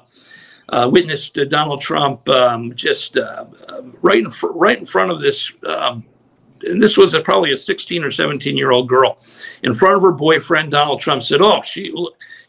uh, 0.70 0.90
witnessed 0.92 1.38
uh, 1.38 1.46
Donald 1.46 1.80
Trump 1.82 2.28
um, 2.30 2.76
just 2.76 3.18
uh, 3.18 3.46
um, 3.70 3.96
right 4.02 4.20
in 4.20 4.32
fr- 4.32 4.48
right 4.48 4.80
in 4.80 4.86
front 4.86 5.12
of 5.12 5.22
this. 5.22 5.52
Um, 5.66 6.06
and 6.64 6.82
this 6.82 6.98
was 6.98 7.14
a, 7.14 7.22
probably 7.22 7.52
a 7.52 7.58
16 7.58 8.04
or 8.04 8.12
17 8.12 8.58
year 8.58 8.72
old 8.72 8.88
girl 8.88 9.20
in 9.64 9.74
front 9.74 9.96
of 9.96 10.02
her 10.02 10.12
boyfriend. 10.12 10.72
Donald 10.72 11.00
Trump 11.00 11.24
said, 11.24 11.42
"Oh, 11.42 11.62
she, 11.64 11.84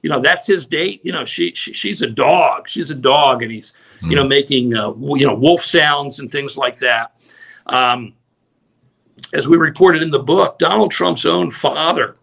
you 0.03 0.11
know, 0.11 0.21
that's 0.21 0.47
his 0.47 0.67
date. 0.67 1.01
You 1.05 1.13
know, 1.13 1.25
she, 1.25 1.53
she 1.55 1.73
she's 1.73 2.03
a 2.03 2.07
dog. 2.07 2.69
She's 2.69 2.91
a 2.91 2.95
dog, 2.95 3.43
and 3.43 3.51
he's, 3.51 3.73
you 4.03 4.17
know, 4.17 4.27
making 4.27 4.75
uh, 4.75 4.93
you 4.95 5.27
know 5.27 5.35
wolf 5.35 5.63
sounds 5.63 6.21
and 6.21 6.31
things 6.31 6.57
like 6.57 6.79
that." 6.79 7.13
Um, 7.67 8.15
as 9.33 9.49
we 9.49 9.57
reported 9.57 10.03
in 10.03 10.11
the 10.11 10.19
book, 10.19 10.59
Donald 10.59 10.91
Trump's 10.91 11.27
own 11.27 11.51
father, 11.51 12.17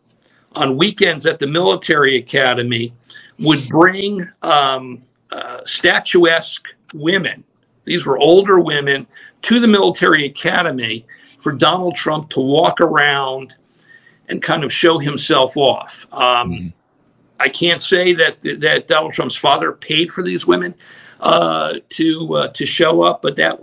on 0.54 0.78
weekends 0.78 1.26
at 1.26 1.40
the 1.40 1.48
military 1.48 2.18
academy, 2.18 2.94
would 3.40 3.68
bring 3.68 4.28
um, 4.42 5.04
uh, 5.32 5.60
statuesque 5.66 6.68
women. 6.94 7.44
These 7.84 8.06
were 8.06 8.18
older 8.18 8.60
women 8.60 9.06
to 9.44 9.60
the 9.60 9.68
military 9.68 10.26
academy 10.26 11.06
for 11.46 11.52
Donald 11.52 11.94
Trump 11.96 12.32
to 12.32 12.40
walk 12.40 12.82
around 12.82 13.54
and 14.30 14.42
kind 14.42 14.64
of 14.64 14.74
show 14.74 14.98
himself 14.98 15.56
off. 15.56 16.08
Um, 16.12 16.52
Mhm. 16.52 16.74
I 17.40 17.50
can't 17.50 17.84
say 17.84 18.14
that 18.14 18.42
that 18.62 18.88
Donald 18.88 19.14
Trump's 19.14 19.36
father 19.36 19.72
paid 19.72 20.12
for 20.12 20.24
these 20.24 20.48
women 20.48 20.74
uh, 21.20 21.74
to 21.90 22.36
uh, 22.36 22.48
to 22.48 22.66
show 22.66 23.04
up, 23.04 23.22
but 23.22 23.36
that 23.36 23.60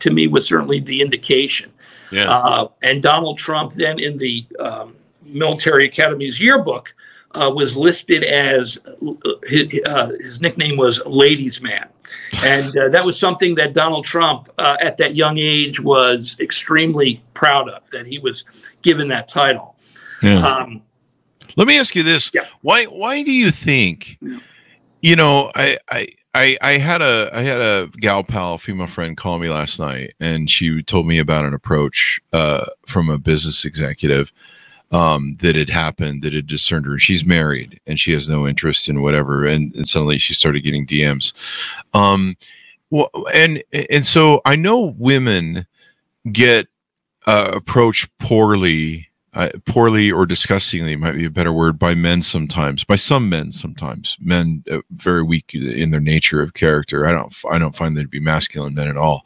to 0.00 0.10
me 0.10 0.26
was 0.26 0.46
certainly 0.46 0.80
the 0.80 1.02
indication. 1.02 1.70
Yeah. 2.10 2.30
Uh, 2.30 2.68
and 2.82 3.02
Donald 3.02 3.36
Trump, 3.36 3.74
then 3.74 3.98
in 3.98 4.16
the 4.16 4.46
um, 4.58 4.94
military 5.22 5.86
academy's 5.86 6.40
yearbook, 6.40 6.94
uh, 7.38 7.50
was 7.50 7.76
listed 7.76 8.24
as 8.24 8.78
uh, 8.86 9.12
his, 9.44 9.72
uh, 9.86 10.10
his 10.20 10.40
nickname 10.40 10.76
was 10.76 11.00
Ladies 11.06 11.62
Man, 11.62 11.88
and 12.42 12.76
uh, 12.76 12.88
that 12.88 13.04
was 13.04 13.18
something 13.18 13.54
that 13.54 13.74
Donald 13.74 14.04
Trump, 14.04 14.48
uh, 14.58 14.76
at 14.80 14.96
that 14.98 15.14
young 15.14 15.38
age, 15.38 15.80
was 15.80 16.36
extremely 16.40 17.22
proud 17.34 17.68
of 17.68 17.88
that 17.90 18.06
he 18.06 18.18
was 18.18 18.44
given 18.82 19.08
that 19.08 19.28
title. 19.28 19.76
yeah. 20.22 20.44
Um, 20.44 20.82
Let 21.56 21.66
me 21.68 21.78
ask 21.78 21.94
you 21.94 22.02
this: 22.02 22.30
Yeah. 22.34 22.46
Why 22.62 22.84
why 22.84 23.22
do 23.22 23.32
you 23.32 23.50
think? 23.50 24.18
You 25.00 25.16
know, 25.16 25.52
I 25.54 25.78
I. 25.90 26.08
I, 26.34 26.58
I 26.60 26.72
had 26.72 27.00
a 27.02 27.30
I 27.32 27.40
had 27.40 27.60
a 27.60 27.88
gal 27.96 28.22
pal, 28.22 28.58
female 28.58 28.86
friend, 28.86 29.16
call 29.16 29.38
me 29.38 29.48
last 29.48 29.80
night, 29.80 30.12
and 30.20 30.48
she 30.48 30.82
told 30.82 31.06
me 31.06 31.18
about 31.18 31.46
an 31.46 31.54
approach 31.54 32.20
uh, 32.32 32.66
from 32.86 33.08
a 33.08 33.18
business 33.18 33.64
executive 33.64 34.30
um, 34.90 35.36
that 35.40 35.54
had 35.54 35.70
happened 35.70 36.22
that 36.22 36.32
had 36.32 36.46
discerned 36.46 36.86
her. 36.86 36.98
She's 36.98 37.24
married 37.24 37.80
and 37.86 38.00
she 38.00 38.12
has 38.12 38.28
no 38.28 38.46
interest 38.46 38.88
in 38.88 39.02
whatever, 39.02 39.44
and, 39.44 39.74
and 39.74 39.88
suddenly 39.88 40.18
she 40.18 40.34
started 40.34 40.62
getting 40.62 40.86
DMs. 40.86 41.32
Um, 41.94 42.36
well, 42.90 43.10
and 43.34 43.62
and 43.90 44.06
so 44.06 44.40
I 44.44 44.56
know 44.56 44.94
women 44.98 45.66
get 46.32 46.68
uh, 47.26 47.50
approached 47.54 48.08
poorly 48.18 49.08
uh, 49.34 49.50
poorly 49.66 50.10
or 50.10 50.24
disgustingly 50.24 50.96
might 50.96 51.12
be 51.12 51.26
a 51.26 51.30
better 51.30 51.52
word 51.52 51.78
by 51.78 51.94
men 51.94 52.22
sometimes 52.22 52.82
by 52.82 52.96
some 52.96 53.28
men 53.28 53.52
sometimes 53.52 54.16
men 54.18 54.64
uh, 54.70 54.78
very 54.90 55.22
weak 55.22 55.54
in 55.54 55.90
their 55.90 56.00
nature 56.00 56.40
of 56.40 56.54
character 56.54 57.06
i 57.06 57.12
don't 57.12 57.34
i 57.50 57.58
don't 57.58 57.76
find 57.76 57.94
them 57.96 58.04
to 58.04 58.08
be 58.08 58.18
masculine 58.18 58.74
men 58.74 58.88
at 58.88 58.96
all 58.96 59.22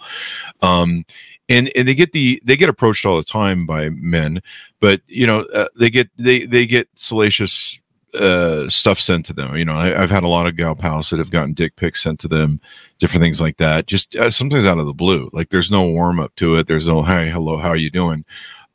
um 0.60 1.04
and 1.52 1.70
and 1.76 1.86
they 1.86 1.94
get 1.94 2.12
the 2.12 2.42
they 2.44 2.56
get 2.56 2.68
approached 2.68 3.04
all 3.04 3.16
the 3.16 3.22
time 3.24 3.66
by 3.66 3.88
men 3.90 4.40
but 4.80 5.00
you 5.06 5.26
know 5.26 5.42
uh, 5.54 5.68
they 5.78 5.90
get 5.90 6.08
they 6.16 6.46
they 6.46 6.66
get 6.66 6.88
salacious 6.94 7.78
uh 8.14 8.68
stuff 8.68 9.00
sent 9.00 9.24
to 9.24 9.32
them. 9.32 9.56
You 9.56 9.64
know 9.64 9.74
I, 9.74 10.02
i've 10.02 10.10
had 10.10 10.22
a 10.22 10.28
lot 10.28 10.46
of 10.46 10.56
gal 10.56 10.74
pals 10.74 11.10
that 11.10 11.18
have 11.18 11.30
gotten 11.30 11.54
dick 11.54 11.76
pics 11.76 12.02
sent 12.02 12.20
to 12.20 12.28
them 12.28 12.60
different 12.98 13.22
things 13.22 13.40
like 13.40 13.56
that 13.56 13.86
just 13.86 14.16
uh, 14.16 14.30
sometimes 14.30 14.66
out 14.66 14.78
of 14.78 14.86
the 14.86 14.92
blue. 14.92 15.30
Like 15.32 15.50
there's 15.50 15.70
no 15.70 15.88
warm 15.88 16.20
up 16.20 16.34
to 16.36 16.56
it. 16.56 16.66
There's 16.66 16.88
no 16.88 17.02
hi 17.02 17.28
hello 17.28 17.56
how 17.58 17.68
are 17.68 17.76
you 17.76 17.90
doing? 17.90 18.24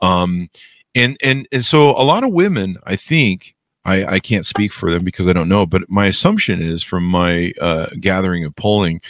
Um 0.01 0.49
and 0.95 1.17
and 1.21 1.47
and 1.51 1.63
so 1.65 1.91
a 1.91 2.03
lot 2.03 2.23
of 2.23 2.31
women 2.31 2.77
i 2.85 2.95
think 2.95 3.55
i 3.87 4.05
i 4.15 4.19
can't 4.19 4.45
speak 4.45 4.71
for 4.71 4.91
them 4.91 5.03
because 5.03 5.27
i 5.27 5.33
don't 5.33 5.49
know 5.49 5.65
but 5.65 5.89
my 5.89 6.05
assumption 6.05 6.61
is 6.61 6.83
from 6.83 7.03
my 7.03 7.51
uh 7.59 7.87
gathering 7.99 8.43
of 8.43 8.55
polling 8.55 9.01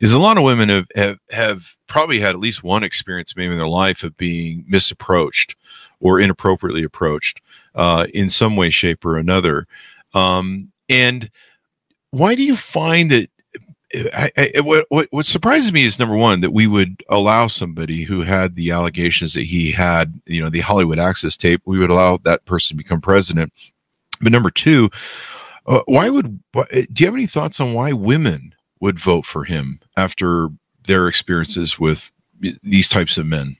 is 0.00 0.12
a 0.12 0.18
lot 0.18 0.36
of 0.36 0.44
women 0.44 0.68
have 0.68 0.86
have, 0.94 1.18
have 1.30 1.76
probably 1.86 2.20
had 2.20 2.30
at 2.30 2.40
least 2.40 2.62
one 2.62 2.84
experience 2.84 3.34
maybe 3.36 3.52
in 3.52 3.58
their 3.58 3.68
life 3.68 4.02
of 4.02 4.16
being 4.16 4.64
misapproached 4.68 5.56
or 6.00 6.20
inappropriately 6.20 6.82
approached 6.82 7.40
uh 7.74 8.06
in 8.12 8.28
some 8.28 8.56
way 8.56 8.70
shape 8.70 9.04
or 9.04 9.16
another 9.16 9.66
um 10.12 10.70
and 10.88 11.30
why 12.10 12.34
do 12.34 12.42
you 12.42 12.56
find 12.56 13.10
that 13.10 13.28
I, 14.12 14.30
I, 14.56 14.60
what, 14.60 14.86
what 14.88 15.08
what 15.10 15.26
surprises 15.26 15.72
me 15.72 15.84
is 15.84 15.98
number 15.98 16.16
one 16.16 16.40
that 16.40 16.50
we 16.50 16.66
would 16.66 17.04
allow 17.08 17.46
somebody 17.46 18.02
who 18.02 18.22
had 18.22 18.56
the 18.56 18.72
allegations 18.72 19.34
that 19.34 19.44
he 19.44 19.70
had, 19.70 20.20
you 20.26 20.42
know, 20.42 20.50
the 20.50 20.60
Hollywood 20.60 20.98
Access 20.98 21.36
tape, 21.36 21.62
we 21.64 21.78
would 21.78 21.90
allow 21.90 22.18
that 22.24 22.44
person 22.44 22.76
to 22.76 22.82
become 22.82 23.00
president. 23.00 23.52
But 24.24 24.32
number 24.32 24.50
two, 24.50 24.90
uh, 25.66 25.80
why 25.86 26.10
would 26.10 26.40
do 26.52 26.86
you 26.96 27.06
have 27.06 27.14
any 27.14 27.26
thoughts 27.26 27.60
on 27.60 27.74
why 27.74 27.92
women 27.92 28.54
would 28.80 28.98
vote 28.98 29.24
for 29.24 29.44
him 29.44 29.80
after 29.96 30.48
their 30.86 31.08
experiences 31.08 31.78
with 31.78 32.10
these 32.62 32.88
types 32.88 33.16
of 33.16 33.26
men? 33.26 33.56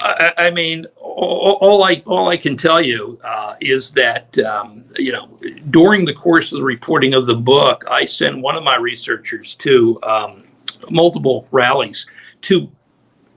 I, 0.00 0.32
I 0.38 0.50
mean, 0.50 0.86
all, 0.96 1.58
all 1.60 1.82
I 1.82 2.02
all 2.06 2.28
I 2.28 2.36
can 2.36 2.56
tell 2.56 2.80
you 2.80 3.18
uh, 3.24 3.56
is 3.60 3.90
that 3.90 4.38
um, 4.38 4.84
you 4.96 5.12
know 5.12 5.38
during 5.70 6.04
the 6.04 6.14
course 6.14 6.52
of 6.52 6.58
the 6.58 6.64
reporting 6.64 7.14
of 7.14 7.26
the 7.26 7.34
book, 7.34 7.84
I 7.90 8.04
sent 8.04 8.40
one 8.40 8.56
of 8.56 8.62
my 8.62 8.76
researchers 8.76 9.54
to 9.56 10.00
um, 10.02 10.44
multiple 10.90 11.46
rallies 11.50 12.06
to 12.42 12.70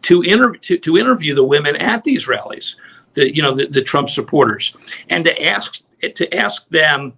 to, 0.04 0.22
inter- 0.22 0.56
to 0.56 0.78
to 0.78 0.98
interview 0.98 1.34
the 1.36 1.44
women 1.44 1.76
at 1.78 2.04
these 2.04 2.28
rallies, 2.28 2.76
the 3.16 3.36
you 3.36 3.42
know 3.42 3.56
the, 3.56 3.68
the 3.68 3.82
Trump 3.82 4.10
supporters, 4.10 4.76
and 5.10 5.26
to 5.26 5.44
ask 5.44 5.82
to 6.10 6.34
ask 6.36 6.68
them, 6.70 7.14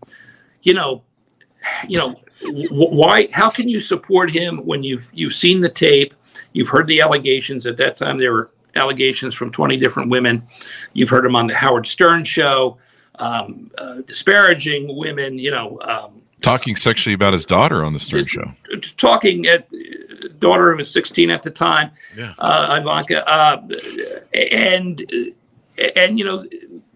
you 0.63 0.73
know, 0.73 1.03
you 1.87 1.97
know, 1.97 2.15
why? 2.69 3.27
How 3.31 3.49
can 3.49 3.67
you 3.69 3.79
support 3.79 4.29
him 4.29 4.57
when 4.65 4.83
you've 4.83 5.07
you've 5.13 5.33
seen 5.33 5.61
the 5.61 5.69
tape, 5.69 6.13
you've 6.53 6.67
heard 6.69 6.87
the 6.87 7.01
allegations? 7.01 7.65
At 7.65 7.77
that 7.77 7.97
time, 7.97 8.17
there 8.17 8.31
were 8.33 8.51
allegations 8.75 9.33
from 9.33 9.51
20 9.51 9.77
different 9.77 10.09
women. 10.09 10.43
You've 10.93 11.09
heard 11.09 11.25
him 11.25 11.35
on 11.35 11.47
the 11.47 11.55
Howard 11.55 11.87
Stern 11.87 12.23
show, 12.25 12.77
um, 13.19 13.71
uh, 13.77 14.01
disparaging 14.05 14.95
women, 14.97 15.39
you 15.39 15.49
know, 15.49 15.79
um, 15.81 16.21
talking 16.41 16.75
sexually 16.75 17.13
about 17.13 17.33
his 17.33 17.45
daughter 17.45 17.83
on 17.83 17.93
the 17.93 17.99
Stern 17.99 18.25
Show. 18.27 18.51
Talking 18.97 19.47
at 19.47 19.67
daughter 20.39 20.71
who 20.71 20.77
was 20.77 20.91
16 20.91 21.29
at 21.31 21.41
the 21.41 21.49
time, 21.49 21.91
Yeah. 22.15 22.33
uh, 22.37 22.77
Ivanka, 22.79 23.27
uh, 23.27 23.61
and 24.33 25.33
and 25.95 26.19
you 26.19 26.25
know, 26.25 26.45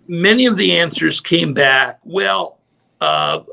many 0.10 0.48
of 0.48 0.58
the 0.58 0.78
answers 0.78 1.22
came 1.22 1.54
back. 1.54 2.00
Well, 2.04 2.58
uh, 3.00 3.44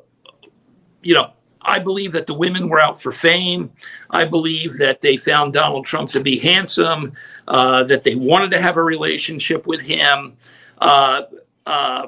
you 1.03 1.15
know, 1.15 1.33
I 1.61 1.79
believe 1.79 2.13
that 2.13 2.27
the 2.27 2.35
women 2.35 2.69
were 2.69 2.81
out 2.81 3.01
for 3.01 3.13
fame. 3.13 3.71
I 4.11 4.25
believe 4.25 4.79
that 4.79 5.01
they 5.03 5.17
found 5.17 5.53
Donald 5.53 5.85
Trump 5.85 6.11
to 6.11 6.21
be 6.21 6.39
handsome, 6.39 7.13
uh, 7.47 7.85
that 7.85 8.03
they 8.03 8.15
wanted 8.15 8.51
to 8.53 8.61
have 8.61 8.77
a 8.79 8.83
relationship 8.83 9.67
with 9.67 9.83
him. 9.83 10.37
Uh, 10.79 11.23
uh, 11.67 12.07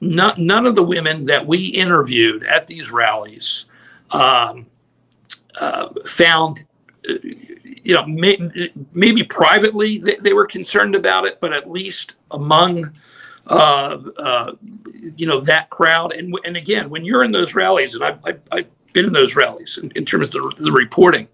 no- 0.00 0.34
none 0.36 0.66
of 0.66 0.74
the 0.74 0.82
women 0.82 1.26
that 1.26 1.46
we 1.46 1.66
interviewed 1.66 2.42
at 2.44 2.66
these 2.66 2.90
rallies 2.90 3.66
um, 4.10 4.66
uh, 5.54 5.90
found, 6.06 6.64
uh, 7.08 7.14
you 7.22 7.94
know, 7.94 8.04
may, 8.06 8.72
maybe 8.92 9.22
privately 9.22 9.98
they, 9.98 10.16
they 10.16 10.32
were 10.32 10.46
concerned 10.46 10.94
about 10.94 11.26
it, 11.26 11.38
but 11.40 11.52
at 11.52 11.70
least 11.70 12.14
among 12.30 12.90
uh, 13.46 13.98
uh, 14.16 14.52
you 15.16 15.26
know 15.26 15.40
that 15.40 15.70
crowd. 15.70 16.12
And 16.12 16.34
and 16.44 16.56
again 16.56 16.90
when 16.90 17.04
you're 17.04 17.24
in 17.24 17.32
those 17.32 17.54
rallies 17.54 17.94
and 17.94 18.04
I've, 18.04 18.18
I've, 18.24 18.40
I've 18.52 18.92
been 18.92 19.06
in 19.06 19.12
those 19.12 19.36
rallies 19.36 19.78
in, 19.82 19.90
in 19.92 20.04
terms 20.04 20.24
of 20.24 20.32
the, 20.32 20.54
the 20.64 20.72
reporting 20.72 21.28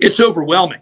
it's 0.00 0.20
overwhelming 0.20 0.80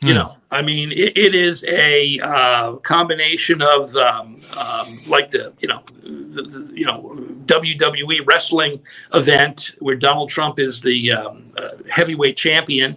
you 0.00 0.12
Hmm. 0.12 0.18
know. 0.18 0.36
I 0.50 0.60
mean 0.60 0.92
it, 0.92 1.16
it 1.16 1.34
is 1.34 1.64
a 1.64 2.20
uh, 2.20 2.72
combination 2.76 3.62
of 3.62 3.96
um, 3.96 4.42
um, 4.52 5.00
like 5.06 5.30
the 5.30 5.52
you 5.60 5.68
know 5.68 5.82
the, 6.02 6.42
the, 6.42 6.70
you 6.74 6.84
know 6.84 7.16
wwe 7.46 8.26
wrestling 8.26 8.80
event 9.14 9.72
where 9.78 9.96
donald 9.96 10.28
trump 10.28 10.58
is 10.58 10.80
the 10.80 11.12
um, 11.12 11.52
uh, 11.56 11.70
heavyweight 11.90 12.36
champion. 12.36 12.96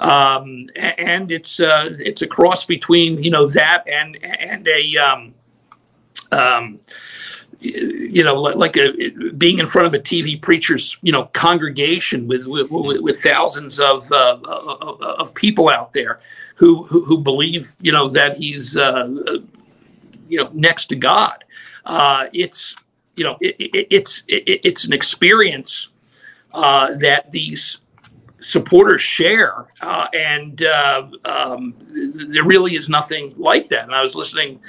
Um, 0.00 0.68
and 0.76 1.32
it's 1.32 1.58
uh, 1.58 1.96
it's 1.98 2.22
a 2.22 2.26
cross 2.26 2.64
between 2.64 3.22
you 3.22 3.30
know 3.32 3.48
that 3.48 3.88
and 3.88 4.16
and 4.22 4.66
a 4.68 4.96
um, 4.96 5.34
um, 6.32 6.80
you 7.60 8.22
know, 8.22 8.40
like 8.40 8.76
a 8.76 9.10
being 9.36 9.58
in 9.58 9.66
front 9.66 9.86
of 9.86 9.94
a 9.94 9.98
TV 9.98 10.40
preacher's, 10.40 10.96
you 11.02 11.10
know, 11.10 11.24
congregation 11.32 12.28
with 12.28 12.46
with, 12.46 12.70
with, 12.70 13.20
thousands 13.20 13.80
of, 13.80 14.10
uh, 14.12 14.38
of 14.44 15.02
of 15.02 15.34
people 15.34 15.68
out 15.68 15.92
there 15.92 16.20
who, 16.54 16.84
who 16.84 17.04
who 17.04 17.18
believe, 17.18 17.74
you 17.80 17.90
know, 17.90 18.08
that 18.08 18.36
he's, 18.36 18.76
uh, 18.76 19.08
uh, 19.26 19.38
you 20.28 20.42
know, 20.42 20.50
next 20.52 20.86
to 20.86 20.96
God. 20.96 21.44
Uh, 21.84 22.26
it's 22.32 22.76
you 23.16 23.24
know, 23.24 23.36
it, 23.40 23.56
it, 23.58 23.86
it's 23.90 24.22
it, 24.28 24.60
it's 24.64 24.84
an 24.84 24.92
experience 24.92 25.88
uh, 26.52 26.94
that 26.94 27.32
these 27.32 27.78
supporters 28.40 29.02
share, 29.02 29.66
uh, 29.80 30.06
and 30.12 30.62
uh, 30.62 31.08
um, 31.24 31.74
there 32.32 32.44
really 32.44 32.76
is 32.76 32.88
nothing 32.88 33.34
like 33.36 33.68
that. 33.68 33.82
And 33.82 33.94
I 33.94 34.02
was 34.02 34.14
listening 34.14 34.60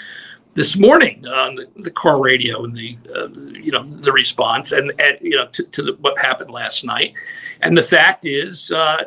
this 0.60 0.76
morning 0.76 1.26
on 1.26 1.55
the, 1.55 1.70
the 1.84 1.91
car 1.91 2.22
radio 2.22 2.66
and 2.66 2.76
the 2.76 2.97
uh, 3.16 3.30
you 3.53 3.72
know 3.72 3.82
the 3.82 4.12
response 4.12 4.74
and, 4.74 4.91
and 4.99 5.18
you 5.22 5.38
know 5.38 5.47
to, 5.47 5.64
to 5.64 5.82
the, 5.82 5.93
what 6.01 6.20
happened 6.20 6.51
last 6.51 6.84
night 6.84 7.14
and 7.62 7.78
the 7.78 7.82
fact 7.82 8.26
is 8.26 8.70
uh, 8.74 9.05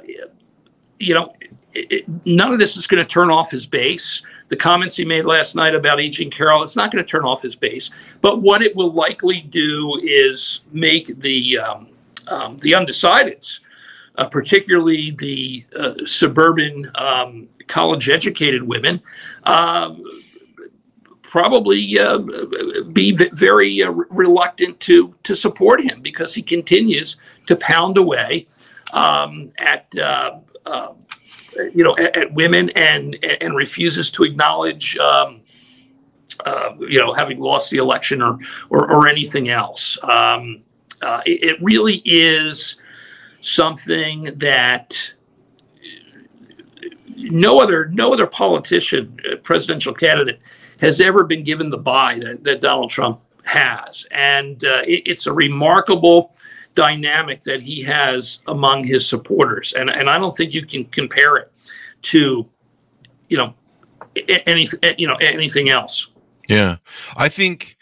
you 0.98 1.12
know 1.12 1.34
it, 1.74 1.92
it, 1.92 2.04
none 2.24 2.54
of 2.54 2.58
this 2.58 2.78
is 2.78 2.86
going 2.86 3.04
to 3.04 3.08
turn 3.08 3.30
off 3.30 3.50
his 3.50 3.66
base 3.66 4.22
the 4.48 4.56
comments 4.56 4.96
he 4.96 5.04
made 5.04 5.26
last 5.26 5.54
night 5.54 5.74
about 5.74 6.00
E. 6.00 6.08
Jean 6.08 6.30
Carroll 6.30 6.62
it's 6.62 6.74
not 6.74 6.90
going 6.90 7.04
to 7.04 7.10
turn 7.10 7.26
off 7.26 7.42
his 7.42 7.54
base 7.54 7.90
but 8.22 8.40
what 8.40 8.62
it 8.62 8.74
will 8.74 8.94
likely 8.94 9.42
do 9.42 10.00
is 10.02 10.62
make 10.72 11.20
the 11.20 11.58
um, 11.58 11.88
um, 12.28 12.56
the 12.62 12.72
undecideds 12.72 13.58
uh, 14.16 14.24
particularly 14.24 15.10
the 15.10 15.66
uh, 15.76 15.92
suburban 16.06 16.90
um, 16.94 17.46
college 17.68 18.08
educated 18.08 18.62
women 18.62 19.02
uh, 19.44 19.94
probably 21.32 21.98
uh, 21.98 22.18
be 22.92 23.10
very 23.32 23.82
uh, 23.82 23.90
reluctant 24.10 24.78
to 24.78 25.14
to 25.22 25.34
support 25.34 25.80
him 25.80 26.02
because 26.02 26.34
he 26.34 26.42
continues 26.42 27.16
to 27.46 27.56
pound 27.56 27.96
away 27.96 28.46
um, 28.92 29.50
at 29.56 29.86
uh, 29.96 30.38
uh, 30.66 30.92
you 31.74 31.82
know 31.82 31.96
at, 31.96 32.14
at 32.14 32.34
women 32.34 32.68
and 32.76 33.16
and 33.40 33.56
refuses 33.56 34.10
to 34.10 34.24
acknowledge 34.24 34.98
um, 34.98 35.40
uh, 36.44 36.74
you 36.80 36.98
know 36.98 37.14
having 37.14 37.40
lost 37.40 37.70
the 37.70 37.78
election 37.78 38.20
or 38.20 38.38
or, 38.68 38.92
or 38.92 39.08
anything 39.08 39.48
else. 39.48 39.96
Um, 40.02 40.62
uh, 41.00 41.22
it, 41.24 41.42
it 41.42 41.62
really 41.62 42.02
is 42.04 42.76
something 43.40 44.36
that 44.36 44.98
no 47.16 47.58
other 47.58 47.86
no 47.86 48.12
other 48.12 48.26
politician, 48.26 49.18
uh, 49.24 49.36
presidential 49.36 49.94
candidate, 49.94 50.38
has 50.82 51.00
ever 51.00 51.22
been 51.24 51.44
given 51.44 51.70
the 51.70 51.78
buy 51.78 52.18
that, 52.18 52.44
that 52.44 52.60
Donald 52.60 52.90
Trump 52.90 53.20
has, 53.44 54.04
and 54.10 54.62
uh, 54.64 54.82
it, 54.84 55.04
it's 55.06 55.26
a 55.26 55.32
remarkable 55.32 56.34
dynamic 56.74 57.42
that 57.42 57.62
he 57.62 57.82
has 57.82 58.40
among 58.48 58.84
his 58.84 59.08
supporters, 59.08 59.72
and 59.72 59.88
and 59.88 60.10
I 60.10 60.18
don't 60.18 60.36
think 60.36 60.52
you 60.52 60.66
can 60.66 60.84
compare 60.86 61.36
it 61.36 61.52
to, 62.02 62.46
you 63.28 63.36
know, 63.36 63.54
any 64.46 64.68
you 64.98 65.06
know 65.06 65.16
anything 65.16 65.70
else. 65.70 66.08
Yeah, 66.48 66.76
I 67.16 67.28
think 67.28 67.76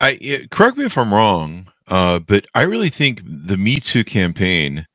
I 0.00 0.46
correct 0.50 0.76
me 0.76 0.84
if 0.84 0.98
I'm 0.98 1.14
wrong, 1.14 1.68
uh, 1.86 2.18
but 2.18 2.46
I 2.54 2.62
really 2.62 2.90
think 2.90 3.22
the 3.24 3.56
Me 3.56 3.78
Too 3.78 4.04
campaign 4.04 4.86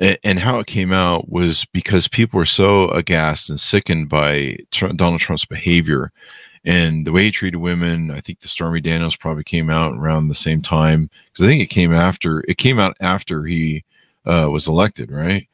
and 0.00 0.38
how 0.38 0.60
it 0.60 0.66
came 0.66 0.92
out 0.92 1.28
was 1.28 1.64
because 1.72 2.06
people 2.06 2.38
were 2.38 2.46
so 2.46 2.88
aghast 2.90 3.50
and 3.50 3.58
sickened 3.58 4.08
by 4.08 4.56
Donald 4.70 5.20
Trump's 5.20 5.44
behavior 5.44 6.12
and 6.64 7.06
the 7.06 7.12
way 7.12 7.24
he 7.24 7.30
treated 7.30 7.58
women. 7.58 8.10
I 8.10 8.20
think 8.20 8.40
the 8.40 8.48
Stormy 8.48 8.80
Daniels 8.80 9.16
probably 9.16 9.44
came 9.44 9.70
out 9.70 9.94
around 9.94 10.28
the 10.28 10.34
same 10.34 10.62
time 10.62 11.10
because 11.32 11.44
I 11.44 11.48
think 11.48 11.62
it 11.62 11.70
came 11.70 11.92
after 11.92 12.44
it 12.48 12.58
came 12.58 12.78
out 12.78 12.96
after 13.00 13.44
he 13.44 13.84
uh, 14.26 14.48
was 14.50 14.68
elected, 14.68 15.10
right? 15.10 15.48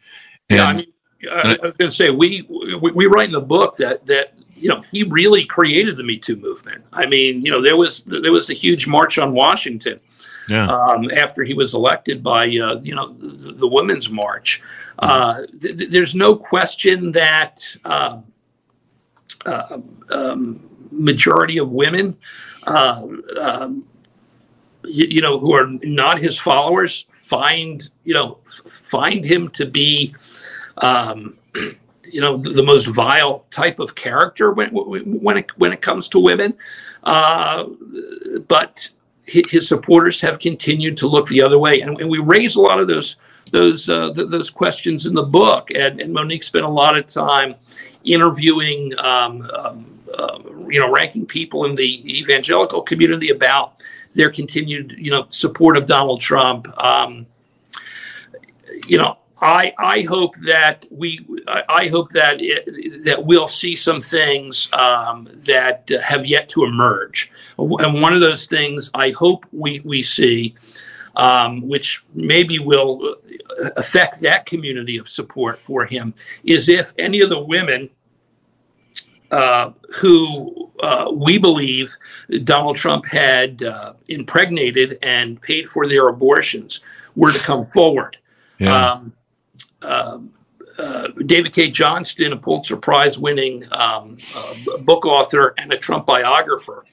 yeah, 0.48 0.64
I 0.64 0.72
mean, 0.74 0.92
I, 1.30 1.58
I 1.62 1.66
was 1.66 1.76
going 1.76 1.90
to 1.90 1.96
say 1.96 2.10
we, 2.10 2.42
we 2.80 2.92
we 2.92 3.06
write 3.06 3.26
in 3.26 3.32
the 3.32 3.40
book 3.40 3.76
that 3.76 4.04
that 4.06 4.34
you 4.54 4.68
know 4.68 4.82
he 4.90 5.04
really 5.04 5.44
created 5.44 5.96
the 5.96 6.04
Me 6.04 6.18
Too 6.18 6.36
movement. 6.36 6.84
I 6.92 7.06
mean, 7.06 7.44
you 7.44 7.50
know, 7.50 7.62
there 7.62 7.76
was 7.76 8.02
there 8.04 8.32
was 8.32 8.46
the 8.46 8.54
huge 8.54 8.86
march 8.86 9.18
on 9.18 9.32
Washington 9.32 10.00
yeah, 10.48 10.66
um, 10.66 11.10
after 11.10 11.42
he 11.44 11.54
was 11.54 11.74
elected 11.74 12.22
by 12.22 12.44
uh, 12.44 12.80
you 12.82 12.94
know 12.94 13.14
the, 13.14 13.52
the 13.52 13.68
Women's 13.68 14.10
March. 14.10 14.62
Uh, 14.98 15.42
th- 15.60 15.76
th- 15.76 15.90
there's 15.90 16.14
no 16.14 16.36
question 16.36 17.10
that 17.12 17.62
um, 17.84 18.24
uh, 19.44 19.78
um, 20.10 20.70
majority 20.94 21.58
of 21.58 21.70
women, 21.70 22.16
uh, 22.66 23.06
um, 23.40 23.84
you, 24.84 25.06
you 25.08 25.20
know, 25.20 25.38
who 25.38 25.54
are 25.54 25.66
not 25.82 26.18
his 26.18 26.38
followers, 26.38 27.06
find 27.10 27.88
you 28.04 28.14
know 28.14 28.38
find 28.46 29.24
him 29.24 29.48
to 29.50 29.66
be. 29.66 30.14
Um, 30.78 31.36
you 32.04 32.20
know 32.20 32.36
the, 32.36 32.50
the 32.50 32.62
most 32.62 32.86
vile 32.86 33.44
type 33.50 33.80
of 33.80 33.96
character 33.96 34.52
when 34.52 34.68
when 34.70 35.36
it 35.36 35.58
when 35.58 35.72
it 35.72 35.82
comes 35.82 36.08
to 36.10 36.20
women, 36.20 36.54
uh, 37.02 37.64
but 38.46 38.88
his 39.26 39.66
supporters 39.66 40.20
have 40.20 40.38
continued 40.38 40.96
to 40.98 41.06
look 41.06 41.28
the 41.28 41.42
other 41.42 41.58
way, 41.58 41.80
and, 41.80 41.98
and 42.00 42.08
we 42.08 42.18
raise 42.18 42.56
a 42.56 42.60
lot 42.60 42.78
of 42.78 42.86
those 42.86 43.16
those 43.50 43.88
uh, 43.88 44.12
th- 44.14 44.28
those 44.30 44.50
questions 44.50 45.06
in 45.06 45.14
the 45.14 45.22
book. 45.22 45.70
And, 45.74 46.00
and 46.00 46.12
Monique 46.12 46.42
spent 46.42 46.64
a 46.64 46.68
lot 46.68 46.96
of 46.96 47.06
time 47.06 47.54
interviewing, 48.04 48.92
um, 48.98 49.42
um, 49.52 49.93
uh, 50.18 50.38
you 50.68 50.80
know, 50.80 50.90
ranking 50.90 51.26
people 51.26 51.64
in 51.64 51.74
the 51.74 52.20
evangelical 52.20 52.82
community 52.82 53.30
about 53.30 53.82
their 54.14 54.30
continued, 54.30 54.94
you 54.96 55.10
know, 55.10 55.26
support 55.30 55.76
of 55.76 55.86
Donald 55.86 56.20
Trump. 56.20 56.66
Um, 56.82 57.26
you 58.86 58.98
know, 58.98 59.18
I 59.40 59.74
I 59.78 60.02
hope 60.02 60.36
that 60.46 60.86
we 60.90 61.26
I, 61.48 61.62
I 61.68 61.88
hope 61.88 62.10
that 62.10 62.36
it, 62.40 63.04
that 63.04 63.24
we'll 63.24 63.48
see 63.48 63.76
some 63.76 64.00
things 64.00 64.68
um, 64.72 65.28
that 65.44 65.88
have 66.02 66.24
yet 66.26 66.48
to 66.50 66.64
emerge, 66.64 67.30
and 67.58 68.00
one 68.00 68.14
of 68.14 68.20
those 68.20 68.46
things 68.46 68.90
I 68.94 69.10
hope 69.10 69.44
we 69.52 69.80
we 69.80 70.02
see, 70.02 70.54
um, 71.16 71.66
which 71.68 72.04
maybe 72.14 72.58
will 72.58 73.16
affect 73.76 74.20
that 74.20 74.46
community 74.46 74.96
of 74.96 75.08
support 75.08 75.58
for 75.58 75.84
him, 75.84 76.14
is 76.44 76.68
if 76.68 76.94
any 76.98 77.20
of 77.20 77.30
the 77.30 77.38
women 77.38 77.90
uh, 79.34 79.72
who 79.96 80.70
uh, 80.80 81.10
we 81.12 81.38
believe 81.38 81.96
Donald 82.44 82.76
Trump 82.76 83.04
had 83.04 83.64
uh, 83.64 83.94
impregnated 84.06 84.96
and 85.02 85.42
paid 85.42 85.68
for 85.68 85.88
their 85.88 86.06
abortions 86.06 86.80
were 87.16 87.32
to 87.32 87.38
come 87.40 87.66
forward. 87.66 88.16
yeah, 88.58 88.92
Um, 88.92 89.12
uh, 89.82 90.18
uh, 90.78 91.08
David 91.26 91.52
Cay 91.52 91.68
Johnston, 91.68 92.32
a 92.32 92.36
Pulitzer 92.36 92.76
Prize 92.76 93.18
winning 93.18 93.64
um, 93.72 94.18
uh, 94.36 94.54
book 94.82 95.04
author 95.04 95.52
and 95.58 95.72
a 95.72 95.78
Trump 95.78 96.06
biographer, 96.06 96.84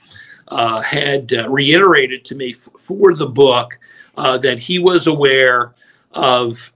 uh, 0.47 0.81
had 0.81 1.33
uh, 1.33 1.47
reiterated 1.47 2.25
to 2.25 2.35
me 2.35 2.55
f- 2.57 2.69
for 2.79 3.13
the 3.13 3.27
book 3.27 3.77
uh, 4.17 4.37
that 4.39 4.57
he 4.57 4.79
was 4.79 5.05
aware 5.05 5.75
of 6.11 6.71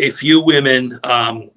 a 0.00 0.10
few 0.10 0.40
women 0.40 0.98
um, 1.04 1.50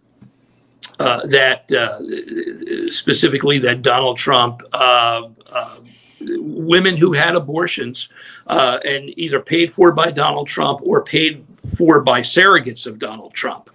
uh, 0.99 1.25
that 1.27 1.71
uh, 1.71 2.89
specifically 2.89 3.59
that 3.59 3.81
Donald 3.81 4.17
Trump, 4.17 4.61
uh, 4.73 5.29
uh, 5.51 5.79
women 6.19 6.97
who 6.97 7.13
had 7.13 7.35
abortions 7.35 8.09
uh, 8.47 8.79
and 8.83 9.17
either 9.17 9.39
paid 9.39 9.71
for 9.71 9.91
by 9.91 10.11
Donald 10.11 10.47
Trump 10.47 10.79
or 10.83 11.03
paid 11.03 11.45
for 11.75 12.01
by 12.01 12.21
surrogates 12.21 12.87
of 12.87 12.97
Donald 12.97 13.33
Trump. 13.33 13.69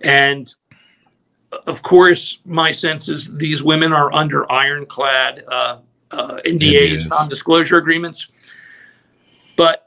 And 0.00 0.54
of 1.66 1.82
course, 1.82 2.38
my 2.44 2.70
sense 2.70 3.08
is 3.08 3.34
these 3.36 3.62
women 3.62 3.92
are 3.92 4.12
under 4.12 4.50
ironclad 4.50 5.42
uh, 5.48 5.78
uh, 6.10 6.38
NDAs, 6.44 7.08
non-disclosure 7.08 7.76
agreements. 7.76 8.28
But 9.56 9.86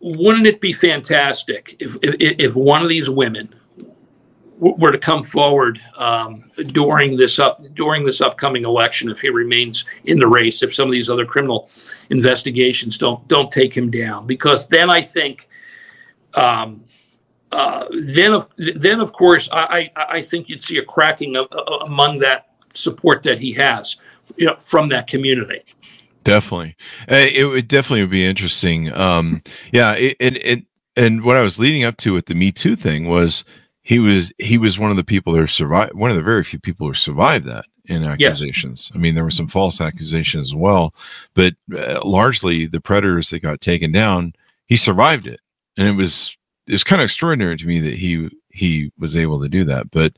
wouldn't 0.00 0.46
it 0.46 0.60
be 0.60 0.72
fantastic 0.72 1.76
if 1.80 1.96
if, 2.02 2.14
if 2.38 2.54
one 2.54 2.82
of 2.82 2.88
these 2.88 3.10
women 3.10 3.54
were 4.58 4.90
to 4.90 4.98
come 4.98 5.22
forward 5.22 5.80
um, 5.96 6.50
during 6.68 7.16
this 7.16 7.38
up 7.38 7.62
during 7.74 8.04
this 8.04 8.20
upcoming 8.20 8.64
election 8.64 9.10
if 9.10 9.20
he 9.20 9.28
remains 9.28 9.84
in 10.04 10.18
the 10.18 10.26
race 10.26 10.62
if 10.62 10.74
some 10.74 10.88
of 10.88 10.92
these 10.92 11.10
other 11.10 11.26
criminal 11.26 11.68
investigations 12.10 12.96
don't 12.96 13.26
don't 13.28 13.52
take 13.52 13.76
him 13.76 13.90
down 13.90 14.26
because 14.26 14.66
then 14.68 14.88
I 14.88 15.02
think 15.02 15.48
um, 16.34 16.84
uh, 17.52 17.86
then 17.90 18.32
of 18.32 18.48
then 18.56 19.00
of 19.00 19.12
course 19.12 19.48
I, 19.52 19.90
I, 19.96 20.06
I 20.08 20.22
think 20.22 20.48
you'd 20.48 20.62
see 20.62 20.78
a 20.78 20.84
cracking 20.84 21.36
of, 21.36 21.48
uh, 21.52 21.84
among 21.84 22.18
that 22.20 22.50
support 22.74 23.22
that 23.24 23.38
he 23.38 23.52
has 23.54 23.96
you 24.36 24.46
know 24.46 24.56
from 24.56 24.88
that 24.88 25.06
community. 25.06 25.62
Definitely, 26.24 26.76
uh, 27.10 27.14
it 27.14 27.44
would 27.44 27.68
definitely 27.68 28.00
would 28.00 28.10
be 28.10 28.26
interesting. 28.26 28.92
Um, 28.92 29.42
yeah, 29.70 29.92
it, 29.92 30.16
it, 30.18 30.36
it 30.44 30.64
and 30.96 31.22
what 31.22 31.36
I 31.36 31.42
was 31.42 31.58
leading 31.58 31.84
up 31.84 31.98
to 31.98 32.12
with 32.12 32.26
the 32.26 32.34
Me 32.34 32.50
Too 32.50 32.74
thing 32.74 33.06
was 33.06 33.44
he 33.86 34.00
was 34.00 34.32
he 34.38 34.58
was 34.58 34.80
one 34.80 34.90
of 34.90 34.96
the 34.96 35.04
people 35.04 35.32
that 35.32 35.48
survived 35.48 35.94
one 35.94 36.10
of 36.10 36.16
the 36.16 36.22
very 36.22 36.42
few 36.42 36.58
people 36.58 36.88
who 36.88 36.94
survived 36.94 37.46
that 37.46 37.66
in 37.84 38.02
accusations. 38.02 38.90
Yes. 38.90 38.96
I 38.96 38.98
mean, 38.98 39.14
there 39.14 39.22
were 39.22 39.30
some 39.30 39.46
false 39.46 39.80
accusations 39.80 40.48
as 40.48 40.54
well, 40.56 40.92
but 41.34 41.54
uh, 41.72 42.04
largely 42.04 42.66
the 42.66 42.80
predators 42.80 43.30
that 43.30 43.44
got 43.44 43.60
taken 43.60 43.92
down, 43.92 44.34
he 44.66 44.74
survived 44.74 45.28
it, 45.28 45.38
and 45.76 45.86
it 45.86 45.92
was 45.92 46.36
it's 46.66 46.82
kind 46.82 47.00
of 47.00 47.04
extraordinary 47.04 47.56
to 47.56 47.64
me 47.64 47.78
that 47.78 47.94
he 47.94 48.28
he 48.50 48.90
was 48.98 49.14
able 49.14 49.40
to 49.40 49.48
do 49.48 49.64
that. 49.66 49.92
But 49.92 50.14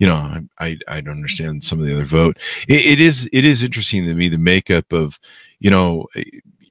you 0.00 0.08
know, 0.08 0.16
I 0.16 0.42
I, 0.58 0.78
I 0.88 1.00
don't 1.00 1.14
understand 1.14 1.62
some 1.62 1.78
of 1.78 1.86
the 1.86 1.94
other 1.94 2.04
vote. 2.04 2.36
It, 2.66 2.84
it 2.84 3.00
is 3.00 3.28
it 3.32 3.44
is 3.44 3.62
interesting 3.62 4.04
to 4.06 4.14
me 4.14 4.28
the 4.28 4.38
makeup 4.38 4.92
of 4.92 5.20
you 5.60 5.70
know 5.70 6.08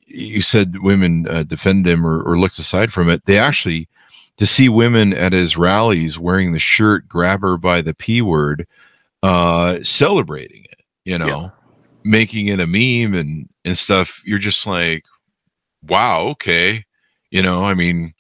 you 0.08 0.42
said 0.42 0.82
women 0.82 1.26
uh, 1.30 1.44
defend 1.44 1.88
him 1.88 2.06
or, 2.06 2.22
or 2.22 2.38
looked 2.38 2.60
aside 2.60 2.92
from 2.92 3.10
it. 3.10 3.24
They 3.28 3.38
actually 3.38 3.88
to 4.44 4.48
see 4.48 4.68
women 4.68 5.14
at 5.14 5.32
his 5.32 5.56
rallies 5.56 6.20
wearing 6.20 6.52
the 6.52 6.60
shirt 6.60 7.08
"Grab 7.08 7.40
her 7.40 7.56
by 7.56 7.80
the 7.80 7.94
p 7.94 8.22
word," 8.22 8.68
uh, 9.24 9.78
celebrating 9.84 10.66
it. 10.66 10.82
You 11.06 11.18
know, 11.18 11.28
yeah. 11.44 11.50
making 12.04 12.48
it 12.48 12.60
a 12.60 12.68
meme 12.68 13.18
and 13.18 13.48
and 13.64 13.78
stuff. 13.78 14.22
You're 14.26 14.40
just 14.40 14.68
like, 14.68 15.06
wow, 15.82 16.24
okay. 16.32 16.84
You 17.32 17.42
know, 17.42 17.64
I 17.64 17.74
mean, 17.74 18.16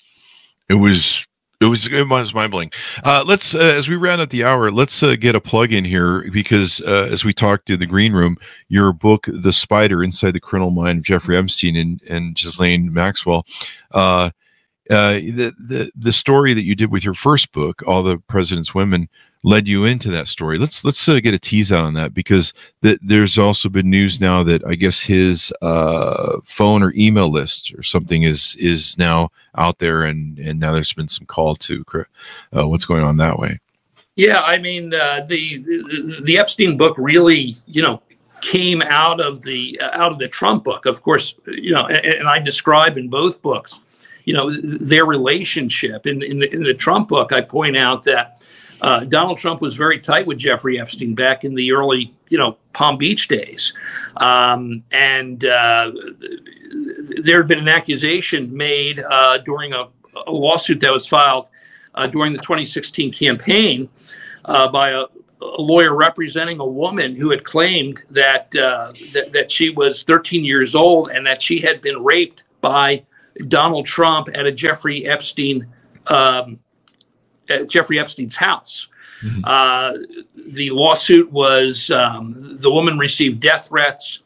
it 0.69 0.75
was 0.75 1.27
it 1.59 1.65
was 1.65 1.87
it 1.87 2.07
was 2.07 2.33
mind 2.33 2.51
blowing. 2.51 2.71
Uh, 3.03 3.25
let's 3.27 3.53
uh, 3.53 3.57
as 3.57 3.89
we 3.89 3.97
round 3.97 4.21
out 4.21 4.29
the 4.29 4.45
hour, 4.45 4.71
let's 4.71 5.03
uh, 5.03 5.17
get 5.17 5.35
a 5.35 5.41
plug 5.41 5.73
in 5.73 5.83
here 5.83 6.31
because 6.31 6.79
uh, 6.87 7.09
as 7.11 7.25
we 7.25 7.33
talked 7.33 7.65
to 7.65 7.75
the 7.75 7.85
green 7.85 8.13
room, 8.13 8.37
your 8.69 8.93
book, 8.93 9.27
"The 9.29 9.51
Spider: 9.51 10.01
Inside 10.01 10.31
the 10.31 10.39
Criminal 10.39 10.71
Mind 10.71 10.99
of 10.99 11.03
Jeffrey 11.03 11.35
Epstein 11.35 11.75
and 11.75 12.01
and 12.07 12.33
Ghislaine 12.33 12.93
Maxwell." 12.93 13.45
Uh, 14.89 15.13
the, 15.13 15.53
the 15.57 15.91
the 15.95 16.11
story 16.11 16.53
that 16.53 16.63
you 16.63 16.75
did 16.75 16.91
with 16.91 17.03
your 17.03 17.13
first 17.13 17.51
book, 17.51 17.81
"All 17.87 18.03
the 18.03 18.17
President's 18.17 18.75
Women," 18.75 19.07
led 19.43 19.67
you 19.67 19.85
into 19.85 20.09
that 20.11 20.27
story. 20.27 20.57
Let's 20.57 20.83
let's 20.83 21.07
uh, 21.07 21.19
get 21.19 21.33
a 21.33 21.39
tease 21.39 21.71
out 21.71 21.83
on 21.83 21.93
that 21.93 22.13
because 22.13 22.53
th- 22.81 22.99
there's 23.01 23.37
also 23.37 23.69
been 23.69 23.89
news 23.89 24.19
now 24.19 24.43
that 24.43 24.65
I 24.65 24.75
guess 24.75 25.01
his 25.01 25.53
uh, 25.61 26.39
phone 26.45 26.81
or 26.81 26.93
email 26.95 27.31
list 27.31 27.73
or 27.77 27.83
something 27.83 28.23
is 28.23 28.55
is 28.59 28.97
now 28.97 29.29
out 29.55 29.79
there, 29.79 30.03
and 30.03 30.39
and 30.39 30.59
now 30.59 30.73
there's 30.73 30.93
been 30.93 31.09
some 31.09 31.25
call 31.25 31.55
to 31.57 31.85
uh, 32.57 32.67
what's 32.67 32.85
going 32.85 33.03
on 33.03 33.17
that 33.17 33.37
way. 33.37 33.59
Yeah, 34.15 34.41
I 34.41 34.57
mean 34.57 34.93
uh, 34.93 35.25
the, 35.27 35.57
the 35.57 36.21
the 36.23 36.37
Epstein 36.37 36.77
book 36.77 36.95
really, 36.97 37.57
you 37.65 37.81
know, 37.81 38.01
came 38.41 38.81
out 38.81 39.19
of 39.19 39.41
the 39.41 39.79
uh, 39.81 39.89
out 39.93 40.11
of 40.11 40.19
the 40.19 40.27
Trump 40.27 40.63
book. 40.63 40.85
Of 40.85 41.01
course, 41.01 41.35
you 41.47 41.73
know, 41.73 41.87
and, 41.87 42.05
and 42.05 42.27
I 42.27 42.39
describe 42.39 42.97
in 42.97 43.09
both 43.09 43.41
books, 43.41 43.79
you 44.25 44.33
know, 44.33 44.51
their 44.61 45.05
relationship. 45.05 46.07
In 46.07 46.21
in 46.21 46.39
the, 46.39 46.53
in 46.53 46.63
the 46.63 46.73
Trump 46.73 47.09
book, 47.09 47.31
I 47.31 47.41
point 47.41 47.77
out 47.77 48.03
that 48.05 48.41
uh, 48.81 49.05
Donald 49.05 49.37
Trump 49.37 49.61
was 49.61 49.75
very 49.75 49.99
tight 49.99 50.27
with 50.27 50.37
Jeffrey 50.37 50.79
Epstein 50.79 51.15
back 51.15 51.43
in 51.43 51.55
the 51.55 51.71
early, 51.71 52.13
you 52.29 52.37
know, 52.37 52.57
Palm 52.73 52.97
Beach 52.97 53.27
days, 53.29 53.73
um, 54.17 54.83
and 54.91 55.45
uh, 55.45 55.91
there 57.23 57.37
had 57.37 57.47
been 57.47 57.59
an 57.59 57.69
accusation 57.69 58.55
made 58.55 58.99
uh, 58.99 59.37
during 59.39 59.73
a, 59.73 59.87
a, 60.27 60.31
lawsuit 60.31 60.81
that 60.81 60.91
was 60.91 61.07
filed 61.07 61.47
uh, 61.95 62.07
during 62.07 62.33
the 62.33 62.39
2016 62.39 63.13
campaign 63.13 63.87
uh, 64.45 64.67
by 64.67 64.89
a, 64.89 65.03
a, 65.41 65.61
lawyer 65.61 65.95
representing 65.95 66.59
a 66.59 66.65
woman 66.65 67.15
who 67.15 67.29
had 67.29 67.43
claimed 67.43 68.03
that, 68.09 68.53
uh, 68.55 68.91
that 69.13 69.31
that 69.31 69.51
she 69.51 69.69
was 69.69 70.03
13 70.03 70.43
years 70.43 70.75
old 70.75 71.09
and 71.09 71.25
that 71.25 71.41
she 71.41 71.59
had 71.61 71.81
been 71.81 72.03
raped 72.03 72.43
by 72.59 73.03
Donald 73.47 73.85
Trump 73.85 74.29
at 74.33 74.45
a 74.45 74.51
Jeffrey 74.51 75.05
Epstein 75.05 75.67
um, 76.07 76.59
at 77.49 77.69
Jeffrey 77.69 77.99
Epstein's 77.99 78.35
house. 78.35 78.87
Mm-hmm. 79.23 79.41
Uh, 79.43 79.93
the 80.47 80.69
lawsuit 80.71 81.31
was 81.31 81.91
um, 81.91 82.57
the 82.59 82.69
woman 82.69 82.97
received 82.97 83.39
death 83.39 83.67
threats. 83.67 84.19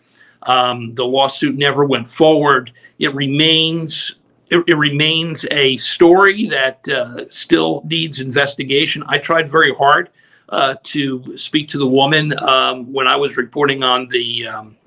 Um, 0.43 0.91
the 0.93 1.05
lawsuit 1.05 1.55
never 1.55 1.85
went 1.85 2.09
forward. 2.09 2.71
It 2.99 3.13
remains 3.13 4.15
it, 4.49 4.63
it 4.67 4.75
remains 4.75 5.45
a 5.51 5.77
story 5.77 6.47
that 6.47 6.87
uh, 6.87 7.25
still 7.29 7.83
needs 7.85 8.19
investigation. 8.19 9.03
I 9.07 9.17
tried 9.17 9.51
very 9.51 9.73
hard 9.73 10.09
uh, 10.49 10.75
to 10.83 11.37
speak 11.37 11.67
to 11.69 11.77
the 11.77 11.87
woman 11.87 12.37
um, 12.39 12.91
when 12.93 13.07
I 13.07 13.17
was 13.17 13.35
reporting 13.37 13.83
on 13.83 14.07
the 14.07 14.47
um, 14.47 14.77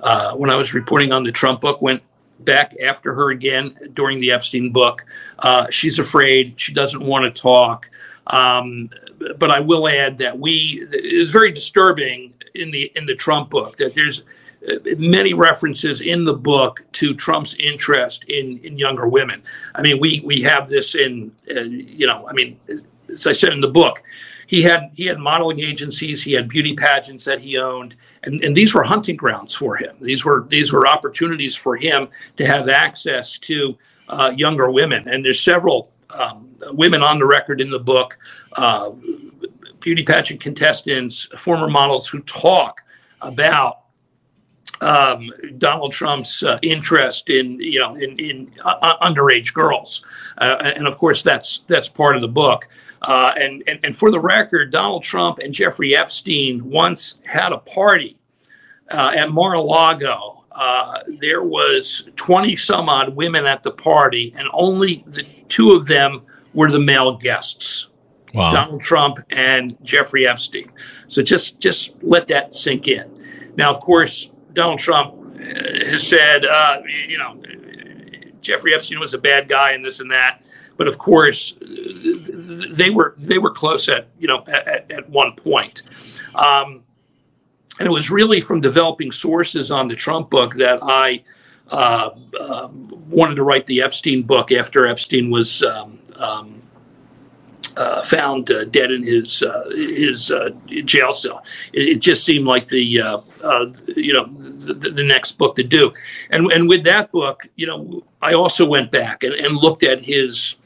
uh, 0.00 0.34
when 0.34 0.48
I 0.48 0.54
was 0.54 0.72
reporting 0.72 1.12
on 1.12 1.24
the 1.24 1.32
Trump 1.32 1.60
book. 1.60 1.82
Went 1.82 2.02
back 2.44 2.74
after 2.82 3.14
her 3.14 3.30
again 3.30 3.76
during 3.94 4.20
the 4.20 4.32
Epstein 4.32 4.72
book. 4.72 5.04
Uh, 5.38 5.66
she's 5.70 5.98
afraid. 5.98 6.54
She 6.58 6.72
doesn't 6.72 7.02
want 7.02 7.34
to 7.34 7.40
talk. 7.40 7.86
Um, 8.26 8.90
but 9.38 9.50
I 9.50 9.60
will 9.60 9.88
add 9.88 10.18
that 10.18 10.38
we 10.38 10.86
it 10.92 11.04
is 11.04 11.30
very 11.30 11.52
disturbing 11.52 12.32
in 12.54 12.70
the 12.70 12.90
in 12.94 13.06
the 13.06 13.14
Trump 13.14 13.50
book 13.50 13.76
that 13.76 13.94
there's 13.94 14.22
uh, 14.68 14.74
many 14.98 15.34
references 15.34 16.00
in 16.00 16.24
the 16.24 16.34
book 16.34 16.84
to 16.92 17.14
Trump's 17.14 17.54
interest 17.58 18.24
in 18.24 18.58
in 18.58 18.78
younger 18.78 19.08
women. 19.08 19.42
I 19.74 19.82
mean, 19.82 20.00
we 20.00 20.22
we 20.24 20.42
have 20.42 20.68
this 20.68 20.94
in 20.94 21.32
uh, 21.54 21.60
you 21.60 22.06
know, 22.06 22.26
I 22.28 22.32
mean, 22.32 22.58
as 23.08 23.26
I 23.26 23.32
said 23.32 23.52
in 23.52 23.60
the 23.60 23.68
book, 23.68 24.02
he 24.50 24.62
had 24.62 24.90
he 24.94 25.06
had 25.06 25.20
modeling 25.20 25.60
agencies, 25.60 26.24
he 26.24 26.32
had 26.32 26.48
beauty 26.48 26.74
pageants 26.74 27.24
that 27.24 27.40
he 27.40 27.56
owned, 27.56 27.94
and, 28.24 28.42
and 28.42 28.56
these 28.56 28.74
were 28.74 28.82
hunting 28.82 29.14
grounds 29.14 29.54
for 29.54 29.76
him. 29.76 29.94
These 30.00 30.24
were 30.24 30.44
these 30.48 30.72
were 30.72 30.88
opportunities 30.88 31.54
for 31.54 31.76
him 31.76 32.08
to 32.36 32.44
have 32.44 32.68
access 32.68 33.38
to 33.38 33.78
uh, 34.08 34.32
younger 34.36 34.68
women. 34.68 35.06
And 35.06 35.24
there's 35.24 35.38
several 35.38 35.92
um, 36.10 36.48
women 36.72 37.00
on 37.00 37.20
the 37.20 37.26
record 37.26 37.60
in 37.60 37.70
the 37.70 37.78
book, 37.78 38.18
uh, 38.54 38.90
beauty 39.78 40.02
pageant 40.02 40.40
contestants, 40.40 41.28
former 41.38 41.70
models 41.70 42.08
who 42.08 42.18
talk 42.22 42.80
about 43.20 43.82
um, 44.80 45.30
Donald 45.58 45.92
Trump's 45.92 46.42
uh, 46.42 46.58
interest 46.62 47.30
in 47.30 47.60
you 47.60 47.78
know 47.78 47.94
in, 47.94 48.18
in 48.18 48.50
uh, 48.64 48.96
underage 48.98 49.54
girls, 49.54 50.04
uh, 50.38 50.56
and 50.74 50.88
of 50.88 50.98
course 50.98 51.22
that's 51.22 51.60
that's 51.68 51.86
part 51.86 52.16
of 52.16 52.20
the 52.20 52.26
book. 52.42 52.66
Uh, 53.02 53.32
and, 53.36 53.62
and, 53.66 53.80
and 53.82 53.96
for 53.96 54.10
the 54.10 54.20
record, 54.20 54.70
Donald 54.70 55.02
Trump 55.02 55.38
and 55.38 55.54
Jeffrey 55.54 55.96
Epstein 55.96 56.68
once 56.68 57.16
had 57.24 57.52
a 57.52 57.58
party 57.58 58.18
uh, 58.90 59.12
at 59.14 59.30
Mar-a-Lago. 59.30 60.44
Uh, 60.52 61.00
there 61.20 61.42
was 61.42 62.08
20 62.16 62.56
some 62.56 62.88
odd 62.88 63.16
women 63.16 63.46
at 63.46 63.62
the 63.62 63.70
party, 63.70 64.34
and 64.36 64.48
only 64.52 65.04
the 65.06 65.24
two 65.48 65.70
of 65.72 65.86
them 65.86 66.22
were 66.52 66.70
the 66.70 66.78
male 66.78 67.16
guests. 67.16 67.86
Wow. 68.34 68.52
Donald 68.52 68.80
Trump 68.80 69.18
and 69.30 69.76
Jeffrey 69.82 70.26
Epstein. 70.26 70.70
So 71.08 71.22
just 71.22 71.58
just 71.58 71.94
let 72.02 72.28
that 72.28 72.54
sink 72.54 72.86
in. 72.86 73.52
Now, 73.56 73.70
of 73.70 73.80
course, 73.80 74.30
Donald 74.52 74.78
Trump 74.78 75.14
uh, 75.14 75.44
has 75.86 76.06
said, 76.06 76.44
uh, 76.44 76.82
you 77.08 77.18
know, 77.18 77.40
Jeffrey 78.40 78.74
Epstein 78.74 79.00
was 79.00 79.14
a 79.14 79.18
bad 79.18 79.48
guy 79.48 79.72
and 79.72 79.84
this 79.84 80.00
and 80.00 80.10
that. 80.10 80.42
But 80.80 80.88
of 80.88 80.96
course, 80.96 81.56
they 81.60 82.88
were 82.88 83.14
they 83.18 83.36
were 83.36 83.50
close 83.50 83.86
at 83.90 84.06
you 84.18 84.26
know 84.26 84.42
at, 84.48 84.90
at 84.90 85.10
one 85.10 85.36
point. 85.36 85.82
Um, 86.34 86.84
and 87.78 87.86
it 87.86 87.90
was 87.90 88.10
really 88.10 88.40
from 88.40 88.62
developing 88.62 89.12
sources 89.12 89.70
on 89.70 89.88
the 89.88 89.94
Trump 89.94 90.30
book 90.30 90.54
that 90.54 90.78
I 90.82 91.22
uh, 91.70 92.12
uh, 92.40 92.68
wanted 93.10 93.34
to 93.34 93.42
write 93.42 93.66
the 93.66 93.82
Epstein 93.82 94.22
book 94.22 94.52
after 94.52 94.86
Epstein 94.86 95.28
was 95.30 95.62
um, 95.64 95.98
um, 96.16 96.62
uh, 97.76 98.02
found 98.06 98.50
uh, 98.50 98.64
dead 98.64 98.90
in 98.90 99.02
his 99.02 99.42
uh, 99.42 99.68
his 99.74 100.30
uh, 100.30 100.48
jail 100.86 101.12
cell. 101.12 101.44
It, 101.74 101.88
it, 101.90 101.98
just 102.00 102.24
seemed 102.24 102.46
like 102.46 102.68
the 102.68 102.80
you 102.80 103.02
know 103.02 103.24
the, 104.64 104.92
the, 104.94 105.04
next 105.04 105.32
book 105.36 105.56
to 105.56 105.62
do, 105.62 105.92
and 106.30 106.50
and 106.52 106.70
with 106.70 106.84
that 106.84 107.12
book, 107.12 107.42
you 107.56 107.66
know, 107.66 108.02
I 108.22 108.32
also 108.32 108.64
went 108.64 108.90
back 108.90 109.24
and, 109.24 109.34
and 109.34 109.58
looked 109.58 109.82
at 109.82 110.00
his 110.00 110.56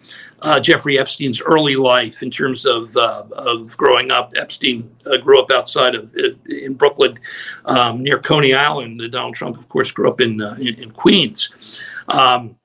uh, 0.45 0.61
Jeffrey 0.61 0.99
Epstein's 0.99 1.41
early 1.41 1.75
life 1.75 2.23
in 2.23 2.31
terms 2.31 2.67
of 2.67 2.95
uh, 2.97 3.25
of 3.33 3.75
growing 3.79 4.13
up. 4.13 4.35
Epstein 4.37 4.95
uh, 5.07 5.17
grew 5.17 5.41
up 5.41 5.51
outside 5.51 5.95
of 5.95 6.15
in 6.47 6.75
Brooklyn, 6.75 7.19
um, 7.65 8.03
near 8.03 8.19
Coney 8.19 8.53
Island. 8.53 9.01
Donald 9.11 9.35
Trump, 9.35 9.57
of 9.59 9.69
course, 9.71 9.91
grew 9.91 10.09
up 10.09 10.21
in 10.21 10.43
uh, 10.43 10.55
in, 10.61 10.83
in, 10.83 10.91
Queens. 10.91 11.51
Um, 12.09 12.57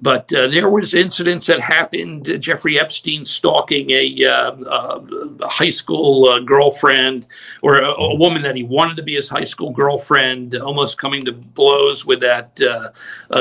but 0.00 0.32
uh, 0.32 0.46
there 0.48 0.70
was 0.70 0.94
incidents 0.94 1.46
that 1.46 1.60
happened. 1.60 2.30
Uh, 2.30 2.38
Jeffrey 2.38 2.80
Epstein 2.80 3.26
stalking 3.26 3.90
a, 3.90 4.22
a 4.22 5.48
high 5.48 5.70
school 5.70 6.40
girlfriend 6.42 7.26
or 7.60 7.80
a, 7.80 7.90
a, 7.90 8.14
woman 8.16 8.40
that 8.42 8.56
he 8.56 8.62
wanted 8.62 8.96
to 8.96 9.02
be 9.02 9.16
his 9.16 9.28
high 9.28 9.44
school 9.44 9.72
girlfriend, 9.72 10.54
almost 10.54 10.96
coming 10.96 11.26
to 11.26 11.32
blows 11.32 12.06
with 12.06 12.20
that 12.20 12.58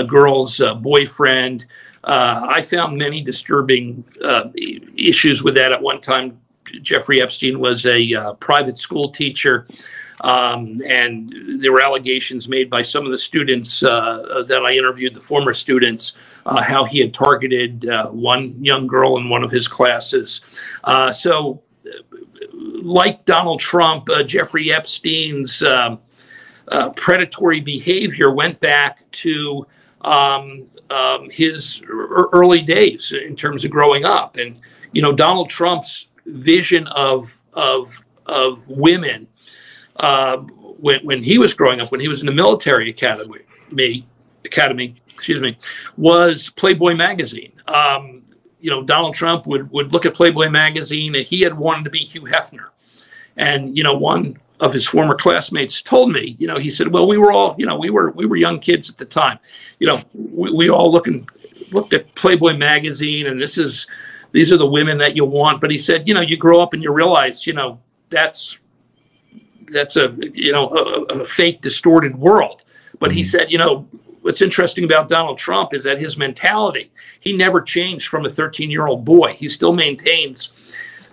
girl's 0.08 0.62
boyfriend. 0.82 1.66
Uh, 2.04 2.48
I 2.50 2.62
found 2.62 2.98
many 2.98 3.22
disturbing 3.22 4.04
uh, 4.24 4.50
issues 4.98 5.44
with 5.44 5.56
that. 5.56 5.72
At 5.72 5.82
one 5.82 6.02
time, 6.02 6.40
Jeffrey 6.82 7.22
Epstein 7.22 7.60
was 7.60 7.86
a 7.86 8.14
uh, 8.14 8.34
private 8.34 8.78
school 8.78 9.12
teacher. 9.12 9.68
Um, 10.22 10.82
and 10.86 11.62
there 11.62 11.72
were 11.72 11.82
allegations 11.82 12.48
made 12.48 12.70
by 12.70 12.84
some 12.84 13.06
of 13.06 13.12
the 13.12 13.18
students 13.18 13.82
uh, 13.82 14.44
that 14.48 14.64
I 14.64 14.74
interviewed, 14.74 15.16
the 15.16 15.22
former 15.22 15.54
students, 15.54 16.14
uh, 16.46 16.62
how 16.62 16.86
he 16.86 17.00
had 17.00 17.14
targeted 17.14 17.88
uh, 17.88 18.10
one 18.10 18.64
young 18.64 18.86
girl 18.86 19.18
in 19.18 19.30
one 19.30 19.44
of 19.44 19.52
his 19.52 19.68
classes. 19.68 20.42
so, 21.14 21.64
like 22.84 23.26
Donald 23.26 23.60
Trump, 23.60 24.10
Jeffrey 24.26 24.72
Epstein's 24.72 25.64
um, 25.64 26.00
predatory 26.96 27.60
behavior 27.60 28.32
went 28.32 28.60
back 28.60 29.10
to 29.12 29.66
um, 30.02 30.68
um, 30.92 31.30
his 31.30 31.82
early 31.88 32.62
days 32.62 33.14
in 33.14 33.36
terms 33.36 33.64
of 33.66 33.72
growing 33.72 34.06
up. 34.06 34.38
And 34.38 34.60
you 34.92 35.02
know, 35.02 35.14
Donald 35.14 35.50
Trump's 35.50 36.08
vision 36.26 36.88
of 36.88 37.38
of 37.54 38.02
of 38.26 38.68
women 38.68 39.28
uh, 39.98 40.38
when 40.38 41.00
when 41.06 41.24
he 41.24 41.38
was 41.38 41.54
growing 41.54 41.80
up, 41.80 41.92
when 41.92 42.02
he 42.02 42.08
was 42.08 42.20
in 42.20 42.26
the 42.26 42.34
military 42.34 42.90
academy, 42.90 43.40
me 43.72 44.06
academy, 44.46 44.96
excuse 45.10 45.42
me, 45.42 45.58
was 45.98 46.50
Playboy 46.50 46.96
magazine. 46.96 47.54
Um, 47.68 48.24
you 48.60 48.70
know, 48.70 48.84
Donald 48.84 49.16
Trump 49.16 49.48
would 49.48 49.72
would 49.72 49.94
look 49.94 50.06
at 50.06 50.14
Playboy 50.14 50.50
magazine, 50.50 51.16
and 51.16 51.26
he 51.26 51.42
had 51.42 51.58
wanted 51.58 51.86
to 51.86 51.90
be 51.90 52.00
Hugh 52.00 52.24
Hefner. 52.24 52.68
And 53.38 53.78
you 53.78 53.84
know, 53.84 53.94
one 53.94 54.38
of 54.62 54.74
his 54.74 54.88
former 54.88 55.16
classmates 55.16 55.82
told 55.82 56.12
me, 56.12 56.36
you 56.40 56.48
know, 56.48 56.60
he 56.60 56.70
said, 56.70 56.88
well, 56.88 57.08
we 57.08 57.18
were 57.18 57.32
all, 57.32 57.56
you 57.58 57.66
know, 57.66 57.78
we 57.78 57.90
were 57.90 58.12
we 58.12 58.26
were 58.26 58.38
young 58.38 58.60
kids 58.60 58.90
at 58.90 58.98
the 58.98 59.06
time, 59.06 59.40
you 59.80 59.88
know, 59.88 60.02
we, 60.14 60.52
we 60.52 60.70
all 60.70 60.92
looking 60.92 61.28
looked 61.72 61.94
at 61.94 62.14
Playboy 62.16 62.56
magazine, 62.56 63.28
and 63.28 63.42
this 63.42 63.58
is 63.58 63.88
these 64.32 64.54
are 64.54 64.58
the 64.58 64.68
women 64.68 64.98
that 65.00 65.16
you 65.16 65.26
want. 65.26 65.60
But 65.60 65.72
he 65.72 65.78
said, 65.78 66.08
you 66.08 66.14
know, 66.14 66.22
you 66.22 66.38
grow 66.38 66.62
up 66.62 66.74
and 66.74 66.84
you 66.84 66.92
realize, 66.92 67.48
you 67.48 67.54
know, 67.54 67.80
that's 68.10 68.58
that's 69.72 69.98
a 69.98 70.16
you 70.20 70.52
know 70.52 70.70
a, 70.70 71.22
a 71.22 71.26
fake, 71.26 71.62
distorted 71.62 72.16
world. 72.16 72.62
But 73.00 73.12
he 73.12 73.22
mm-hmm. 73.22 73.30
said, 73.30 73.52
you 73.52 73.58
know, 73.58 73.88
what's 74.22 74.44
interesting 74.44 74.84
about 74.84 75.10
Donald 75.10 75.40
Trump 75.40 75.74
is 75.74 75.84
that 75.86 76.00
his 76.00 76.18
mentality, 76.18 76.92
he 77.20 77.34
never 77.34 77.62
changed 77.62 78.10
from 78.10 78.26
a 78.26 78.30
13 78.30 78.70
year 78.70 78.86
old 78.86 79.04
boy. 79.04 79.34
He 79.34 79.48
still 79.48 79.74
maintains 79.74 80.54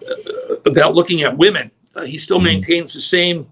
uh, 0.07 0.57
about 0.67 0.95
looking 0.95 1.23
at 1.23 1.37
women 1.39 1.71
uh, 1.99 2.05
he 2.05 2.19
still 2.19 2.39
mm-hmm. 2.39 2.45
maintains 2.45 2.95
the 2.95 3.03
same 3.03 3.51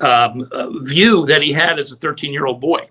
um, 0.00 0.48
uh, 0.52 0.70
view 0.80 1.26
that 1.26 1.42
he 1.42 1.52
had 1.52 1.78
as 1.78 1.92
a 1.92 1.96
13 1.96 2.32
year 2.32 2.46
old 2.46 2.60
boy. 2.60 2.88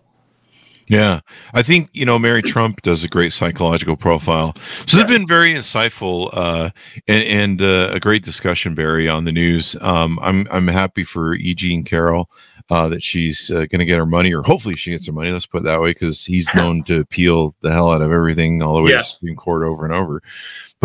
Yeah, 0.88 1.22
I 1.54 1.64
think 1.64 1.90
you 1.94 2.06
know 2.06 2.20
Mary 2.20 2.44
Trump 2.44 2.84
does 2.84 3.04
a 3.04 3.08
great 3.08 3.34
psychological 3.34 3.96
profile. 3.96 4.56
So 4.86 5.00
it's 5.00 5.12
been 5.12 5.28
very 5.28 5.54
insightful 5.54 6.30
uh, 6.32 6.70
and, 7.08 7.24
and 7.24 7.62
uh, 7.62 7.90
a 7.92 8.00
great 8.00 8.24
discussion, 8.24 8.76
Barry, 8.76 9.10
on 9.10 9.24
the 9.24 9.32
news. 9.32 9.76
Um, 9.82 10.20
I'm 10.22 10.48
I'm 10.52 10.68
happy 10.68 11.04
for 11.04 11.34
E. 11.34 11.56
Jean 11.56 11.84
Carroll 11.84 12.30
uh, 12.70 12.88
that 12.90 13.04
she's 13.04 13.52
uh, 13.52 13.66
going 13.66 13.80
to 13.80 13.86
get 13.86 13.98
her 13.98 14.06
money, 14.06 14.34
or 14.34 14.42
hopefully 14.42 14.76
she 14.76 14.92
gets 14.92 15.06
her 15.08 15.14
money. 15.14 15.32
Let's 15.32 15.46
put 15.46 15.62
it 15.62 15.66
that 15.66 15.82
way, 15.82 15.90
because 15.90 16.26
he's 16.26 16.48
known 16.56 16.84
to 16.84 17.00
appeal 17.00 17.56
the 17.62 17.72
hell 17.72 17.92
out 17.92 18.02
of 18.02 18.12
everything 18.12 18.62
all 18.62 18.76
the 18.76 18.82
way 18.82 18.92
yes. 18.92 19.10
to 19.10 19.16
Supreme 19.16 19.36
Court 19.36 19.64
over 19.64 19.86
and 19.86 19.94
over 19.94 20.22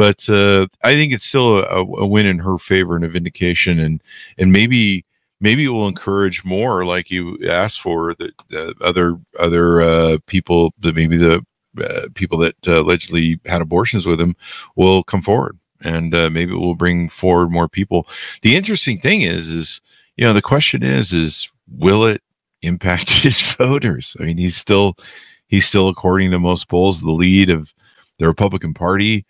but 0.01 0.28
uh, 0.31 0.66
I 0.83 0.95
think 0.95 1.12
it's 1.12 1.24
still 1.24 1.59
a, 1.59 1.81
a, 1.83 2.07
win 2.07 2.24
in 2.24 2.39
her 2.39 2.59
favor 2.59 2.97
and 2.97 3.05
a 3.05 3.09
vindication, 3.09 3.78
and 3.78 4.03
and 4.39 4.53
maybe 4.53 5.05
maybe 5.41 5.64
it 5.64 5.68
will 5.68 5.89
encourage 5.89 6.45
more, 6.45 6.85
like 6.85 7.11
you 7.11 7.39
asked 7.49 7.81
for, 7.81 8.14
that 8.14 8.33
uh, 8.53 8.72
other 8.83 9.18
other 9.39 9.83
uh, 9.83 10.18
people, 10.26 10.72
that 10.81 10.95
maybe 10.95 11.16
the 11.16 11.45
uh, 11.83 12.07
people 12.14 12.39
that 12.39 12.57
uh, 12.66 12.81
allegedly 12.81 13.41
had 13.47 13.61
abortions 13.61 14.07
with 14.07 14.20
him, 14.20 14.35
will 14.76 15.03
come 15.03 15.22
forward, 15.22 15.59
and 15.83 16.14
uh, 16.14 16.31
maybe 16.31 16.53
it 16.53 16.59
will 16.59 16.74
bring 16.74 17.09
forward 17.09 17.51
more 17.51 17.68
people. 17.68 18.07
The 18.43 18.57
interesting 18.57 19.01
thing 19.01 19.22
is, 19.22 19.49
is 19.49 19.81
you 20.16 20.24
know, 20.24 20.33
the 20.33 20.43
question 20.43 20.83
is, 20.83 21.12
is 21.12 21.51
will 21.71 22.07
it 22.07 22.23
impact 22.62 23.11
his 23.23 23.41
voters? 23.41 24.16
I 24.21 24.25
mean, 24.25 24.39
he's 24.39 24.57
still 24.57 24.97
he's 25.49 25.66
still, 25.66 25.89
according 25.89 26.31
to 26.31 26.39
most 26.39 26.68
polls, 26.68 27.01
the 27.01 27.11
lead 27.11 27.51
of 27.51 27.73
the 28.18 28.27
Republican 28.27 28.75
Party 28.75 29.25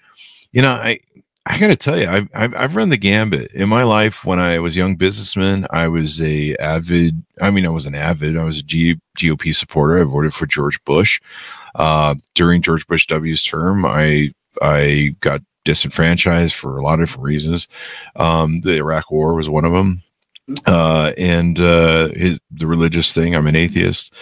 you 0.53 0.63
know, 0.63 0.73
I 0.73 1.01
I 1.47 1.59
got 1.59 1.69
to 1.69 1.77
tell 1.77 1.99
you, 1.99 2.07
I've, 2.07 2.29
I've, 2.35 2.55
I've 2.55 2.77
run 2.77 2.91
the 2.91 2.97
gambit 2.97 3.53
in 3.53 3.69
my 3.69 3.83
life. 3.83 4.25
When 4.25 4.39
I 4.39 4.59
was 4.59 4.77
a 4.77 4.79
young 4.79 4.97
businessman, 4.97 5.67
I 5.71 5.89
was 5.89 6.21
a 6.21 6.55
avid. 6.57 7.23
I 7.41 7.51
mean, 7.51 7.67
I 7.67 7.71
was 7.71 7.87
an 7.87 7.95
avid. 7.95 8.37
I 8.37 8.45
was 8.45 8.59
a 8.59 8.63
G, 8.63 9.01
GOP 9.19 9.55
supporter. 9.55 9.99
I 9.99 10.05
voted 10.05 10.35
for 10.35 10.47
George 10.47 10.83
Bush. 10.85 11.21
Uh, 11.75 12.17
during 12.35 12.63
George 12.63 12.87
Bush 12.87 13.07
W's 13.07 13.43
term, 13.43 13.87
I 13.87 14.33
I 14.61 15.15
got 15.21 15.41
disenfranchised 15.65 16.55
for 16.55 16.77
a 16.77 16.83
lot 16.83 17.01
of 17.01 17.07
different 17.07 17.25
reasons. 17.25 17.69
Um, 18.17 18.61
the 18.61 18.77
Iraq 18.77 19.11
War 19.11 19.35
was 19.35 19.49
one 19.49 19.65
of 19.65 19.73
them. 19.73 20.03
Uh, 20.67 21.13
and 21.17 21.61
uh, 21.61 22.09
his, 22.09 22.39
the 22.51 22.67
religious 22.67 23.13
thing. 23.13 23.35
I'm 23.35 23.47
an 23.47 23.57
atheist, 23.57 24.13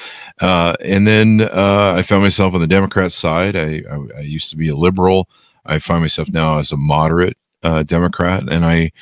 uh, 0.41 0.75
and 0.81 1.07
then 1.07 1.41
uh, 1.41 1.95
I 1.97 2.03
found 2.03 2.23
myself 2.23 2.55
on 2.55 2.61
the 2.61 2.67
Democrat 2.67 3.13
side. 3.13 3.57
I, 3.57 3.83
I, 3.91 4.19
I 4.19 4.21
used 4.21 4.51
to 4.51 4.57
be 4.57 4.69
a 4.69 4.77
liberal. 4.77 5.29
I 5.65 5.79
find 5.79 6.01
myself 6.01 6.29
now 6.29 6.59
as 6.59 6.73
a 6.73 6.77
moderate 6.77 7.37
uh, 7.63 7.83
Democrat, 7.83 8.45
and 8.51 8.65
I 8.65 8.93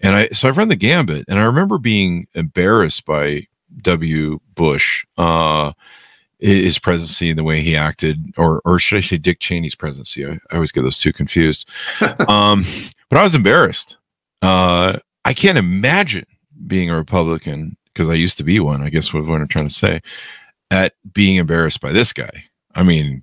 and 0.00 0.14
I 0.14 0.28
so 0.28 0.48
I've 0.48 0.58
run 0.58 0.68
the 0.68 0.76
gambit, 0.76 1.24
and 1.28 1.38
I 1.38 1.44
remember 1.44 1.78
being 1.78 2.26
embarrassed 2.34 3.04
by 3.06 3.46
W. 3.82 4.40
Bush, 4.54 5.04
uh, 5.16 5.72
his 6.38 6.78
presidency 6.78 7.30
and 7.30 7.38
the 7.38 7.44
way 7.44 7.62
he 7.62 7.76
acted, 7.76 8.34
or 8.36 8.60
or 8.64 8.78
should 8.78 8.98
I 8.98 9.00
say 9.00 9.18
Dick 9.18 9.40
Cheney's 9.40 9.74
presidency? 9.74 10.26
I, 10.26 10.38
I 10.50 10.54
always 10.54 10.72
get 10.72 10.82
those 10.82 10.98
two 10.98 11.12
confused. 11.12 11.68
um, 12.28 12.64
but 13.08 13.18
I 13.18 13.24
was 13.24 13.34
embarrassed. 13.34 13.96
Uh, 14.42 14.98
I 15.24 15.34
can't 15.34 15.58
imagine 15.58 16.26
being 16.66 16.90
a 16.90 16.96
Republican 16.96 17.76
because 17.92 18.08
I 18.08 18.14
used 18.14 18.38
to 18.38 18.44
be 18.44 18.60
one. 18.60 18.82
I 18.82 18.90
guess 18.90 19.12
what 19.12 19.20
I'm 19.20 19.48
trying 19.48 19.68
to 19.68 19.74
say. 19.74 20.00
At 20.70 20.94
being 21.12 21.36
embarrassed 21.36 21.80
by 21.80 21.92
this 21.92 22.12
guy. 22.12 22.44
I 22.74 22.82
mean, 22.82 23.22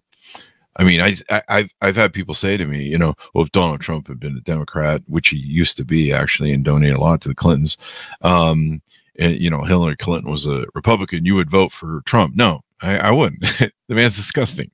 I 0.78 0.84
mean, 0.84 1.02
I, 1.02 1.16
I 1.30 1.58
have 1.58 1.70
I've 1.82 1.96
had 1.96 2.14
people 2.14 2.34
say 2.34 2.58
to 2.58 2.66
me, 2.66 2.84
you 2.84 2.98
know, 2.98 3.14
well, 3.34 3.44
if 3.44 3.52
Donald 3.52 3.82
Trump 3.82 4.08
had 4.08 4.20
been 4.20 4.38
a 4.38 4.42
Democrat, 4.42 5.02
which 5.08 5.30
he 5.30 5.38
used 5.38 5.78
to 5.78 5.86
be 5.86 6.12
actually, 6.12 6.52
and 6.52 6.66
donate 6.66 6.96
a 6.96 7.02
lot 7.02 7.22
to 7.22 7.28
the 7.28 7.36
Clintons, 7.36 7.78
um, 8.22 8.82
and 9.20 9.40
you 9.40 9.50
know, 9.50 9.64
Hillary 9.64 9.98
Clinton 9.98 10.32
was 10.32 10.48
a 10.48 10.66
Republican, 10.74 11.26
you 11.26 11.36
would 11.36 11.52
vote 11.52 11.72
for 11.72 12.02
Trump. 12.06 12.36
No, 12.36 12.62
I, 12.82 12.98
I 12.98 13.12
wouldn't. 13.12 13.42
the 13.88 13.96
man's 13.96 14.16
disgusting, 14.16 14.72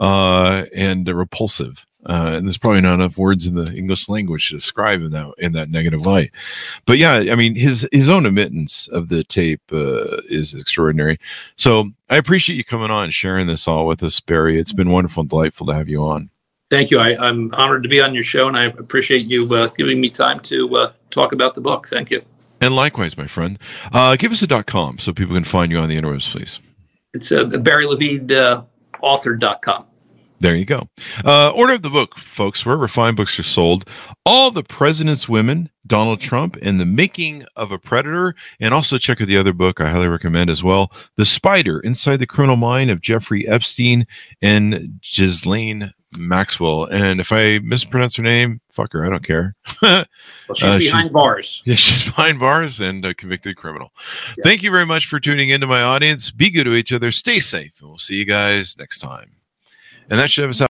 uh, 0.00 0.64
and 0.74 1.06
repulsive. 1.06 1.86
Uh, 2.08 2.34
and 2.36 2.46
there's 2.46 2.58
probably 2.58 2.80
not 2.80 2.94
enough 2.94 3.18
words 3.18 3.46
in 3.46 3.56
the 3.56 3.72
English 3.74 4.08
language 4.08 4.48
to 4.48 4.54
describe 4.54 5.02
in 5.02 5.10
that 5.10 5.32
in 5.38 5.52
that 5.52 5.70
negative 5.70 6.06
light. 6.06 6.30
But 6.86 6.98
yeah, 6.98 7.14
I 7.14 7.34
mean 7.34 7.56
his 7.56 7.88
his 7.90 8.08
own 8.08 8.26
admittance 8.26 8.88
of 8.88 9.08
the 9.08 9.24
tape 9.24 9.62
uh, 9.72 10.18
is 10.28 10.54
extraordinary. 10.54 11.18
So 11.56 11.90
I 12.08 12.16
appreciate 12.16 12.56
you 12.56 12.64
coming 12.64 12.90
on 12.90 13.04
and 13.04 13.14
sharing 13.14 13.48
this 13.48 13.66
all 13.66 13.86
with 13.86 14.02
us, 14.02 14.20
Barry. 14.20 14.58
It's 14.60 14.72
been 14.72 14.90
wonderful 14.90 15.22
and 15.22 15.30
delightful 15.30 15.66
to 15.66 15.74
have 15.74 15.88
you 15.88 16.02
on. 16.04 16.30
Thank 16.70 16.90
you. 16.90 16.98
I, 16.98 17.28
am 17.28 17.50
honored 17.54 17.84
to 17.84 17.88
be 17.88 18.00
on 18.00 18.12
your 18.14 18.24
show, 18.24 18.48
and 18.48 18.56
I 18.56 18.64
appreciate 18.64 19.26
you 19.26 19.52
uh, 19.54 19.68
giving 19.68 20.00
me 20.00 20.10
time 20.10 20.40
to 20.40 20.74
uh, 20.76 20.92
talk 21.10 21.32
about 21.32 21.54
the 21.54 21.60
book. 21.60 21.86
Thank 21.86 22.10
you. 22.10 22.22
And 22.60 22.74
likewise, 22.74 23.16
my 23.16 23.26
friend. 23.26 23.58
Uh, 23.92 24.16
give 24.16 24.32
us 24.32 24.42
a 24.42 24.46
dot 24.46 24.66
com 24.66 24.98
so 24.98 25.12
people 25.12 25.34
can 25.34 25.44
find 25.44 25.70
you 25.70 25.78
on 25.78 25.88
the 25.88 26.00
interwebs, 26.00 26.30
please. 26.30 26.58
It's 27.14 27.30
uh, 27.30 27.44
Barry 27.44 27.86
Levine 27.86 28.30
uh. 28.32 28.64
There 30.40 30.54
you 30.54 30.64
go. 30.66 30.88
Uh, 31.24 31.50
order 31.50 31.74
of 31.74 31.82
the 31.82 31.88
book, 31.90 32.18
folks, 32.18 32.66
where 32.66 32.76
refined 32.76 33.16
books 33.16 33.38
are 33.38 33.42
sold. 33.42 33.88
All 34.26 34.50
the 34.50 34.62
President's 34.62 35.28
Women, 35.28 35.70
Donald 35.86 36.20
Trump, 36.20 36.56
and 36.60 36.78
the 36.78 36.84
Making 36.84 37.44
of 37.56 37.72
a 37.72 37.78
Predator. 37.78 38.34
And 38.60 38.74
also 38.74 38.98
check 38.98 39.20
out 39.20 39.28
the 39.28 39.38
other 39.38 39.52
book 39.54 39.80
I 39.80 39.90
highly 39.90 40.08
recommend 40.08 40.50
as 40.50 40.62
well 40.62 40.92
The 41.16 41.24
Spider 41.24 41.80
Inside 41.80 42.18
the 42.18 42.26
Criminal 42.26 42.56
Mind 42.56 42.90
of 42.90 43.00
Jeffrey 43.00 43.48
Epstein 43.48 44.06
and 44.42 45.00
Ghislaine 45.02 45.92
Maxwell. 46.16 46.84
And 46.84 47.18
if 47.20 47.32
I 47.32 47.58
mispronounce 47.60 48.16
her 48.16 48.22
name, 48.22 48.60
fuck 48.70 48.92
her, 48.92 49.04
I 49.06 49.08
don't 49.08 49.24
care. 49.24 49.54
Well, 50.48 50.54
she's 50.54 50.64
Uh, 50.64 50.78
behind 50.78 51.04
she's- 51.06 51.12
bars. 51.12 51.62
Yeah, 51.64 51.74
she's 51.76 52.04
behind 52.04 52.38
bars 52.38 52.78
and 52.78 53.04
a 53.04 53.14
convicted 53.14 53.56
criminal. 53.56 53.90
Yeah. 54.36 54.44
Thank 54.44 54.62
you 54.62 54.70
very 54.70 54.86
much 54.86 55.06
for 55.06 55.18
tuning 55.18 55.48
into 55.48 55.66
my 55.66 55.82
audience. 55.82 56.30
Be 56.30 56.50
good 56.50 56.64
to 56.64 56.74
each 56.74 56.92
other. 56.92 57.10
Stay 57.10 57.40
safe, 57.40 57.72
and 57.80 57.88
we'll 57.88 57.98
see 57.98 58.14
you 58.16 58.24
guys 58.24 58.76
next 58.78 59.00
time. 59.00 59.32
And 60.10 60.20
that 60.20 60.30
should 60.30 60.42
have 60.42 60.50
us. 60.60 60.68